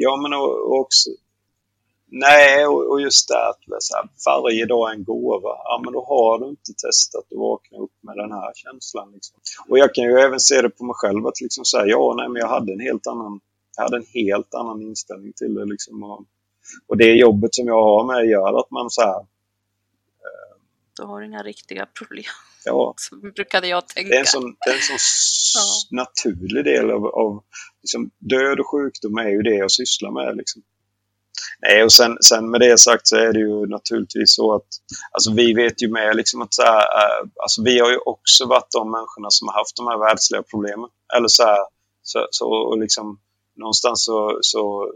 [0.00, 1.10] Ja men och, också,
[2.06, 5.48] nej och, och just det att så här, varje dag är en gåva.
[5.64, 9.12] Ja men då har du inte testat att vakna upp med den här känslan.
[9.12, 9.36] Liksom.
[9.68, 12.28] Och jag kan ju även se det på mig själv att liksom säga ja nej
[12.28, 13.40] men jag hade en helt annan
[13.78, 15.64] jag hade en helt annan inställning till det.
[15.64, 16.02] Liksom.
[16.02, 16.24] Och,
[16.86, 19.18] och det jobbet som jag har med gör att man så här...
[19.18, 20.54] Eh,
[20.96, 22.24] du har inga riktiga problem.
[22.68, 22.94] Ja.
[22.96, 24.10] Så brukade jag tänka.
[24.10, 24.98] Det är en sån, är en sån
[25.60, 26.02] ja.
[26.02, 27.42] naturlig del av, av
[27.82, 30.36] liksom, död och sjukdom är ju det jag sysslar med.
[30.36, 30.62] Liksom.
[31.62, 34.68] Nej, och sen, sen med det sagt så är det ju naturligtvis så att
[35.10, 38.46] alltså vi vet ju med liksom att så här, äh, alltså vi har ju också
[38.46, 40.90] varit de människorna som har haft de här världsliga problemen.
[41.16, 41.58] Eller så här,
[42.02, 43.18] så, så och liksom
[43.56, 44.92] någonstans så, så,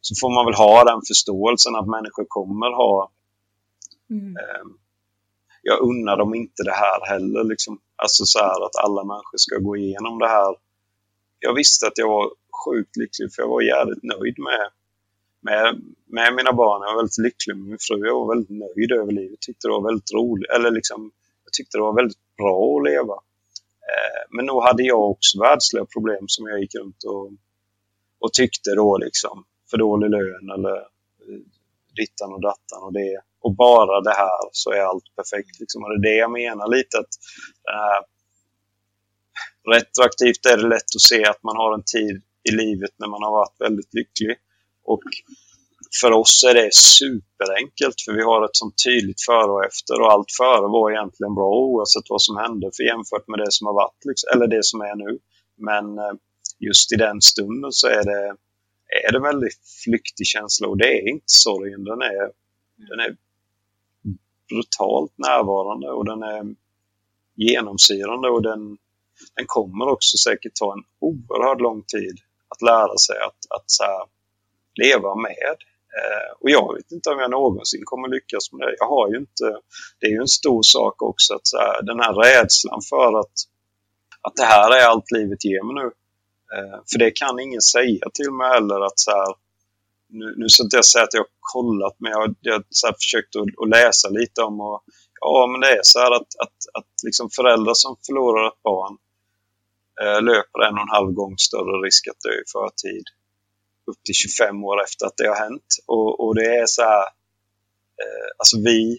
[0.00, 3.10] så får man väl ha den förståelsen att människor kommer ha...
[4.10, 4.36] Mm.
[4.36, 4.64] Eh,
[5.64, 7.44] jag unnar dem inte det här heller.
[7.44, 7.78] Liksom.
[7.96, 10.54] Alltså så här att alla människor ska gå igenom det här.
[11.38, 12.30] Jag visste att jag var
[12.64, 14.70] sjukt lycklig för jag var jävligt nöjd med,
[15.40, 16.82] med, med mina barn.
[16.82, 18.06] Jag var väldigt lycklig med min fru.
[18.06, 19.40] Jag var väldigt nöjd över livet.
[19.40, 20.50] Tyckte det var väldigt roligt.
[20.50, 21.10] Eller liksom,
[21.44, 23.14] jag tyckte det var väldigt bra att leva.
[23.90, 27.30] Eh, men nog hade jag också världsliga problem som jag gick runt och
[28.24, 31.40] och tyckte då liksom för dålig lön eller eh,
[31.96, 33.20] dittan och dattan och det.
[33.44, 35.60] Och bara det här så är allt perfekt.
[35.60, 35.82] Liksom.
[35.82, 37.14] Och det är det jag menar lite att
[37.74, 38.00] eh,
[39.74, 42.16] retroaktivt är det lätt att se att man har en tid
[42.48, 44.36] i livet när man har varit väldigt lycklig.
[44.84, 45.02] Och
[46.00, 50.12] för oss är det superenkelt för vi har ett sånt tydligt före och efter och
[50.12, 53.74] allt före var egentligen bra oavsett vad som hände för jämfört med det som har
[53.74, 55.18] varit, liksom, eller det som är nu.
[55.68, 56.14] Men eh,
[56.58, 58.22] just i den stunden så är det,
[59.08, 61.84] är det väldigt flyktig känsla och det är inte sorgen.
[61.84, 62.24] Den är,
[62.90, 63.16] den är
[64.48, 66.54] brutalt närvarande och den är
[67.36, 68.78] genomsyrande och den,
[69.36, 72.18] den kommer också säkert ta en oerhört lång tid
[72.48, 74.04] att lära sig att, att så här,
[74.74, 75.56] leva med.
[75.98, 78.76] Eh, och jag vet inte om jag någonsin kommer lyckas med det.
[78.78, 79.60] Jag har ju inte...
[80.00, 83.36] Det är ju en stor sak också att så här, den här rädslan för att,
[84.20, 85.90] att det här är allt livet ger mig nu.
[86.56, 89.34] Eh, för det kan ingen säga till mig heller att så här,
[90.18, 92.64] nu, nu ska inte jag säga att jag har kollat men jag har, jag har
[92.70, 94.84] så försökt att, att, läsa lite om och
[95.20, 98.96] ja men det är så här att, att, att liksom föräldrar som förlorar ett barn
[100.02, 103.04] eh, löper en och en halv gång större risk att dö i förtid
[103.90, 105.68] upp till 25 år efter att det har hänt.
[105.86, 107.04] Och, och det är så här,
[108.02, 108.98] eh, alltså vi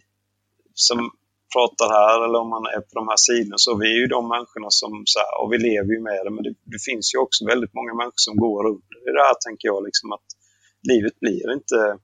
[0.73, 1.11] som
[1.55, 4.21] pratar här eller om man är på de här sidorna så vi är ju de
[4.33, 7.17] människorna som så här, och vi lever ju med det men det, det, finns ju
[7.25, 10.27] också väldigt många människor som går under i det här tänker jag liksom att
[10.85, 11.97] livet blir inte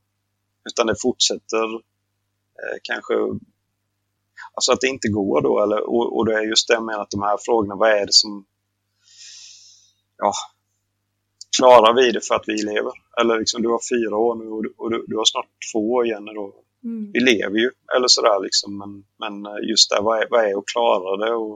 [0.69, 3.13] utan det fortsätter eh, kanske
[4.53, 7.11] alltså att det inte går då eller, och, och det är just det menar att
[7.11, 8.45] de här frågorna, vad är det som
[10.17, 10.33] ja,
[11.57, 12.91] klarar vi det för att vi lever?
[13.21, 15.91] Eller liksom, du har fyra år nu och du, och du, du har snart två
[15.93, 16.25] år igen.
[16.25, 16.53] Då.
[16.83, 17.11] Mm.
[17.11, 18.77] Vi lever ju, eller sådär liksom.
[18.77, 21.33] Men, men eh, just det, vad är, vad är att klara det?
[21.33, 21.55] Och,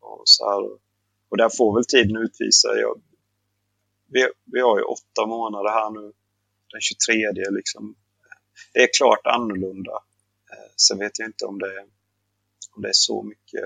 [0.00, 0.70] och, så här.
[1.28, 2.68] och där får väl tiden utvisa.
[2.68, 3.00] Jag,
[4.06, 6.12] vi, vi har ju åtta månader här nu,
[6.72, 7.16] den 23
[7.50, 7.94] liksom.
[8.72, 9.92] Det är klart annorlunda.
[10.52, 11.86] Eh, sen vet jag inte om det,
[12.76, 13.64] om det är så mycket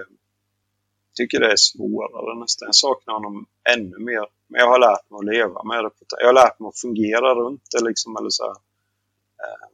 [1.15, 2.67] tycker det är svårare nästan.
[2.67, 3.47] Jag saknar honom
[3.77, 4.27] ännu mer.
[4.49, 5.91] Men jag har lärt mig att leva med det.
[6.21, 8.17] Jag har lärt mig att fungera runt det liksom.
[8.17, 9.69] Eller så eh.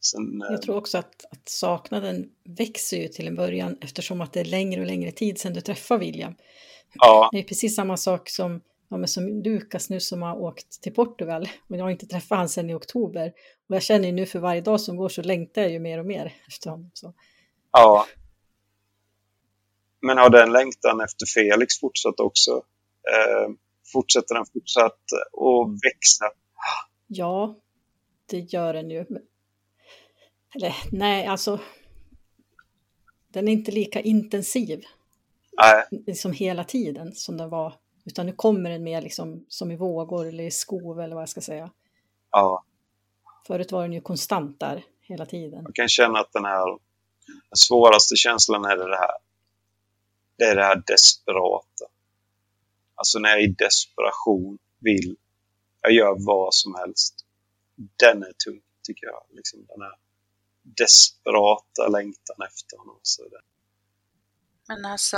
[0.00, 4.40] Sen, jag tror också att, att, saknaden växer ju till en början eftersom att det
[4.40, 6.34] är längre och längre tid sedan du träffade William.
[6.94, 7.28] Ja.
[7.32, 11.48] Det är precis samma sak som, ja, som Lukas nu som har åkt till Portugal.
[11.66, 13.32] Men jag har inte träffat honom sedan i oktober.
[13.68, 15.98] Och jag känner ju nu för varje dag som går så längtar jag ju mer
[15.98, 16.90] och mer efter honom.
[16.94, 17.14] Så.
[17.72, 18.06] Ja,
[20.00, 22.50] men har den längtan efter Felix fortsatt också?
[23.12, 23.50] Eh,
[23.92, 25.02] fortsätter den fortsatt
[25.32, 26.24] att växa?
[27.06, 27.58] Ja,
[28.26, 29.04] det gör den ju.
[30.54, 31.60] Eller nej, alltså.
[33.28, 34.84] Den är inte lika intensiv.
[35.62, 36.02] Nej.
[36.06, 37.74] Liksom hela tiden som den var.
[38.08, 41.28] Utan nu kommer den mer liksom som i vågor eller i skov eller vad jag
[41.28, 41.70] ska säga.
[42.30, 42.64] Ja.
[43.46, 45.62] Förut var den ju konstant där hela tiden.
[45.64, 46.78] Jag kan känna att den här
[47.26, 49.18] den svåraste känslan är det här
[50.38, 51.84] det är det här desperata.
[52.94, 55.16] Alltså när jag i desperation vill,
[55.80, 57.14] jag gör vad som helst.
[57.96, 59.22] Den är tung, tycker jag.
[59.30, 59.94] Liksom den här
[60.62, 62.98] desperata längtan efter honom.
[63.02, 63.40] Så det.
[64.68, 65.16] Men alltså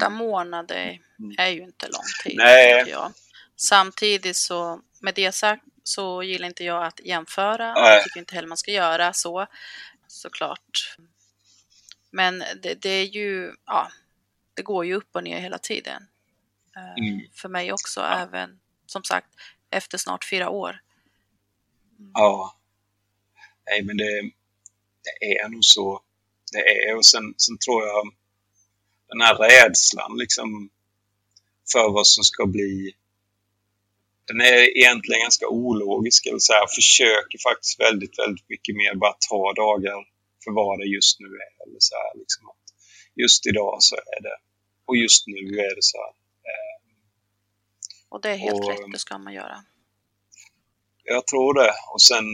[0.00, 1.34] åtta månader mm.
[1.38, 2.36] är ju inte lång tid.
[2.36, 2.84] Nej.
[2.88, 3.12] Jag.
[3.56, 7.74] Samtidigt så, med det sagt, så gillar inte jag att jämföra.
[7.74, 7.94] Nej.
[7.94, 9.46] Jag tycker inte heller man ska göra så,
[10.06, 10.96] såklart.
[12.10, 13.90] Men det, det är ju, ja,
[14.54, 16.06] det går ju upp och ner hela tiden.
[16.76, 17.20] Eh, mm.
[17.34, 18.18] För mig också, ja.
[18.18, 19.28] även som sagt
[19.70, 20.80] efter snart fyra år.
[21.98, 22.10] Mm.
[22.14, 22.56] Ja.
[23.70, 24.30] Nej, men det,
[25.02, 26.02] det, är nog så.
[26.52, 28.12] Det är och sen, sen tror jag
[29.10, 30.70] den här rädslan liksom
[31.72, 32.94] för vad som ska bli
[34.30, 36.26] den är egentligen ganska ologisk.
[36.26, 39.98] Eller så här, försöker faktiskt väldigt, väldigt mycket mer bara ta dagar
[40.44, 41.52] för vad det just nu är.
[41.62, 42.64] Eller så här, liksom att
[43.14, 44.36] just idag så är det
[44.86, 46.12] och just nu är det så här.
[46.50, 46.76] Eh,
[48.08, 49.64] och det är helt och, rätt, det ska man göra.
[51.04, 51.74] Jag tror det.
[51.92, 52.26] Och sen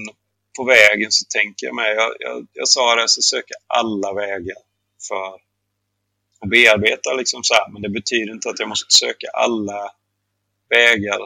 [0.57, 4.13] på vägen så tänker jag mig, jag, jag, jag sa det, jag ska söka alla
[4.13, 4.61] vägar
[5.09, 5.46] för
[6.41, 7.73] och bearbeta liksom så här.
[7.73, 9.93] Men det betyder inte att jag måste söka alla
[10.69, 11.21] vägar.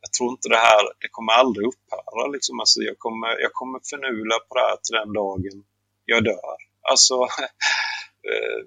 [0.00, 2.60] Jag tror inte det här, det kommer aldrig upphöra liksom.
[2.60, 5.64] Alltså jag kommer, jag kommer förnula på det här till den dagen
[6.04, 6.56] jag dör.
[6.82, 7.14] Alltså,
[8.28, 8.60] eh,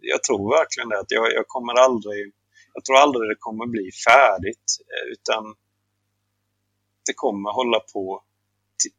[0.00, 0.98] jag tror verkligen det.
[0.98, 2.32] Att jag, jag kommer aldrig,
[2.74, 4.68] jag tror aldrig det kommer bli färdigt.
[4.80, 5.54] Eh, utan
[7.06, 8.22] det kommer hålla på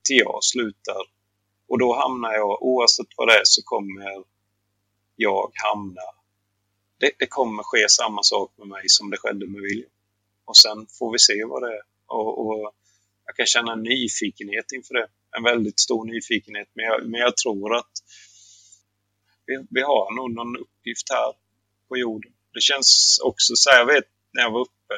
[0.08, 1.02] till jag slutar.
[1.68, 4.24] Och då hamnar jag, oavsett vad det är, så kommer
[5.16, 6.02] jag hamna...
[7.00, 9.90] Det, det kommer ske samma sak med mig som det skedde med William.
[10.46, 11.82] Och sen får vi se vad det är.
[12.08, 12.74] Och, och
[13.26, 15.08] jag kan känna en nyfikenhet inför det.
[15.38, 16.68] En väldigt stor nyfikenhet.
[16.74, 17.94] Men jag, men jag tror att
[19.46, 21.34] vi, vi har nog någon uppgift här
[21.88, 22.32] på jorden.
[22.54, 24.96] Det känns också så här, jag vet när jag var uppe,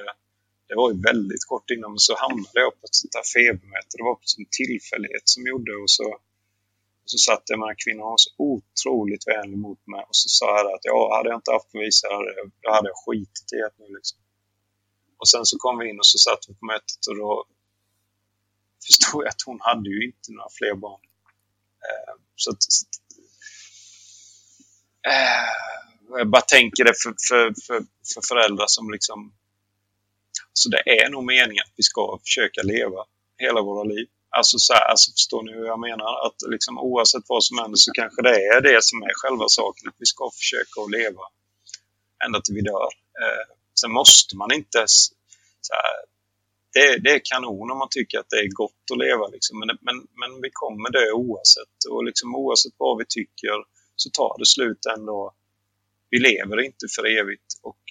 [0.68, 3.98] det var ju väldigt kort innan, men så hamnade jag på ett sånt här febermöte.
[3.98, 6.19] Det var en tillfällighet som gjorde och så,
[7.09, 10.29] så satt jag med den kvinnan, hon var så otroligt vänlig mot mig och så
[10.29, 12.13] sa jag att ja, hade jag inte haft visare,
[12.61, 14.19] då hade jag skitit i det nu liksom.
[15.19, 17.45] Och sen så kom vi in och så satt vi på mötet och då
[18.85, 21.01] förstod jag att hon hade ju inte några fler barn.
[21.88, 22.85] Eh, så, att, så
[25.07, 29.34] Eh, jag bara tänker det för, för, för, för föräldrar som liksom...
[30.53, 33.05] Så det är nog meningen att vi ska försöka leva
[33.38, 34.07] hela våra liv.
[34.38, 36.26] Alltså, så här, alltså förstår ni hur jag menar?
[36.26, 39.89] Att liksom, oavsett vad som händer så kanske det är det som är själva saken.
[39.89, 41.23] Att vi ska försöka att leva
[42.26, 42.89] ända till vi dör.
[43.22, 43.45] Eh,
[43.80, 44.84] sen måste man inte...
[45.68, 45.95] Så här,
[46.73, 49.27] det, det, är kanon om man tycker att det är gott att leva.
[49.27, 49.59] Liksom.
[49.59, 51.77] Men, men, men vi kommer dö oavsett.
[51.89, 53.55] Och liksom, oavsett vad vi tycker
[53.95, 55.34] så tar det slut ändå.
[56.09, 57.49] Vi lever inte för evigt.
[57.61, 57.81] Och,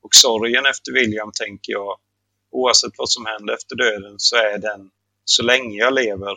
[0.00, 1.98] och sorgen efter William tänker jag,
[2.50, 4.90] oavsett vad som händer efter döden så är den
[5.28, 6.36] så länge jag lever.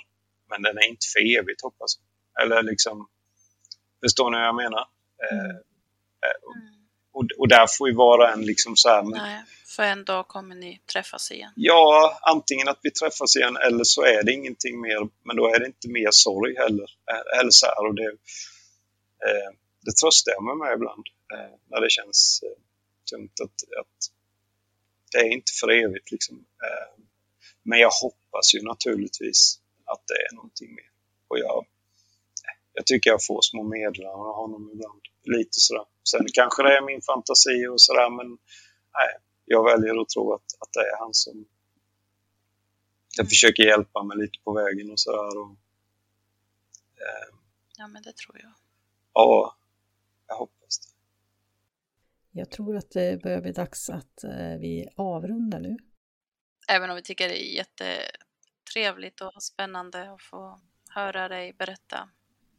[0.49, 2.43] Men den är inte för evigt hoppas jag.
[2.43, 3.07] Eller liksom,
[4.03, 4.87] förstår ni vad jag menar?
[5.31, 5.45] Mm.
[5.45, 6.79] Eh, eh
[7.11, 9.03] och, och där får ju vara en liksom så här...
[9.03, 9.43] Nej,
[9.75, 11.51] för en dag kommer ni träffas igen.
[11.55, 15.09] Ja, antingen att vi träffas igen eller så är det ingenting mer.
[15.23, 16.87] Men då är det inte mer sorg heller.
[17.11, 18.09] Eh, eller så här, och det,
[19.27, 19.51] eh,
[19.85, 21.05] det tröstar jag mig med ibland.
[21.33, 22.61] Eh, när det känns eh,
[23.11, 23.97] tungt att, att
[25.11, 26.35] det är inte för evigt liksom.
[26.37, 27.03] Eh,
[27.63, 30.91] men jag hoppas ju naturligtvis att det är någonting mer.
[31.27, 31.65] Och jag,
[32.73, 35.01] jag tycker jag får små meddelanden av honom ibland.
[35.23, 35.85] Lite sådär.
[36.11, 38.27] Sen kanske det är min fantasi och sådär men
[38.97, 39.11] nej,
[39.45, 41.45] jag väljer att tro att, att det är han som
[43.17, 43.29] jag mm.
[43.29, 45.37] försöker hjälpa mig lite på vägen och sådär.
[45.37, 45.51] Och,
[46.95, 47.35] eh,
[47.77, 48.51] ja men det tror jag.
[49.13, 49.55] Ja,
[50.27, 50.93] jag hoppas det.
[52.31, 55.77] Jag tror att det börjar bli dags att eh, vi avrundar nu.
[56.71, 62.09] Även om vi tycker det är jättetrevligt och spännande att få höra dig berätta,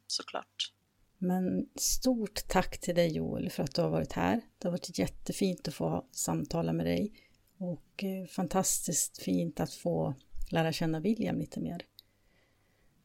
[0.07, 0.73] såklart.
[1.17, 4.41] Men stort tack till dig Joel för att du har varit här.
[4.57, 7.13] Det har varit jättefint att få samtala med dig
[7.57, 10.15] och eh, fantastiskt fint att få
[10.51, 11.85] lära känna William lite mer.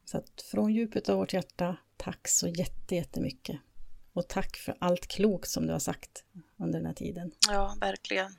[0.05, 2.47] Så att från djupet av vårt hjärta, tack så
[2.89, 3.59] jättemycket.
[4.13, 6.23] Och tack för allt klokt som du har sagt
[6.57, 7.31] under den här tiden.
[7.49, 8.35] Ja, verkligen.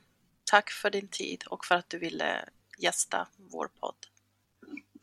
[0.51, 3.95] Tack för din tid och för att du ville gästa vår podd.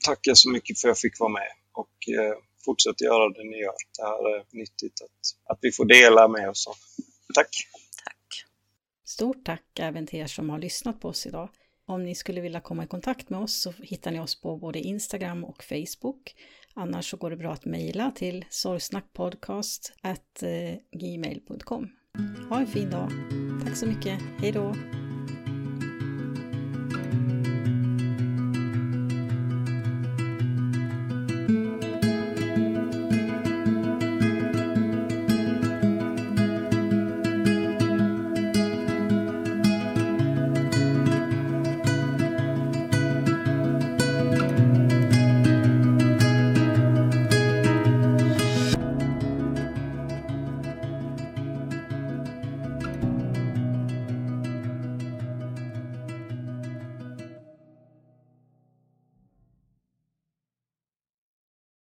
[0.04, 3.58] Tackar så mycket för att jag fick vara med och eh, fortsätt göra det ni
[3.58, 3.74] gör.
[3.98, 6.76] Det här är nyttigt att, att vi får dela med oss av.
[7.34, 7.48] Tack!
[8.04, 8.44] Tack!
[9.04, 11.48] Stort tack även till er som har lyssnat på oss idag.
[11.86, 14.80] Om ni skulle vilja komma i kontakt med oss så hittar ni oss på både
[14.80, 16.34] Instagram och Facebook.
[16.74, 19.92] Annars så går det bra att mejla till sorgsnackpodcast
[20.92, 21.88] gmail.com.
[22.48, 23.10] Ha en fin dag!
[23.64, 24.20] Tack så mycket!
[24.40, 24.74] Hej då!